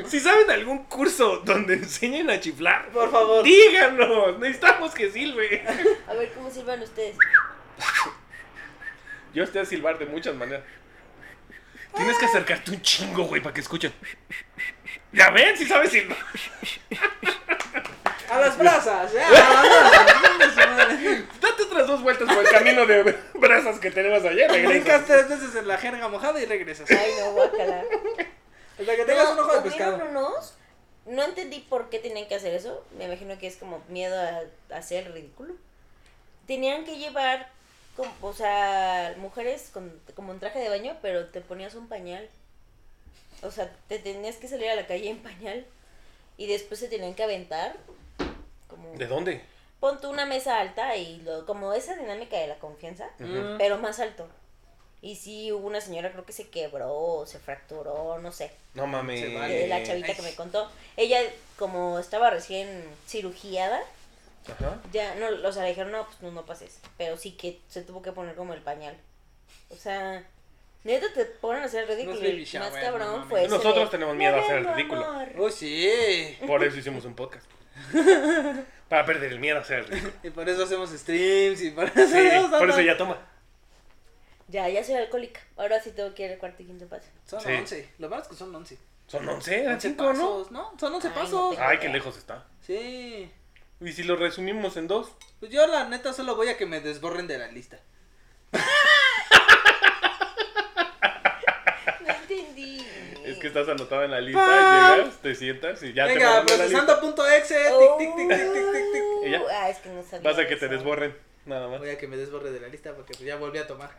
Si 0.08 0.18
saben 0.20 0.50
algún 0.50 0.84
curso 0.84 1.38
donde 1.44 1.74
enseñen 1.74 2.30
a 2.30 2.40
chiflar, 2.40 2.88
Por 2.88 3.10
favor. 3.10 3.44
díganos. 3.44 4.38
Necesitamos 4.38 4.92
que 4.94 5.10
silbe. 5.10 5.64
A 6.08 6.14
ver 6.14 6.32
cómo 6.32 6.50
sirvan 6.50 6.82
ustedes. 6.82 7.16
Yo 9.32 9.44
estoy 9.44 9.62
a 9.62 9.64
silbar 9.64 9.98
de 9.98 10.06
muchas 10.06 10.34
maneras. 10.34 10.64
Tienes 11.96 12.18
que 12.18 12.24
acercarte 12.26 12.72
un 12.72 12.82
chingo, 12.82 13.24
güey, 13.24 13.40
para 13.40 13.54
que 13.54 13.60
escuchen. 13.60 13.92
Ya 15.12 15.30
ven, 15.30 15.56
si 15.56 15.64
sabes 15.64 15.90
silbar. 15.92 16.18
A 18.30 18.40
las 18.40 18.58
brasas, 18.58 19.12
ya. 19.12 19.28
A 19.28 19.64
las 20.38 20.54
brasas. 20.56 20.88
Date 21.40 21.62
otras 21.62 21.86
dos 21.86 22.02
vueltas 22.02 22.28
por 22.34 22.44
el 22.44 22.50
camino 22.50 22.84
de 22.84 23.16
brasas 23.34 23.78
que 23.78 23.92
tenemos 23.92 24.24
ayer. 24.24 24.66
Brincas 24.66 25.04
tres 25.06 25.28
veces 25.28 25.54
en 25.54 25.68
la 25.68 25.78
jerga 25.78 26.08
mojada 26.08 26.40
y 26.40 26.46
regresas. 26.46 26.90
Ay, 26.90 27.12
no, 27.20 27.30
guácala. 27.32 27.84
Hasta 28.78 28.96
que 28.96 29.04
tengas 29.04 29.30
un 29.30 29.38
ojo 29.38 29.54
de 29.54 29.60
pescado. 29.62 30.04
unos, 30.08 30.54
no 31.06 31.22
entendí 31.22 31.60
por 31.60 31.90
qué 31.90 31.98
tenían 31.98 32.26
que 32.26 32.34
hacer 32.34 32.54
eso. 32.54 32.84
Me 32.96 33.04
imagino 33.04 33.38
que 33.38 33.46
es 33.46 33.56
como 33.56 33.82
miedo 33.88 34.18
a, 34.18 34.42
a 34.74 34.78
hacer 34.78 35.12
ridículo. 35.12 35.54
Tenían 36.46 36.84
que 36.84 36.98
llevar, 36.98 37.50
como, 37.96 38.12
o 38.22 38.32
sea, 38.32 39.14
mujeres 39.18 39.70
con, 39.72 40.00
como 40.14 40.32
en 40.32 40.40
traje 40.40 40.58
de 40.58 40.68
baño, 40.68 40.96
pero 41.02 41.26
te 41.26 41.40
ponías 41.40 41.74
un 41.74 41.88
pañal. 41.88 42.28
O 43.42 43.50
sea, 43.50 43.70
te 43.88 43.98
tenías 43.98 44.36
que 44.36 44.48
salir 44.48 44.70
a 44.70 44.74
la 44.74 44.86
calle 44.86 45.08
en 45.10 45.22
pañal. 45.22 45.66
Y 46.36 46.46
después 46.46 46.80
se 46.80 46.88
tenían 46.88 47.14
que 47.14 47.22
aventar. 47.22 47.76
Como, 48.68 48.92
¿De 48.96 49.06
dónde? 49.06 49.42
pon 49.84 50.00
tú 50.00 50.08
una 50.08 50.24
mesa 50.24 50.60
alta 50.60 50.96
y 50.96 51.20
lo, 51.20 51.44
como 51.44 51.74
esa 51.74 51.94
dinámica 51.94 52.38
de 52.38 52.46
la 52.46 52.58
confianza, 52.58 53.10
pero 53.58 53.76
más 53.76 54.00
alto. 54.00 54.26
Y 55.04 55.16
sí, 55.16 55.52
hubo 55.52 55.66
una 55.66 55.82
señora, 55.82 56.10
creo 56.12 56.24
que 56.24 56.32
se 56.32 56.48
quebró, 56.48 56.90
o 56.94 57.26
se 57.26 57.38
fracturó, 57.38 58.18
no 58.20 58.32
sé 58.32 58.50
No 58.72 58.86
mames. 58.86 59.20
De 59.20 59.34
vale. 59.34 59.68
la 59.68 59.82
chavita 59.82 60.08
Ay. 60.08 60.14
que 60.14 60.22
me 60.22 60.34
contó. 60.34 60.70
Ella, 60.96 61.20
como 61.58 61.98
estaba 61.98 62.30
recién 62.30 62.82
cirugiada, 63.06 63.82
Ajá. 64.50 64.80
ya 64.94 65.14
no, 65.16 65.26
o 65.46 65.52
sea, 65.52 65.64
le 65.64 65.68
dijeron, 65.68 65.92
no, 65.92 66.06
pues 66.06 66.22
no, 66.22 66.30
no 66.30 66.46
pases. 66.46 66.78
Pero 66.96 67.18
sí 67.18 67.32
que 67.32 67.60
se 67.68 67.82
tuvo 67.82 68.00
que 68.00 68.12
poner 68.12 68.34
como 68.34 68.54
el 68.54 68.62
pañal. 68.62 68.96
O 69.68 69.76
sea, 69.76 70.24
neta 70.84 71.06
te 71.12 71.26
ponen 71.26 71.60
a 71.60 71.66
hacer 71.66 71.82
el 71.82 71.88
ridículo. 71.88 72.18
No 72.20 72.26
y 72.26 72.58
más 72.58 72.72
no 72.72 72.80
cabrón 72.80 73.28
fue 73.28 73.40
ese 73.44 73.50
Nosotros 73.50 73.84
de, 73.84 73.90
tenemos 73.90 74.16
miedo 74.16 74.36
a 74.36 74.40
hacer 74.40 74.56
el 74.56 74.64
"Me 74.64 74.74
ridículo". 74.74 75.06
Oh, 75.38 75.50
sí. 75.50 76.38
Por 76.46 76.64
eso 76.64 76.78
hicimos 76.78 77.04
un 77.04 77.14
podcast. 77.14 77.46
Para 78.88 79.04
perder 79.04 79.32
el 79.32 79.38
miedo 79.38 79.58
a 79.58 79.60
hacer 79.60 79.80
el 79.80 79.86
ridículo. 79.88 80.12
Y 80.22 80.30
por 80.30 80.48
eso 80.48 80.64
hacemos 80.64 80.88
streams 80.90 81.60
y 81.60 81.70
por 81.72 81.84
eso. 81.84 82.06
Sí, 82.06 82.28
por 82.58 82.70
eso 82.70 82.80
ya 82.80 82.96
toma. 82.96 83.18
Ya, 84.54 84.68
ya 84.68 84.84
soy 84.84 84.94
alcohólica. 84.94 85.40
Ahora 85.56 85.80
sí 85.82 85.90
tengo 85.90 86.14
que 86.14 86.24
ir 86.26 86.30
al 86.30 86.38
cuarto 86.38 86.62
y 86.62 86.66
quinto 86.66 86.86
paso. 86.86 87.08
Son 87.26 87.40
Sí. 87.40 87.48
11. 87.50 87.88
Lo 87.98 88.08
malo 88.08 88.22
es 88.22 88.28
que 88.28 88.36
son 88.36 88.54
11. 88.54 88.78
Son 89.08 89.28
11, 89.28 89.60
eran 89.62 89.74
11 89.74 89.88
5, 89.88 90.02
¿no? 90.04 90.10
pasos, 90.12 90.50
¿no? 90.52 90.72
Son 90.78 90.94
11 90.94 91.08
Ay, 91.08 91.14
no 91.14 91.20
pasos. 91.20 91.50
tengo- 91.56 91.62
Ay, 91.68 91.78
qué 91.78 91.88
lejos 91.88 92.16
está. 92.16 92.46
Sí. 92.64 93.28
¿Y 93.80 93.92
si 93.92 94.04
lo 94.04 94.14
resumimos 94.14 94.76
en 94.76 94.86
dos? 94.86 95.08
Pues 95.40 95.50
yo 95.50 95.66
la 95.66 95.88
neta 95.88 96.12
solo 96.12 96.36
voy 96.36 96.48
a 96.50 96.56
que 96.56 96.66
me 96.66 96.80
desborren 96.80 97.26
de 97.26 97.38
la 97.38 97.48
lista. 97.48 97.80
No 102.00 102.12
entendí. 102.14 102.86
Es 103.24 103.38
que 103.38 103.46
estás 103.48 103.68
anotado 103.68 104.04
en 104.04 104.10
la 104.12 104.20
lista, 104.20 104.40
Ah. 104.46 104.96
llegas, 104.96 105.16
te 105.16 105.34
sientas 105.34 105.82
y 105.82 105.92
ya 105.92 106.06
te 106.06 106.14
Venga, 106.14 106.30
mandan 106.36 106.58
la 106.58 106.64
lista. 106.66 106.86
procesando.exe. 107.00 107.54
Tic, 107.56 107.98
tic, 107.98 108.16
tic, 108.16 108.28
tic, 108.28 108.52
tic, 108.52 108.72
tic, 108.72 108.92
tic. 108.92 109.26
¿Y 109.26 109.30
ya? 109.30 109.42
Ah, 109.50 109.68
es 109.70 109.78
que 109.78 109.88
no 109.88 110.02
sabía 110.02 110.30
Vas 110.30 110.38
a 110.38 110.46
que 110.46 110.56
te 110.56 110.66
eso. 110.66 110.74
desborren, 110.74 111.16
nada 111.44 111.66
más. 111.68 111.80
Voy 111.80 111.88
a 111.90 111.98
que 111.98 112.06
me 112.06 112.16
desborre 112.16 112.52
de 112.52 112.60
la 112.60 112.68
lista 112.68 112.92
porque 112.94 113.14
pues 113.14 113.24
ya 113.26 113.36
volví 113.36 113.58
a 113.58 113.66
tomar. 113.66 113.90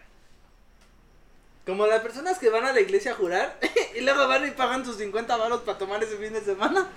Como 1.65 1.87
las 1.87 2.01
personas 2.01 2.37
que 2.37 2.49
van 2.49 2.65
a 2.65 2.73
la 2.73 2.79
iglesia 2.79 3.11
a 3.11 3.15
jurar 3.15 3.57
y 3.95 4.01
luego 4.01 4.27
van 4.27 4.47
y 4.47 4.51
pagan 4.51 4.85
sus 4.85 4.97
50 4.97 5.35
baros 5.37 5.61
para 5.61 5.77
tomar 5.77 6.03
ese 6.03 6.17
fin 6.17 6.33
de 6.33 6.41
semana. 6.41 6.87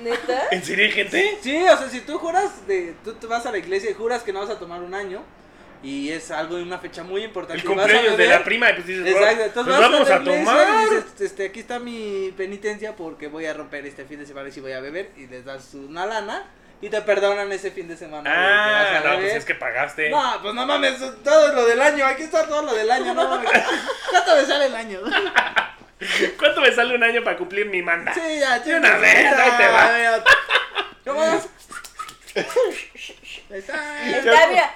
¿Neta? 0.00 0.48
¿En 0.50 0.64
serio 0.64 0.84
hay 0.86 0.92
gente? 0.92 1.38
Sí, 1.40 1.56
o 1.62 1.76
sea, 1.76 1.88
si 1.88 2.00
tú 2.00 2.18
juras, 2.18 2.66
de, 2.66 2.94
tú 3.04 3.14
te 3.14 3.26
vas 3.26 3.46
a 3.46 3.52
la 3.52 3.58
iglesia 3.58 3.90
y 3.90 3.94
juras 3.94 4.22
que 4.22 4.32
no 4.32 4.40
vas 4.40 4.50
a 4.50 4.58
tomar 4.58 4.82
un 4.82 4.92
año 4.94 5.22
y 5.84 6.10
es 6.10 6.30
algo 6.30 6.56
de 6.56 6.62
una 6.62 6.78
fecha 6.78 7.04
muy 7.04 7.22
importante. 7.22 7.60
El 7.62 7.70
y 7.70 7.74
vas 7.74 7.84
a 7.86 7.88
cumpleaños 7.90 8.18
de 8.18 8.26
la 8.26 8.42
prima 8.42 8.68
pues 8.74 8.86
dices, 8.86 9.06
Exacto, 9.06 9.24
"Bueno, 9.28 9.44
entonces 9.44 9.74
pues 9.74 9.78
vas 9.78 9.90
vamos 9.90 10.08
la 10.08 10.14
a 10.16 10.24
tomar. 10.24 10.68
y 10.92 10.94
dices, 10.94 11.20
este, 11.20 11.44
aquí 11.46 11.60
está 11.60 11.78
mi 11.78 12.32
penitencia 12.36 12.96
porque 12.96 13.28
voy 13.28 13.46
a 13.46 13.52
romper 13.54 13.86
este 13.86 14.04
fin 14.04 14.18
de 14.18 14.26
semana 14.26 14.48
y 14.48 14.52
si 14.52 14.60
voy 14.60 14.72
a 14.72 14.80
beber 14.80 15.10
y 15.16 15.26
les 15.26 15.44
das 15.44 15.74
una 15.74 16.06
lana 16.06 16.44
y 16.84 16.90
te 16.90 17.00
perdonan 17.00 17.50
ese 17.50 17.70
fin 17.70 17.88
de 17.88 17.96
semana. 17.96 18.30
Ah, 18.30 19.00
no, 19.02 19.14
pues 19.18 19.36
es 19.36 19.44
que 19.46 19.54
pagaste. 19.54 20.10
No, 20.10 20.38
pues 20.42 20.52
no 20.52 20.66
mames, 20.66 20.98
todo 21.22 21.54
lo 21.54 21.64
del 21.64 21.80
año, 21.80 22.04
aquí 22.04 22.24
está 22.24 22.46
todo 22.46 22.60
lo 22.60 22.74
del 22.74 22.90
año, 22.90 23.14
no 23.14 23.26
mames. 23.26 23.50
¿Cuánto 24.10 24.36
me 24.36 24.44
sale 24.44 24.66
el 24.66 24.74
año? 24.74 25.00
¿Cuánto 26.38 26.60
me 26.60 26.72
sale 26.74 26.94
un 26.94 27.02
año 27.02 27.24
para 27.24 27.38
cumplir 27.38 27.64
mi 27.70 27.80
manda? 27.80 28.12
Sí, 28.12 28.38
ya, 28.38 28.58
De 28.58 28.76
una 28.76 28.98
vez, 28.98 29.32
ahí 29.32 29.50
te 29.56 29.66
va. 29.66 30.24
¿Cómo 31.06 31.20
vas? 31.26 31.48
Ahí 33.50 33.58
está. 33.60 34.18
Está. 34.18 34.74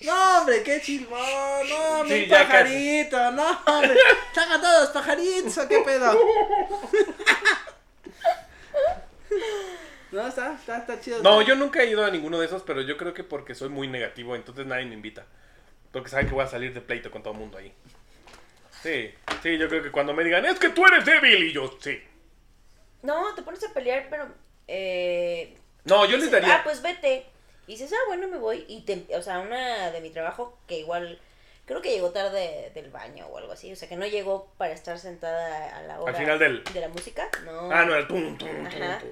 No, 0.00 0.38
hombre, 0.38 0.62
qué 0.62 0.80
chilbón, 0.80 1.20
no, 1.68 2.04
Sí, 2.06 2.12
mi 2.12 2.26
ya 2.26 2.38
pajarito, 2.38 3.32
no, 3.32 3.60
hombre. 3.66 3.98
Saca 4.34 4.58
todos 4.58 4.80
los 4.80 4.90
pajaritos, 4.90 5.58
¿o 5.58 5.68
qué 5.68 5.78
pedo? 5.80 6.18
No, 10.12 10.26
está, 10.28 10.54
está, 10.54 10.78
está 10.78 11.00
chido. 11.00 11.22
No, 11.22 11.42
yo 11.42 11.54
nunca 11.56 11.82
he 11.82 11.86
ido 11.90 12.04
a 12.04 12.10
ninguno 12.10 12.38
de 12.38 12.46
esos, 12.46 12.62
pero 12.62 12.82
yo 12.82 12.96
creo 12.96 13.14
que 13.14 13.24
porque 13.24 13.54
soy 13.54 13.70
muy 13.70 13.88
negativo, 13.88 14.36
entonces 14.36 14.66
nadie 14.66 14.84
me 14.84 14.94
invita. 14.94 15.24
Porque 15.90 16.08
saben 16.10 16.26
que 16.28 16.34
voy 16.34 16.44
a 16.44 16.48
salir 16.48 16.72
de 16.74 16.80
pleito 16.80 17.10
con 17.10 17.22
todo 17.22 17.32
el 17.34 17.40
mundo 17.40 17.58
ahí. 17.58 17.72
Sí, 18.82 19.12
sí, 19.42 19.58
yo 19.58 19.68
creo 19.68 19.82
que 19.82 19.90
cuando 19.90 20.12
me 20.12 20.24
digan, 20.24 20.44
es 20.44 20.58
que 20.58 20.70
tú 20.70 20.84
eres 20.86 21.04
débil, 21.04 21.42
y 21.44 21.52
yo, 21.52 21.76
sí. 21.80 22.00
No, 23.02 23.34
te 23.34 23.42
pones 23.42 23.62
a 23.64 23.72
pelear, 23.72 24.06
pero. 24.10 24.28
Eh, 24.68 25.56
No, 25.84 26.04
yo 26.04 26.12
les 26.12 26.26
dices, 26.26 26.32
daría. 26.32 26.56
Ah, 26.56 26.60
pues 26.64 26.82
vete. 26.82 27.26
Y 27.66 27.72
dices, 27.72 27.92
ah, 27.92 28.04
bueno, 28.08 28.28
me 28.28 28.38
voy. 28.38 28.64
Y 28.68 28.82
te, 28.82 29.06
o 29.16 29.22
sea, 29.22 29.38
una 29.40 29.90
de 29.90 30.00
mi 30.00 30.10
trabajo 30.10 30.58
que 30.66 30.78
igual. 30.78 31.18
Creo 31.64 31.80
que 31.80 31.90
llegó 31.90 32.10
tarde 32.10 32.70
del 32.74 32.90
baño 32.90 33.26
o 33.28 33.38
algo 33.38 33.52
así. 33.52 33.72
O 33.72 33.76
sea, 33.76 33.88
que 33.88 33.96
no 33.96 34.04
llegó 34.06 34.52
para 34.58 34.72
estar 34.72 34.98
sentada 34.98 35.76
a 35.78 35.82
la 35.82 36.00
hora. 36.00 36.12
final 36.14 36.38
del- 36.38 36.64
De 36.64 36.80
la 36.80 36.88
música. 36.88 37.28
No. 37.44 37.70
Ah, 37.72 37.84
no, 37.84 37.94
el 37.94 38.06
tum, 38.08 38.36
tum, 38.36 38.48
tum, 38.48 38.68
tum. 38.68 39.08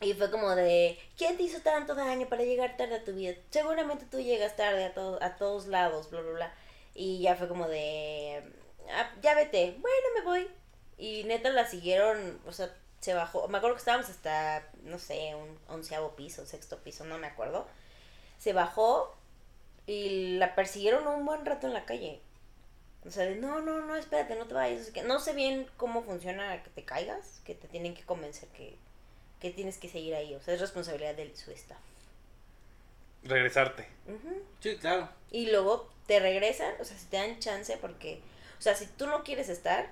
Y 0.00 0.12
fue 0.14 0.30
como 0.30 0.54
de, 0.54 0.98
¿quién 1.16 1.36
te 1.36 1.42
hizo 1.44 1.60
tanto 1.60 1.94
daño 1.94 2.28
para 2.28 2.42
llegar 2.44 2.76
tarde 2.76 2.96
a 2.96 3.04
tu 3.04 3.12
vida? 3.14 3.34
Seguramente 3.50 4.04
tú 4.10 4.20
llegas 4.20 4.54
tarde 4.56 4.84
a, 4.84 4.94
to- 4.94 5.18
a 5.22 5.36
todos 5.36 5.66
lados, 5.66 6.10
bla, 6.10 6.20
bla, 6.20 6.32
bla. 6.32 6.54
Y 6.94 7.20
ya 7.22 7.34
fue 7.36 7.48
como 7.48 7.66
de, 7.68 8.42
"Ah, 8.90 9.10
ya 9.22 9.34
vete, 9.34 9.76
bueno, 9.80 10.06
me 10.14 10.20
voy. 10.22 10.48
Y 10.98 11.24
neta 11.24 11.50
la 11.50 11.66
siguieron, 11.66 12.40
o 12.46 12.52
sea, 12.52 12.74
se 13.00 13.14
bajó. 13.14 13.48
Me 13.48 13.58
acuerdo 13.58 13.76
que 13.76 13.80
estábamos 13.80 14.08
hasta, 14.10 14.68
no 14.82 14.98
sé, 14.98 15.34
un 15.34 15.58
onceavo 15.68 16.14
piso, 16.16 16.44
sexto 16.46 16.78
piso, 16.82 17.04
no 17.04 17.18
me 17.18 17.26
acuerdo. 17.26 17.66
Se 18.38 18.52
bajó 18.52 19.16
y 19.86 20.38
la 20.38 20.54
persiguieron 20.54 21.06
un 21.08 21.24
buen 21.26 21.46
rato 21.46 21.66
en 21.68 21.74
la 21.74 21.84
calle. 21.86 22.20
O 23.06 23.10
sea, 23.10 23.24
de, 23.24 23.36
no, 23.36 23.60
no, 23.60 23.80
no, 23.82 23.96
espérate, 23.96 24.34
no 24.36 24.46
te 24.46 24.54
vayas. 24.54 24.90
No 25.04 25.20
sé 25.20 25.32
bien 25.32 25.68
cómo 25.76 26.02
funciona 26.02 26.62
que 26.62 26.70
te 26.70 26.84
caigas, 26.84 27.40
que 27.44 27.54
te 27.54 27.68
tienen 27.68 27.94
que 27.94 28.04
convencer 28.04 28.48
que, 28.50 28.76
que 29.40 29.50
tienes 29.50 29.78
que 29.78 29.88
seguir 29.88 30.14
ahí. 30.14 30.34
O 30.34 30.40
sea, 30.40 30.54
es 30.54 30.60
responsabilidad 30.60 31.14
de 31.14 31.34
su 31.36 31.50
staff. 31.52 31.78
Regresarte. 33.24 33.86
Sí, 34.60 34.76
claro. 34.76 35.08
Y 35.30 35.50
luego 35.50 35.90
te 36.06 36.20
regresan, 36.20 36.72
o 36.80 36.84
sea, 36.84 36.96
si 36.96 37.06
te 37.06 37.16
dan 37.16 37.38
chance, 37.40 37.76
porque, 37.78 38.20
o 38.58 38.62
sea, 38.62 38.74
si 38.76 38.86
tú 38.86 39.06
no 39.06 39.24
quieres 39.24 39.48
estar, 39.48 39.90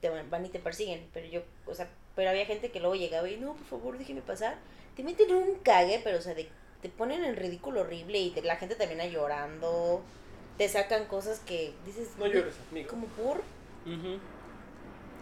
te 0.00 0.08
van, 0.08 0.30
van 0.30 0.46
y 0.46 0.48
te 0.50 0.60
persiguen. 0.60 1.08
Pero 1.12 1.26
yo, 1.26 1.42
o 1.66 1.74
sea, 1.74 1.88
pero 2.14 2.30
había 2.30 2.46
gente 2.46 2.70
que 2.70 2.78
luego 2.80 2.94
llegaba 2.94 3.28
y 3.28 3.36
no, 3.38 3.54
por 3.54 3.66
favor, 3.66 3.98
déjeme 3.98 4.22
pasar. 4.22 4.56
Te 4.94 5.02
meten 5.02 5.34
un 5.34 5.56
cague, 5.56 6.00
pero 6.04 6.18
o 6.18 6.22
sea, 6.22 6.34
de- 6.34 6.48
te 6.80 6.88
ponen 6.88 7.24
en 7.24 7.36
ridículo 7.36 7.80
horrible 7.80 8.18
y 8.18 8.30
te- 8.30 8.42
la 8.42 8.56
gente 8.56 8.76
termina 8.76 9.04
llorando. 9.06 10.02
Te 10.56 10.68
sacan 10.68 11.06
cosas 11.06 11.40
que 11.40 11.74
dices, 11.84 12.08
No 12.18 12.26
llores, 12.26 12.54
amigo. 12.70 12.88
como 12.88 13.06
por 13.08 13.38
Ujú. 13.84 14.18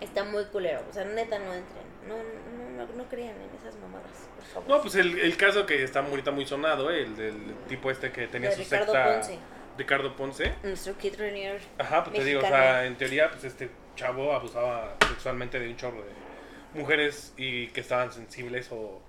Está 0.01 0.25
muy 0.25 0.45
culero. 0.47 0.83
O 0.89 0.93
sea, 0.93 1.05
neta, 1.05 1.39
no 1.39 1.55
entren. 1.55 1.85
No, 2.09 2.17
no, 2.17 2.85
no, 2.87 2.93
no 2.95 3.09
crean 3.09 3.35
en 3.37 3.59
esas 3.59 3.75
mamadas, 3.81 4.29
por 4.35 4.45
favor. 4.45 4.69
No, 4.69 4.83
pues 4.83 4.95
el, 4.97 5.19
el 5.19 5.37
caso 5.37 5.65
que 5.65 5.83
está 5.83 6.01
ahorita 6.01 6.31
muy 6.31 6.47
sonado, 6.47 6.91
¿eh? 6.91 7.03
el 7.03 7.17
del 7.17 7.55
tipo 7.69 7.91
este 7.91 8.13
que 8.13 8.27
tenía 8.27 8.51
De 8.51 8.57
su 8.57 8.63
Ricardo 8.63 8.93
secta. 8.93 9.15
Ponce. 9.15 9.39
Ricardo 9.79 10.17
Ponce. 10.17 10.55
Nuestro 10.63 10.97
Kid 10.99 11.19
Rainier. 11.19 11.61
Ajá, 11.79 12.05
pues 12.05 12.17
te 12.19 12.25
digo, 12.25 12.41
o 12.41 12.47
sea, 12.47 12.85
en 12.85 12.97
teoría, 12.97 13.31
pues 13.31 13.45
este 13.45 13.71
chavo 13.97 14.33
abusaba 14.33 14.97
sexualmente 15.09 15.59
de 15.59 15.69
un 15.69 15.77
chorro 15.77 16.03
de 16.03 16.79
mujeres 16.79 17.33
y 17.37 17.69
que 17.69 17.81
estaban 17.81 18.13
sensibles 18.13 18.69
o... 18.71 19.01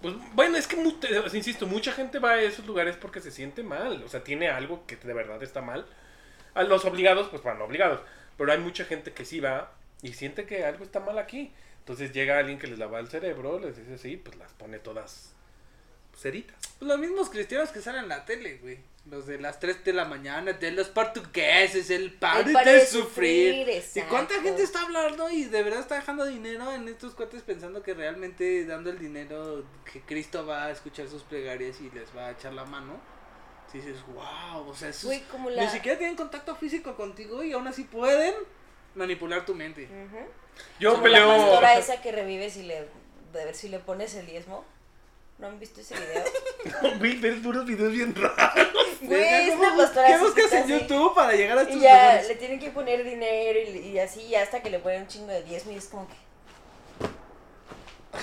Pues 0.00 0.14
bueno, 0.32 0.56
es 0.56 0.66
que, 0.66 0.76
insisto, 1.32 1.66
mucha 1.66 1.92
gente 1.92 2.18
va 2.18 2.32
a 2.32 2.42
esos 2.42 2.66
lugares 2.66 2.96
porque 2.96 3.20
se 3.20 3.30
siente 3.30 3.62
mal, 3.62 4.02
o 4.02 4.08
sea, 4.08 4.24
tiene 4.24 4.48
algo 4.48 4.84
que 4.86 4.96
de 4.96 5.14
verdad 5.14 5.40
está 5.42 5.62
mal. 5.62 5.86
A 6.54 6.64
los 6.64 6.84
obligados, 6.84 7.28
pues 7.28 7.42
van 7.42 7.62
obligados, 7.62 8.00
pero 8.36 8.50
hay 8.50 8.58
mucha 8.58 8.84
gente 8.84 9.12
que 9.12 9.24
sí 9.24 9.40
va 9.40 9.72
y 10.02 10.12
siente 10.12 10.44
que 10.44 10.64
algo 10.64 10.84
está 10.84 11.00
mal 11.00 11.18
aquí. 11.18 11.52
Entonces 11.78 12.12
llega 12.12 12.38
alguien 12.38 12.58
que 12.58 12.66
les 12.66 12.78
lava 12.78 13.00
el 13.00 13.08
cerebro, 13.08 13.58
les 13.58 13.76
dice 13.76 13.98
sí, 13.98 14.16
pues 14.16 14.36
las 14.36 14.52
pone 14.52 14.78
todas 14.78 15.34
ceritas. 16.16 16.56
Pues 16.78 16.88
los 16.88 16.98
mismos 16.98 17.30
cristianos 17.30 17.70
que 17.70 17.80
salen 17.80 18.04
en 18.04 18.08
la 18.08 18.24
tele, 18.24 18.58
güey. 18.58 18.78
Los 19.10 19.26
de 19.26 19.40
las 19.40 19.58
3 19.58 19.84
de 19.84 19.92
la 19.92 20.04
mañana, 20.04 20.52
de 20.52 20.70
los 20.70 20.88
portugueses, 20.88 21.90
el 21.90 22.12
paro 22.12 22.44
de 22.44 22.86
sufrir. 22.86 23.66
sufrir, 23.66 24.04
¿Y 24.04 24.08
cuánta 24.08 24.40
gente 24.40 24.62
está 24.62 24.82
hablando 24.82 25.28
y 25.28 25.44
de 25.44 25.62
verdad 25.64 25.80
está 25.80 25.96
dejando 25.96 26.24
dinero 26.24 26.72
en 26.72 26.86
estos 26.86 27.14
cuates 27.14 27.42
pensando 27.42 27.82
que 27.82 27.94
realmente 27.94 28.64
dando 28.64 28.90
el 28.90 29.00
dinero 29.00 29.64
que 29.92 30.02
Cristo 30.02 30.46
va 30.46 30.66
a 30.66 30.70
escuchar 30.70 31.08
sus 31.08 31.24
plegarias 31.24 31.80
y 31.80 31.90
les 31.90 32.16
va 32.16 32.28
a 32.28 32.30
echar 32.30 32.52
la 32.52 32.64
mano? 32.64 33.00
Si 33.72 33.78
dices, 33.78 33.96
wow, 34.06 34.68
o 34.68 34.74
sea, 34.74 34.90
esos 34.90 35.06
Güey, 35.06 35.22
como 35.22 35.50
la... 35.50 35.64
ni 35.64 35.70
siquiera 35.70 35.98
tienen 35.98 36.14
contacto 36.14 36.54
físico 36.54 36.94
contigo 36.94 37.42
y 37.42 37.52
aún 37.52 37.66
así 37.66 37.82
pueden 37.82 38.34
manipular 38.94 39.44
tu 39.44 39.54
mente. 39.54 39.88
Yo 40.78 40.92
Como 40.92 41.02
peleo... 41.04 41.28
la 41.28 41.36
pastora 41.36 41.78
esa 41.78 42.00
que 42.02 42.12
revive 42.12 42.50
si 42.50 42.62
le, 42.62 42.74
de 43.32 43.44
ver 43.44 43.54
si 43.54 43.68
le 43.68 43.78
pones 43.78 44.14
el 44.14 44.26
diezmo. 44.26 44.64
¿No 45.38 45.48
han 45.48 45.58
visto 45.58 45.80
ese 45.80 45.94
video? 45.94 46.24
Güey, 46.98 47.16
ves 47.16 47.40
puros 47.42 47.64
videos 47.66 47.92
bien 47.92 48.14
raros. 48.14 48.68
Güey, 49.00 49.48
es 49.48 49.54
¿cómo 49.56 49.62
una 49.64 49.76
pastora 49.76 50.06
¿Qué 50.08 50.18
buscas 50.18 50.52
en 50.52 50.62
así. 50.64 50.72
YouTube 50.78 51.14
para 51.14 51.32
llegar 51.32 51.58
a 51.58 51.62
estos 51.62 51.76
Y 51.76 51.80
ya 51.80 51.90
lugares? 52.02 52.28
le 52.28 52.34
tienen 52.36 52.60
que 52.60 52.70
poner 52.70 53.02
dinero 53.02 53.58
y, 53.58 53.78
y 53.88 53.98
así, 53.98 54.20
y 54.22 54.34
hasta 54.36 54.62
que 54.62 54.70
le 54.70 54.78
ponen 54.78 55.02
un 55.02 55.08
chingo 55.08 55.28
de 55.28 55.42
diezmo 55.42 55.72
y 55.72 55.76
es 55.76 55.86
como 55.86 56.06
que... 56.06 56.14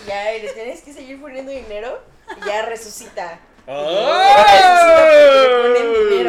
Y 0.03 0.07
ya, 0.07 0.33
y 0.35 0.41
le 0.43 0.53
tienes 0.53 0.81
que 0.81 0.93
seguir 0.93 1.19
poniendo 1.19 1.51
dinero 1.51 1.99
y 2.41 2.45
ya 2.45 2.61
resucita. 2.65 3.39
¡Ah! 3.67 5.09
Le 5.33 5.49
ponen 5.79 6.09
dinero, 6.09 6.28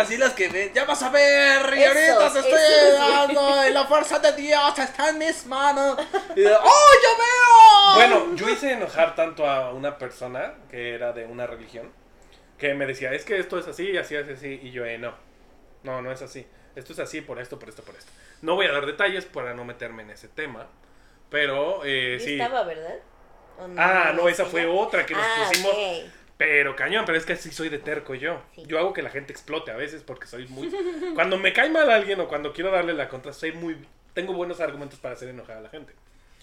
así 0.00 0.16
las 0.16 0.32
que 0.34 0.48
ven, 0.48 0.72
ya 0.72 0.84
vas 0.84 1.02
a 1.02 1.10
ver, 1.10 1.76
y 1.76 1.84
ahorita 1.84 2.32
te 2.32 2.38
estoy 2.40 2.98
dando, 2.98 3.68
y 3.68 3.72
la 3.72 3.84
fuerza 3.86 4.18
de 4.18 4.32
Dios 4.32 4.78
está 4.78 5.10
en 5.10 5.18
mis 5.18 5.46
manos. 5.46 5.98
Y 6.36 6.40
de, 6.40 6.54
¡Oh, 6.54 6.90
yo 7.02 7.18
veo! 7.18 7.94
Bueno, 7.94 8.34
yo 8.36 8.48
hice 8.48 8.72
enojar 8.72 9.14
tanto 9.14 9.48
a 9.48 9.72
una 9.72 9.98
persona 9.98 10.54
que 10.70 10.94
era 10.94 11.12
de 11.12 11.24
una 11.26 11.46
religión 11.46 11.92
que 12.58 12.74
me 12.74 12.86
decía, 12.86 13.12
es 13.12 13.24
que 13.24 13.38
esto 13.38 13.58
es 13.58 13.68
así, 13.68 13.96
así 13.96 14.16
es 14.16 14.28
así, 14.28 14.60
y 14.62 14.70
yo, 14.72 14.84
eh, 14.84 14.98
no, 14.98 15.14
no, 15.84 16.02
no 16.02 16.10
es 16.12 16.22
así. 16.22 16.46
Esto 16.74 16.92
es 16.92 16.98
así 17.00 17.20
por 17.20 17.40
esto, 17.40 17.58
por 17.58 17.68
esto, 17.68 17.82
por 17.82 17.94
esto. 17.96 18.10
No 18.42 18.54
voy 18.54 18.66
a 18.66 18.72
dar 18.72 18.86
detalles 18.86 19.24
para 19.24 19.54
no 19.54 19.64
meterme 19.64 20.02
en 20.02 20.10
ese 20.10 20.28
tema, 20.28 20.66
pero 21.30 21.80
eh, 21.84 22.18
sí. 22.22 22.40
estaba, 22.40 22.62
¿verdad? 22.64 22.96
¿O 23.58 23.66
Ah, 23.76 24.12
no, 24.14 24.28
esa 24.28 24.44
fue 24.44 24.66
otra 24.66 25.04
que 25.04 25.14
nos 25.14 25.24
Ah, 25.24 25.44
pusimos. 25.48 25.72
ok. 25.72 26.10
Pero 26.38 26.76
cañón, 26.76 27.04
pero 27.04 27.18
es 27.18 27.26
que 27.26 27.32
así 27.34 27.50
soy 27.50 27.68
de 27.68 27.78
terco 27.78 28.14
yo. 28.14 28.40
Sí. 28.54 28.62
Yo 28.66 28.78
hago 28.78 28.92
que 28.92 29.02
la 29.02 29.10
gente 29.10 29.32
explote 29.32 29.70
a 29.72 29.76
veces 29.76 30.02
porque 30.04 30.26
soy 30.26 30.46
muy... 30.48 30.70
Cuando 31.14 31.36
me 31.36 31.52
cae 31.52 31.68
mal 31.68 31.90
alguien 31.90 32.20
o 32.20 32.28
cuando 32.28 32.52
quiero 32.52 32.70
darle 32.70 32.94
la 32.94 33.08
contra, 33.08 33.32
soy 33.32 33.52
muy... 33.52 33.76
Tengo 34.14 34.32
buenos 34.32 34.60
argumentos 34.60 34.98
para 35.00 35.14
hacer 35.14 35.28
enojar 35.28 35.58
a 35.58 35.60
la 35.60 35.68
gente. 35.68 35.92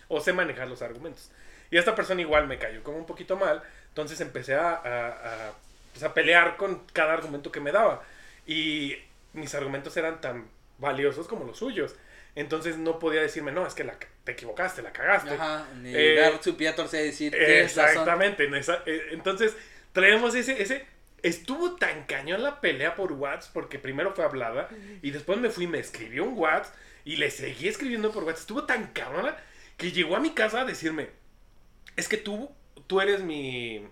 O 0.09 0.19
sé 0.21 0.33
manejar 0.33 0.67
los 0.67 0.81
argumentos. 0.81 1.31
Y 1.71 1.77
esta 1.77 1.95
persona 1.95 2.21
igual 2.21 2.45
me 2.47 2.59
cayó 2.59 2.83
como 2.83 2.97
un 2.97 3.05
poquito 3.05 3.37
mal. 3.37 3.63
Entonces 3.87 4.19
empecé 4.21 4.53
a, 4.55 4.69
a, 4.75 5.07
a, 5.07 5.53
pues, 5.93 6.03
a 6.03 6.13
pelear 6.13 6.57
con 6.57 6.83
cada 6.93 7.13
argumento 7.13 7.51
que 7.51 7.61
me 7.61 7.71
daba. 7.71 8.03
Y 8.45 8.97
mis 9.33 9.55
argumentos 9.55 9.95
eran 9.97 10.19
tan 10.21 10.47
valiosos 10.77 11.25
como 11.27 11.45
los 11.45 11.57
suyos. 11.57 11.95
Entonces 12.35 12.77
no 12.77 12.99
podía 12.99 13.21
decirme, 13.21 13.53
no, 13.53 13.65
es 13.65 13.73
que 13.73 13.85
la, 13.85 13.97
te 14.25 14.33
equivocaste, 14.33 14.81
la 14.81 14.91
cagaste. 14.91 15.31
Ajá, 15.35 15.65
ni 15.81 15.95
Eh, 15.95 16.15
dar 16.19 16.43
su 16.43 16.57
pie 16.57 16.67
a 16.67 16.75
torcer 16.75 17.03
y 17.03 17.07
decir, 17.07 17.31
razón. 17.33 17.49
Exactamente. 17.55 18.43
en 18.43 18.55
esa- 18.55 18.83
eh, 18.85 19.07
entonces, 19.11 19.55
traemos 19.95 20.35
ese, 20.35 20.61
ese. 20.61 20.85
Estuvo 21.23 21.77
tan 21.77 22.03
cañón 22.03 22.43
la 22.43 22.61
pelea 22.61 22.95
por 22.95 23.13
WhatsApp 23.13 23.51
porque 23.53 23.79
primero 23.79 24.13
fue 24.13 24.25
hablada 24.25 24.69
y 25.01 25.09
después 25.09 25.39
me 25.39 25.49
fui 25.49 25.63
y 25.63 25.67
me 25.67 25.79
escribió 25.79 26.23
un 26.25 26.37
WhatsApp 26.37 26.75
y 27.03 27.15
le 27.15 27.31
seguí 27.31 27.67
escribiendo 27.67 28.11
por 28.11 28.25
WhatsApp. 28.25 28.41
Estuvo 28.41 28.65
tan 28.65 28.87
cabrona 28.87 29.35
que 29.77 29.91
llegó 29.91 30.15
a 30.15 30.19
mi 30.19 30.31
casa 30.31 30.61
a 30.61 30.65
decirme: 30.65 31.09
Es 31.95 32.07
que 32.07 32.17
tú, 32.17 32.51
tú 32.85 33.01
eres 33.01 33.21
mi. 33.21 33.87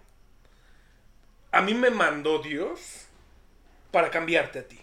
A 1.52 1.62
mí 1.62 1.74
me 1.74 1.90
mandó 1.90 2.40
Dios 2.40 3.08
para 3.90 4.12
cambiarte 4.12 4.60
a 4.60 4.68
ti. 4.68 4.80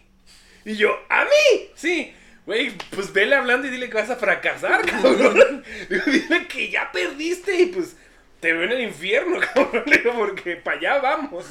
Y 0.64 0.74
yo, 0.74 0.98
¿a 1.08 1.24
mí? 1.24 1.70
Sí. 1.74 2.14
Güey, 2.46 2.72
pues 2.90 3.12
vele 3.12 3.36
hablando 3.36 3.68
y 3.68 3.70
dile 3.70 3.88
que 3.88 3.96
vas 3.96 4.10
a 4.10 4.16
fracasar, 4.16 4.84
cabrón. 4.86 5.62
Dile 5.88 6.48
que 6.48 6.70
ya 6.70 6.90
perdiste 6.90 7.54
y 7.60 7.66
pues 7.66 7.96
te 8.40 8.52
veo 8.52 8.64
en 8.64 8.72
el 8.72 8.80
infierno, 8.80 9.38
cabrón. 9.54 9.84
Le 9.86 9.98
digo, 9.98 10.14
porque 10.14 10.56
para 10.56 10.78
allá 10.78 10.98
vamos. 10.98 11.46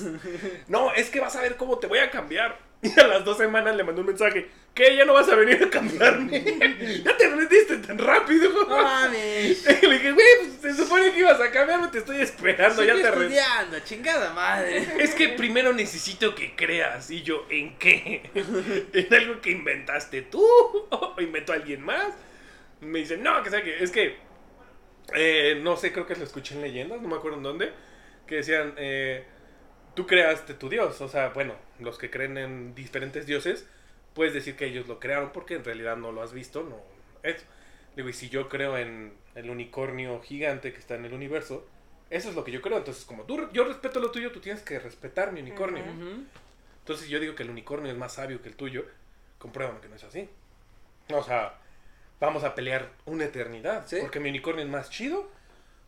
No, 0.67 0.93
es 0.93 1.09
que 1.09 1.19
vas 1.19 1.35
a 1.35 1.41
ver 1.41 1.55
cómo 1.55 1.77
te 1.77 1.87
voy 1.87 1.99
a 1.99 2.09
cambiar. 2.09 2.69
Y 2.81 2.97
a 2.97 3.07
las 3.07 3.25
dos 3.25 3.37
semanas 3.37 3.75
le 3.75 3.83
mandó 3.83 4.01
un 4.01 4.07
mensaje. 4.07 4.47
¿Qué? 4.73 4.95
¿Ya 4.95 5.03
no 5.03 5.13
vas 5.13 5.27
a 5.27 5.35
venir 5.35 5.61
a 5.61 5.69
cambiarme? 5.69 6.41
¿Ya 7.03 7.17
te 7.17 7.29
rendiste 7.29 7.77
tan 7.79 7.97
rápido? 7.97 8.49
No 8.53 8.67
mames. 8.67 9.65
Le 9.65 9.93
dije, 9.93 10.11
güey, 10.13 10.25
pues 10.61 10.75
se 10.75 10.83
supone 10.83 11.11
que 11.11 11.19
ibas 11.19 11.41
a 11.41 11.51
cambiarme, 11.51 11.89
te 11.89 11.97
estoy 11.97 12.21
esperando, 12.21 12.81
ya 12.81 12.93
te 12.93 13.01
estudiando, 13.01 13.79
chingada 13.81 14.31
madre. 14.33 14.87
Es 14.97 15.13
que 15.13 15.29
primero 15.29 15.73
necesito 15.73 16.33
que 16.33 16.55
creas. 16.55 17.11
Y 17.11 17.21
yo, 17.21 17.45
¿en 17.49 17.77
qué? 17.77 18.21
¿En 18.93 19.13
algo 19.13 19.41
que 19.41 19.51
inventaste 19.51 20.21
tú? 20.21 20.41
¿O 20.41 21.15
inventó 21.19 21.51
alguien 21.51 21.81
más? 21.81 22.13
Me 22.79 22.99
dice, 22.99 23.17
no, 23.17 23.43
que 23.43 23.49
sea 23.49 23.61
que. 23.61 23.83
Es 23.83 23.91
que. 23.91 24.28
Eh, 25.15 25.59
no 25.61 25.77
sé, 25.77 25.91
creo 25.91 26.05
que 26.05 26.15
lo 26.15 26.23
escuché 26.23 26.55
en 26.55 26.61
leyendas, 26.61 27.01
no 27.01 27.07
me 27.07 27.15
acuerdo 27.15 27.37
en 27.37 27.43
dónde. 27.43 27.71
Que 28.27 28.35
decían, 28.35 28.73
eh, 28.77 29.25
tú 29.95 30.05
creaste 30.07 30.53
tu 30.53 30.69
dios. 30.69 31.01
O 31.01 31.09
sea, 31.09 31.29
bueno, 31.29 31.55
los 31.79 31.97
que 31.97 32.09
creen 32.09 32.37
en 32.37 32.75
diferentes 32.75 33.25
dioses, 33.25 33.67
puedes 34.13 34.33
decir 34.33 34.55
que 34.55 34.65
ellos 34.65 34.87
lo 34.87 34.99
crearon 34.99 35.31
porque 35.31 35.55
en 35.55 35.63
realidad 35.63 35.97
no 35.97 36.11
lo 36.11 36.21
has 36.21 36.33
visto, 36.33 36.63
no. 36.63 36.77
Eso. 37.23 37.45
Digo, 37.95 38.09
y 38.09 38.13
si 38.13 38.29
yo 38.29 38.49
creo 38.49 38.77
en 38.77 39.13
el 39.35 39.49
unicornio 39.49 40.21
gigante 40.21 40.71
que 40.71 40.79
está 40.79 40.95
en 40.95 41.05
el 41.05 41.13
universo, 41.13 41.67
eso 42.09 42.29
es 42.29 42.35
lo 42.35 42.43
que 42.43 42.51
yo 42.51 42.61
creo. 42.61 42.77
Entonces, 42.77 43.05
como 43.05 43.23
tú, 43.23 43.49
yo 43.51 43.63
respeto 43.65 43.99
lo 43.99 44.11
tuyo, 44.11 44.31
tú 44.31 44.39
tienes 44.39 44.61
que 44.61 44.79
respetar 44.79 45.31
mi 45.31 45.41
unicornio. 45.41 45.83
Ujú. 45.83 45.91
Ujú. 45.91 46.23
Entonces 46.79 47.09
yo 47.09 47.19
digo 47.19 47.35
que 47.35 47.43
el 47.43 47.49
unicornio 47.49 47.91
es 47.91 47.97
más 47.97 48.13
sabio 48.13 48.41
que 48.41 48.49
el 48.49 48.55
tuyo. 48.55 48.85
Compruébame 49.37 49.79
que 49.79 49.89
no 49.89 49.95
es 49.95 50.03
así. 50.03 50.27
O 51.13 51.23
sea, 51.23 51.55
vamos 52.19 52.43
a 52.43 52.55
pelear 52.55 52.91
una 53.05 53.25
eternidad. 53.25 53.85
Sí. 53.87 53.97
Porque 54.01 54.19
mi 54.19 54.29
unicornio 54.29 54.63
es 54.63 54.69
más 54.69 54.89
chido 54.89 55.29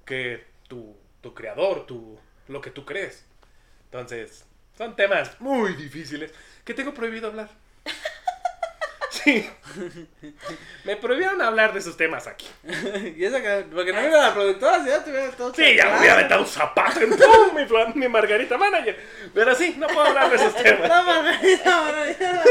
que 0.05 0.45
tu, 0.67 0.95
tu 1.21 1.33
creador, 1.33 1.85
tu, 1.85 2.19
lo 2.47 2.61
que 2.61 2.71
tú 2.71 2.85
crees. 2.85 3.25
Entonces, 3.85 4.45
son 4.77 4.95
temas 4.95 5.39
muy 5.39 5.73
difíciles 5.73 6.33
que 6.63 6.73
tengo 6.73 6.93
prohibido 6.93 7.27
hablar. 7.27 7.49
Sí. 9.23 9.49
Me 10.83 10.95
prohibieron 10.95 11.41
hablar 11.41 11.73
de 11.73 11.79
esos 11.79 11.95
temas 11.97 12.27
aquí. 12.27 12.47
y 13.17 13.23
eso 13.23 13.37
que, 13.41 13.65
porque 13.73 13.93
no 13.93 14.01
iba 14.01 14.17
la 14.17 14.33
productora, 14.33 14.83
si 14.83 14.89
ya 14.89 15.03
te 15.03 15.11
hubiera 15.11 15.31
todo 15.31 15.53
Sí, 15.53 15.75
ya 15.75 15.85
me 15.89 15.97
voy 15.99 16.07
a 16.07 16.13
aventar 16.13 16.39
un 16.39 16.47
zapato 16.47 16.99
en 17.01 17.09
¡pum! 17.09 17.55
mi, 17.55 17.99
mi 18.01 18.07
Margarita 18.07 18.57
Manager. 18.57 18.99
Pero 19.33 19.55
sí, 19.55 19.75
no 19.77 19.87
puedo 19.87 20.01
hablar 20.07 20.29
de 20.29 20.35
esos 20.37 20.55
temas. 20.63 20.89
No, 20.89 21.03
Margarita, 21.03 21.81
Margarita. 21.81 22.43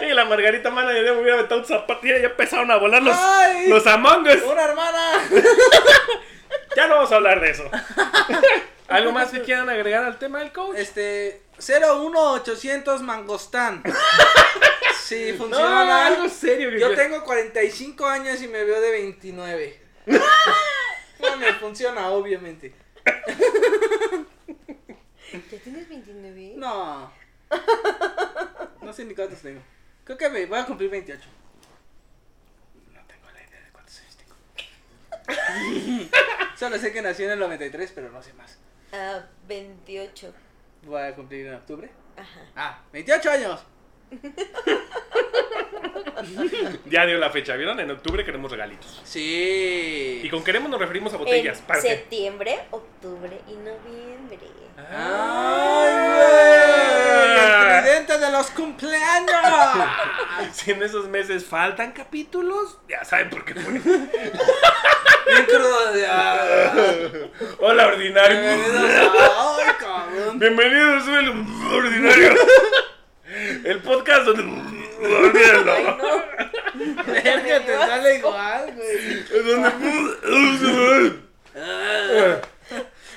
Sí, 0.00 0.06
la 0.06 0.24
Margarita 0.24 0.70
Manager 0.70 1.04
ya 1.04 1.12
me 1.12 1.20
hubiera 1.20 1.34
aventado 1.34 1.60
un 1.60 1.66
zapato 1.66 2.06
y 2.06 2.10
ya 2.10 2.16
empezaron 2.16 2.70
a 2.70 2.76
volar 2.76 3.02
los, 3.02 3.16
Ay. 3.16 3.68
los 3.68 3.86
Among 3.86 4.26
Us. 4.26 4.42
Una 4.42 4.64
hermana. 4.64 5.12
Ya 6.76 6.86
no 6.86 6.96
vamos 6.96 7.12
a 7.12 7.16
hablar 7.16 7.40
de 7.40 7.50
eso. 7.50 7.70
¿Algo 8.88 9.12
más 9.12 9.30
que 9.30 9.42
quieran 9.42 9.68
agregar 9.68 10.04
al 10.04 10.18
tema 10.18 10.38
del 10.38 10.52
coach? 10.52 10.76
Este, 10.78 11.42
01800 11.58 13.02
Mangostán. 13.02 13.82
Sí, 15.12 15.32
No, 15.32 15.38
funciona. 15.38 16.06
algo 16.06 16.28
serio. 16.28 16.70
Yo 16.70 16.78
yo- 16.90 16.94
tengo 16.96 17.22
45 17.24 18.06
años 18.06 18.40
y 18.42 18.48
me 18.48 18.64
veo 18.64 18.80
de 18.80 18.90
29. 18.90 19.80
No 21.20 21.36
me 21.36 21.52
funciona, 21.54 22.08
obviamente. 22.10 22.74
¿Ya 25.50 25.58
tienes 25.62 25.88
29? 25.88 26.54
No. 26.56 27.12
No 28.82 28.92
sé 28.92 29.04
ni 29.04 29.14
cuántos 29.14 29.40
tengo. 29.40 29.62
Creo 30.04 30.18
que 30.18 30.28
me 30.28 30.46
voy 30.46 30.58
a 30.58 30.66
cumplir 30.66 30.90
28. 30.90 31.22
No 32.92 33.00
tengo 33.06 33.30
la 33.30 33.40
idea 33.42 33.60
de 33.60 33.70
cuántos 33.70 34.00
años 34.00 34.16
tengo. 34.16 34.34
Solo 36.58 36.76
sé 36.78 36.92
que 36.92 37.02
nació 37.02 37.26
en 37.26 37.32
el 37.32 37.38
93, 37.38 37.92
pero 37.94 38.10
no 38.10 38.20
sé 38.22 38.32
más. 38.34 38.58
Ah, 38.92 39.24
28. 39.46 40.34
Voy 40.82 41.02
a 41.02 41.14
cumplir 41.14 41.46
en 41.46 41.54
octubre. 41.54 41.88
Ajá. 42.16 42.40
Ah, 42.56 42.82
28 42.92 43.30
años. 43.30 43.60
Ya 46.86 47.04
dio 47.06 47.18
la 47.18 47.30
fecha, 47.30 47.56
¿vieron? 47.56 47.80
En 47.80 47.90
octubre 47.90 48.24
queremos 48.24 48.48
regalitos. 48.50 49.00
Sí. 49.04 50.20
Y 50.22 50.28
con 50.30 50.44
queremos 50.44 50.70
nos 50.70 50.78
referimos 50.78 51.12
a 51.14 51.16
botellas. 51.16 51.62
En 51.68 51.80
septiembre, 51.82 52.60
octubre 52.70 53.40
y 53.48 53.52
noviembre. 53.54 54.38
¡Ay, 54.90 55.92
güey! 56.08 57.38
¡El 57.38 57.82
tridente 57.82 58.18
de 58.18 58.30
los 58.30 58.50
cumpleaños! 58.50 59.32
Si 60.52 60.70
en 60.72 60.82
esos 60.82 61.06
meses 61.08 61.44
faltan 61.44 61.92
capítulos, 61.92 62.78
ya 62.88 63.04
saben 63.04 63.30
por 63.30 63.44
qué 63.44 63.54
fue. 63.54 63.80
Ah. 66.08 66.72
Hola, 67.60 67.86
ordinario. 67.86 68.40
Bienvenidos 68.40 68.90
a... 68.90 69.56
¡Ay, 69.56 69.64
cabrón! 69.78 70.38
Bienvenidos, 70.38 71.04
soy 71.04 71.24
el 71.24 71.28
ordinario. 71.30 72.34
El 73.64 73.78
podcast 73.82 74.26
donde. 74.26 74.42
Olvídalo. 75.02 75.72
Verga, 77.06 77.64
te 77.64 77.76
sale 77.76 78.16
igual, 78.18 78.74
güey. 78.74 79.24
Donde- 79.44 81.22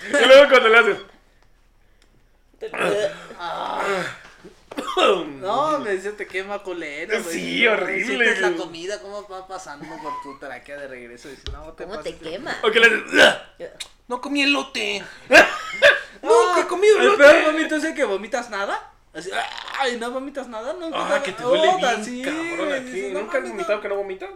Y 0.07 0.25
luego 0.27 0.49
cuando 0.49 0.69
le 0.69 0.77
haces. 0.77 0.97
No, 5.41 5.79
me 5.79 5.91
dice 5.91 6.11
te 6.13 6.27
quema 6.27 6.59
culero, 6.59 7.21
güey. 7.23 7.33
Sí, 7.33 7.63
No, 7.65 7.73
horrible, 7.73 8.25
sientes 8.25 8.41
la 8.41 8.51
comida, 8.57 9.01
cómo 9.01 9.27
va 9.27 9.47
pasando 9.47 9.85
por 10.01 10.13
tu 10.23 10.37
tráquea 10.39 10.77
de 10.77 10.87
regreso. 10.87 11.29
Dices, 11.29 11.45
no, 11.51 11.73
te 11.73 11.83
¿Cómo 11.83 11.99
te 11.99 12.11
pases 12.11 12.21
quema? 12.31 12.55
O 12.63 12.71
que 12.71 12.79
le 12.79 12.87
haces. 12.87 13.03
No 14.07 14.21
comí 14.21 14.43
elote. 14.43 15.03
Nunca 16.21 16.61
he 16.61 16.67
comido 16.67 16.97
El 16.97 17.03
elote. 17.05 17.23
peor 17.23 17.51
vómito 17.53 17.75
es 17.75 17.83
el 17.83 17.93
que 17.95 18.03
vomitas 18.03 18.49
nada. 18.49 18.91
Así, 19.15 19.31
ay, 19.79 19.97
no 19.97 20.11
vomitas 20.11 20.49
nada, 20.49 20.73
no. 20.73 20.89
Ah, 20.93 21.21
que 21.23 21.31
te 21.31 21.45
huele 21.45 21.77
bien, 21.77 22.03
sí, 22.03 22.21
cabrón, 22.21 22.73
aquí. 22.73 22.85
dices, 22.91 23.13
no 23.13 23.21
¿Nunca 23.21 23.37
has 23.37 23.47
vomitado 23.47 23.81
que 23.81 23.87
no 23.87 23.95
vomitas? 23.95 24.29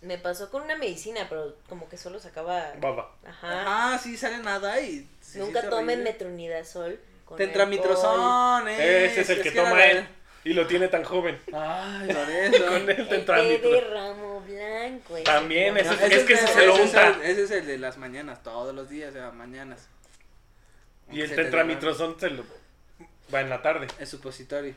Me 0.00 0.16
pasó 0.16 0.50
con 0.50 0.62
una 0.62 0.76
medicina, 0.76 1.26
pero 1.28 1.56
como 1.68 1.88
que 1.88 1.98
solo 1.98 2.18
sacaba. 2.18 2.72
Baba. 2.80 3.10
Ajá. 3.26 3.90
Ajá, 3.90 3.98
sí, 3.98 4.16
sale 4.16 4.38
nada 4.38 4.80
y. 4.80 5.06
Nunca 5.34 5.60
siente 5.60 5.62
tomen 5.68 6.02
metronidazol. 6.02 6.98
con 7.26 7.36
Tetramitrozón, 7.36 8.68
eh. 8.68 9.06
Ese 9.06 9.20
es 9.20 9.30
el 9.30 9.42
que 9.42 9.50
toma 9.50 9.84
él. 9.84 10.08
Y 10.44 10.54
lo 10.54 10.66
tiene 10.66 10.88
tan 10.88 11.02
joven. 11.02 11.38
Ay, 11.52 12.06
Lorenzo. 12.12 12.66
Con 12.66 12.88
el 12.88 13.08
té 13.08 13.58
de 13.58 13.80
ramo 13.80 14.40
blanco. 14.42 15.16
ese 15.16 15.24
También, 15.24 15.76
ese 15.76 15.90
No, 15.90 15.94
es 15.94 16.24
que 16.24 16.32
el 16.34 16.38
ese 16.38 16.46
se 16.46 16.66
lo 16.66 16.74
ese 16.74 16.82
unta. 16.84 17.08
Ese 17.22 17.42
es 17.42 17.50
el 17.50 17.66
de 17.66 17.78
las 17.78 17.98
mañanas, 17.98 18.42
todos 18.42 18.74
los 18.74 18.88
días, 18.88 19.10
o 19.10 19.12
sea, 19.12 19.30
mañanas. 19.32 19.88
Y 21.10 21.20
el 21.20 21.28
Se 21.28 21.34
te 21.34 21.44
tetramitrozón 21.44 22.18
se 22.18 22.30
lo 22.30 22.44
va 23.34 23.40
en 23.40 23.50
la 23.50 23.62
tarde. 23.62 23.86
Es 23.98 24.08
supositorio. 24.10 24.74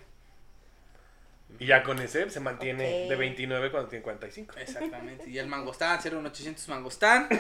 Y 1.60 1.66
ya 1.66 1.82
con 1.84 2.00
ese 2.00 2.30
se 2.30 2.40
mantiene 2.40 3.04
Ok. 3.06 3.10
de 3.10 3.16
29 3.16 3.72
cuando 3.72 3.90
tiene 3.90 4.04
45. 4.04 4.56
Exactamente. 4.60 5.28
Y 5.30 5.40
el 5.40 5.48
mangostán, 5.48 6.00
01800 6.04 6.68
mangostán. 6.70 7.28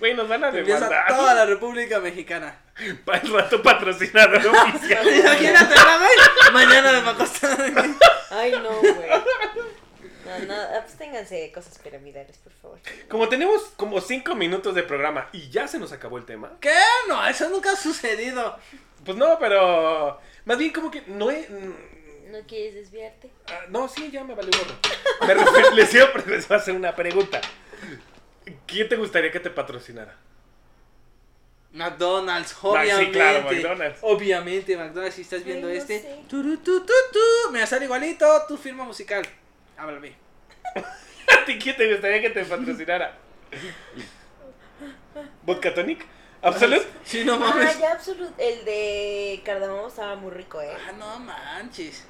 Güey, 0.00 0.14
nos 0.14 0.28
van 0.28 0.42
a 0.42 0.48
Empieza 0.48 0.88
toda 1.06 1.34
la 1.34 1.46
República 1.46 2.00
Mexicana. 2.00 2.56
Para 3.04 3.18
el 3.20 3.32
rato 3.32 3.62
patrocinador 3.62 4.44
oficial. 4.46 5.06
Imagínate, 5.16 5.74
¿no, 5.74 5.98
güey? 5.98 6.10
Mañana 6.52 6.92
de 6.92 7.02
mangostán. 7.02 7.96
Ay, 8.30 8.52
no, 8.52 8.70
güey. 8.80 9.10
No, 10.38 10.46
no, 10.46 10.54
absténganse 10.76 11.50
cosas 11.52 11.78
piramidales, 11.78 12.36
por 12.38 12.52
favor. 12.52 12.78
Como 13.08 13.28
tenemos 13.28 13.62
como 13.76 14.00
5 14.00 14.34
minutos 14.34 14.74
de 14.74 14.82
programa 14.82 15.28
y 15.32 15.50
ya 15.50 15.66
se 15.68 15.78
nos 15.78 15.92
acabó 15.92 16.18
el 16.18 16.24
tema. 16.24 16.56
¿Qué? 16.60 16.72
No, 17.08 17.26
eso 17.26 17.48
nunca 17.50 17.72
ha 17.72 17.76
sucedido. 17.76 18.56
Pues 19.04 19.16
no, 19.16 19.38
pero. 19.38 20.20
Más 20.44 20.58
bien 20.58 20.72
como 20.72 20.90
que 20.90 21.02
no 21.06 21.30
he. 21.30 21.48
mm, 21.48 22.30
¿No 22.32 22.38
quieres 22.46 22.74
desviarte? 22.74 23.28
ah, 23.48 23.62
no, 23.70 23.88
sí, 23.88 24.10
ya 24.12 24.22
me 24.22 24.34
valió 24.34 24.52
gorro. 24.56 24.76
Me 25.26 25.34
refiero- 25.34 25.70
les, 25.72 25.92
iba, 25.94 26.04
a- 26.06 26.28
les 26.30 26.46
iba 26.46 26.56
a 26.56 26.58
hacer 26.60 26.74
una 26.74 26.94
pregunta. 26.94 27.40
¿Quién 28.66 28.88
te 28.88 28.96
gustaría 28.96 29.32
que 29.32 29.40
te 29.40 29.50
patrocinara? 29.50 30.16
McDonald's, 31.72 32.52
Ah, 32.62 32.68
obviamente. 32.68 33.04
sí, 33.06 33.10
claro, 33.12 33.42
McDonald's. 33.42 33.98
Obviamente, 34.02 34.76
McDonald's, 34.76 35.14
si 35.14 35.22
estás 35.22 35.44
viendo 35.44 35.68
Ay, 35.68 35.74
no 35.74 35.80
este. 35.80 36.00
sé. 36.00 36.16
Turu, 36.28 36.56
tu, 36.58 36.80
tu, 36.84 36.92
tu, 37.12 37.52
me 37.52 37.64
sale 37.66 37.84
igualito 37.84 38.26
tu 38.48 38.56
firma 38.56 38.84
musical. 38.84 39.24
Háblame. 39.80 40.12
¿A 40.76 41.44
ti 41.46 41.58
quién 41.58 41.74
te 41.76 41.90
gustaría 41.90 42.20
que 42.20 42.30
te 42.30 42.44
patrocinara? 42.44 43.16
¿Vodka 45.44 45.72
Tonic? 45.74 46.06
¿Absolute? 46.42 46.86
Sí, 47.04 47.24
no 47.24 47.34
Ah, 47.34 47.38
mames. 47.38 47.78
ya, 47.80 47.92
absoluto. 47.92 48.32
El 48.38 48.64
de 48.64 49.40
cardamomo 49.44 49.88
estaba 49.88 50.16
muy 50.16 50.30
rico, 50.32 50.60
¿eh? 50.60 50.70
Ah, 50.86 50.92
no 50.92 51.18
manches. 51.20 52.04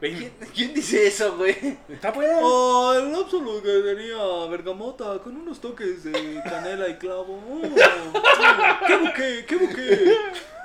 ¿Quién, 0.00 0.32
quién 0.54 0.72
dice 0.72 1.06
eso, 1.06 1.36
güey? 1.36 1.76
Está 1.90 2.10
bueno. 2.10 2.38
Oh, 2.40 2.94
el 2.94 3.14
absoluto 3.14 3.62
que 3.62 3.80
tenía 3.94 4.16
bergamota 4.50 5.18
con 5.22 5.36
unos 5.36 5.60
toques 5.60 6.04
de 6.04 6.40
canela 6.42 6.88
y 6.88 6.96
clavo. 6.96 7.34
Oh, 7.36 7.62
oh, 7.62 8.86
¡Qué 8.86 8.96
buque! 8.96 9.44
¡Qué 9.46 9.56
buque! 9.56 10.16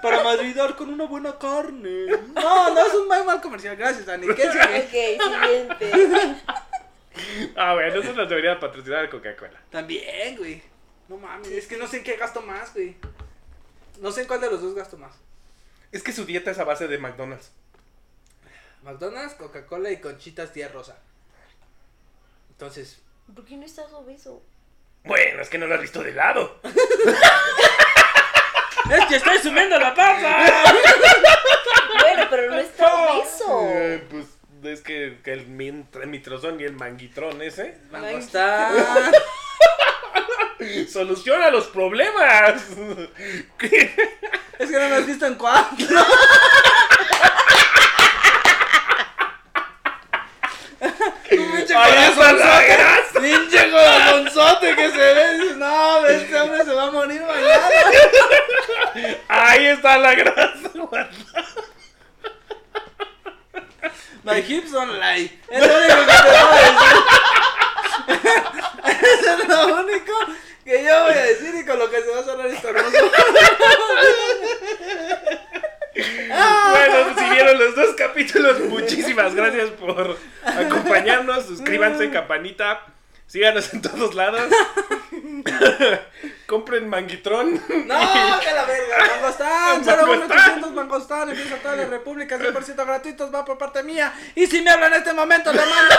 Para 0.06 0.24
madridar 0.24 0.76
con 0.76 0.90
una 0.90 1.06
buena 1.06 1.38
carne. 1.38 2.06
No, 2.34 2.74
no 2.74 2.86
es 2.86 2.94
un 2.94 3.08
mal 3.08 3.42
comercial. 3.42 3.76
Gracias, 3.76 4.06
Dani. 4.06 4.28
¿Qué 4.28 4.52
sigue? 4.52 5.18
Ok, 5.18 5.24
siguiente. 5.34 6.42
Ah, 7.56 7.74
bueno, 7.74 8.02
eso 8.02 8.14
nos 8.14 8.30
debería 8.30 8.60
patrocinar 8.60 9.10
Coca-Cola. 9.10 9.60
También, 9.72 10.36
güey. 10.38 10.62
No 11.08 11.18
mames, 11.18 11.48
es 11.48 11.68
que 11.68 11.78
no 11.78 11.88
sé 11.88 11.98
en 11.98 12.04
qué 12.04 12.18
gasto 12.18 12.42
más, 12.42 12.74
güey. 12.74 12.96
No 14.02 14.12
sé 14.12 14.22
en 14.22 14.28
cuál 14.28 14.42
de 14.42 14.52
los 14.52 14.62
dos 14.62 14.76
gasto 14.76 14.98
más. 14.98 15.16
Es 15.92 16.04
que 16.04 16.12
su 16.12 16.26
dieta 16.26 16.52
es 16.52 16.60
a 16.60 16.66
base 16.66 16.88
de 16.88 16.98
McDonald's. 16.98 17.52
McDonald's, 18.84 19.36
Coca-Cola 19.36 19.92
y 19.92 20.02
conchitas 20.02 20.52
tía 20.52 20.68
rosa. 20.68 20.98
Entonces, 22.50 23.02
¿Por 23.34 23.44
qué 23.46 23.56
no 23.58 23.66
estás 23.66 23.92
obeso? 23.94 24.44
Bueno, 25.04 25.42
es 25.42 25.50
que 25.50 25.58
no 25.58 25.68
lo 25.68 25.76
has 25.76 25.82
visto 25.82 26.04
de 26.04 26.12
lado. 26.14 26.60
¡es 28.92 29.06
que 29.06 29.16
estoy 29.18 29.38
subiendo 29.40 29.78
la 29.80 29.94
panza! 29.94 30.38
Bueno, 32.02 32.28
pero 32.30 32.52
no 32.52 32.60
está 32.60 32.94
obeso. 32.96 33.68
Eh, 33.72 34.04
pues 34.10 34.26
es 34.64 34.82
que, 34.82 35.20
que 35.24 35.34
el 35.34 35.48
min- 35.48 35.88
mitrozón 36.08 36.60
y 36.60 36.64
el 36.64 36.74
manguitrón 36.74 37.42
ese 37.42 37.78
Mangostán. 37.92 38.74
soluciona 40.90 41.50
los 41.52 41.68
problemas. 41.68 42.64
Es 44.58 44.70
que 44.70 44.80
no 44.80 44.90
me 44.90 44.96
has 44.96 45.06
visto 45.06 45.26
en 45.26 45.36
cuatro. 45.36 45.76
Pinche 51.30 51.76
Ahí 51.76 52.10
está 52.12 52.32
la 52.34 52.62
grasa. 52.64 53.20
Pinche 53.22 53.72
corazonzote 53.72 54.76
que 54.76 54.92
se 54.92 54.98
ve. 54.98 55.38
Dices, 55.38 55.58
No, 55.58 56.06
este 56.08 56.40
hombre 56.40 56.64
se 56.64 56.74
va 56.74 56.84
a 56.84 56.92
morir 56.92 57.22
mañana. 57.22 57.70
Ahí 59.28 59.66
está 59.68 59.98
la 59.98 60.16
grasa. 60.16 60.72
My 64.24 64.40
hips 64.40 64.72
don't 64.72 64.94
lie. 64.94 65.32
Es 65.50 65.68
lo 65.68 65.78
único 65.78 65.96
que 65.96 66.06
te 66.06 66.24
puedo 66.24 66.52
decir. 66.56 67.04
Eso 68.86 69.38
es 69.38 69.48
lo 69.48 69.76
único 69.76 70.14
que 70.64 70.84
yo 70.84 71.04
voy 71.04 71.14
a 71.14 71.24
decir 71.26 71.56
y 71.56 71.66
con 71.66 71.78
lo 71.78 71.90
que 71.90 72.02
se 72.02 72.10
va 72.10 72.20
a 72.20 72.24
sonar 72.24 72.48
esto 72.48 72.70
hermoso. 72.70 73.12
Bueno, 76.72 77.16
si 77.18 77.30
vieron 77.30 77.60
los 77.60 77.76
dos 77.76 77.96
capítulos, 77.96 78.60
muchísimas 78.62 79.36
gracias 79.36 79.70
por 79.72 80.18
acompañarnos. 80.44 81.46
Suscríbanse, 81.46 82.10
campanita. 82.10 82.82
Síganos 83.28 83.74
en 83.74 83.82
todos 83.82 84.16
lados. 84.16 84.52
Compren 86.48 86.88
manguitrón. 86.90 87.54
No, 87.54 87.60
que 88.40 88.52
la 88.52 88.66
verga. 88.66 88.98
Mangostán, 89.16 89.86
Mangostán. 89.86 90.06
01800 90.08 90.72
Mangostán. 90.74 91.30
Empieza 91.30 91.56
toda 91.58 91.76
la 91.76 91.86
república, 91.86 92.38
100% 92.40 92.86
gratuitos. 92.86 93.34
Va 93.34 93.46
por 93.46 93.58
parte 93.58 93.84
mía. 93.84 94.14
Y 94.36 94.48
si 94.48 94.62
me 94.62 94.70
hablan 94.72 94.94
en 94.94 95.00
este 95.00 95.14
momento, 95.14 95.52
le 95.54 95.60
mando. 95.60 95.96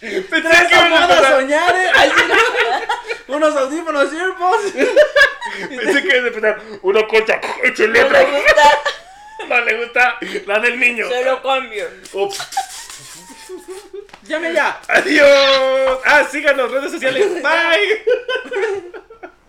Tres 0.00 0.72
almohadas 0.72 1.30
soñar, 1.30 1.74
no. 3.28 3.34
Unos 3.36 3.56
audífonos 3.56 4.12
AirPods. 4.12 4.72
Pensé 5.68 6.02
que 6.02 6.16
empezar 6.16 6.60
una 6.82 7.06
cocha. 7.06 7.40
Échale 7.62 8.00
No 8.00 8.06
otra. 8.06 8.22
le 8.22 8.30
gusta, 8.40 8.80
No 9.48 9.60
le 9.60 9.84
gusta 9.86 10.18
la 10.46 10.58
del 10.58 10.80
niño. 10.80 11.08
se 11.08 11.24
lo 11.24 11.40
cambio. 11.42 11.88
Ups. 12.14 12.38
Llame 14.26 14.52
ya. 14.54 14.80
Adiós. 14.88 16.00
Ah, 16.04 16.24
síganos 16.30 16.70
redes 16.70 16.92
sociales. 16.92 17.42
Bye. 17.42 18.04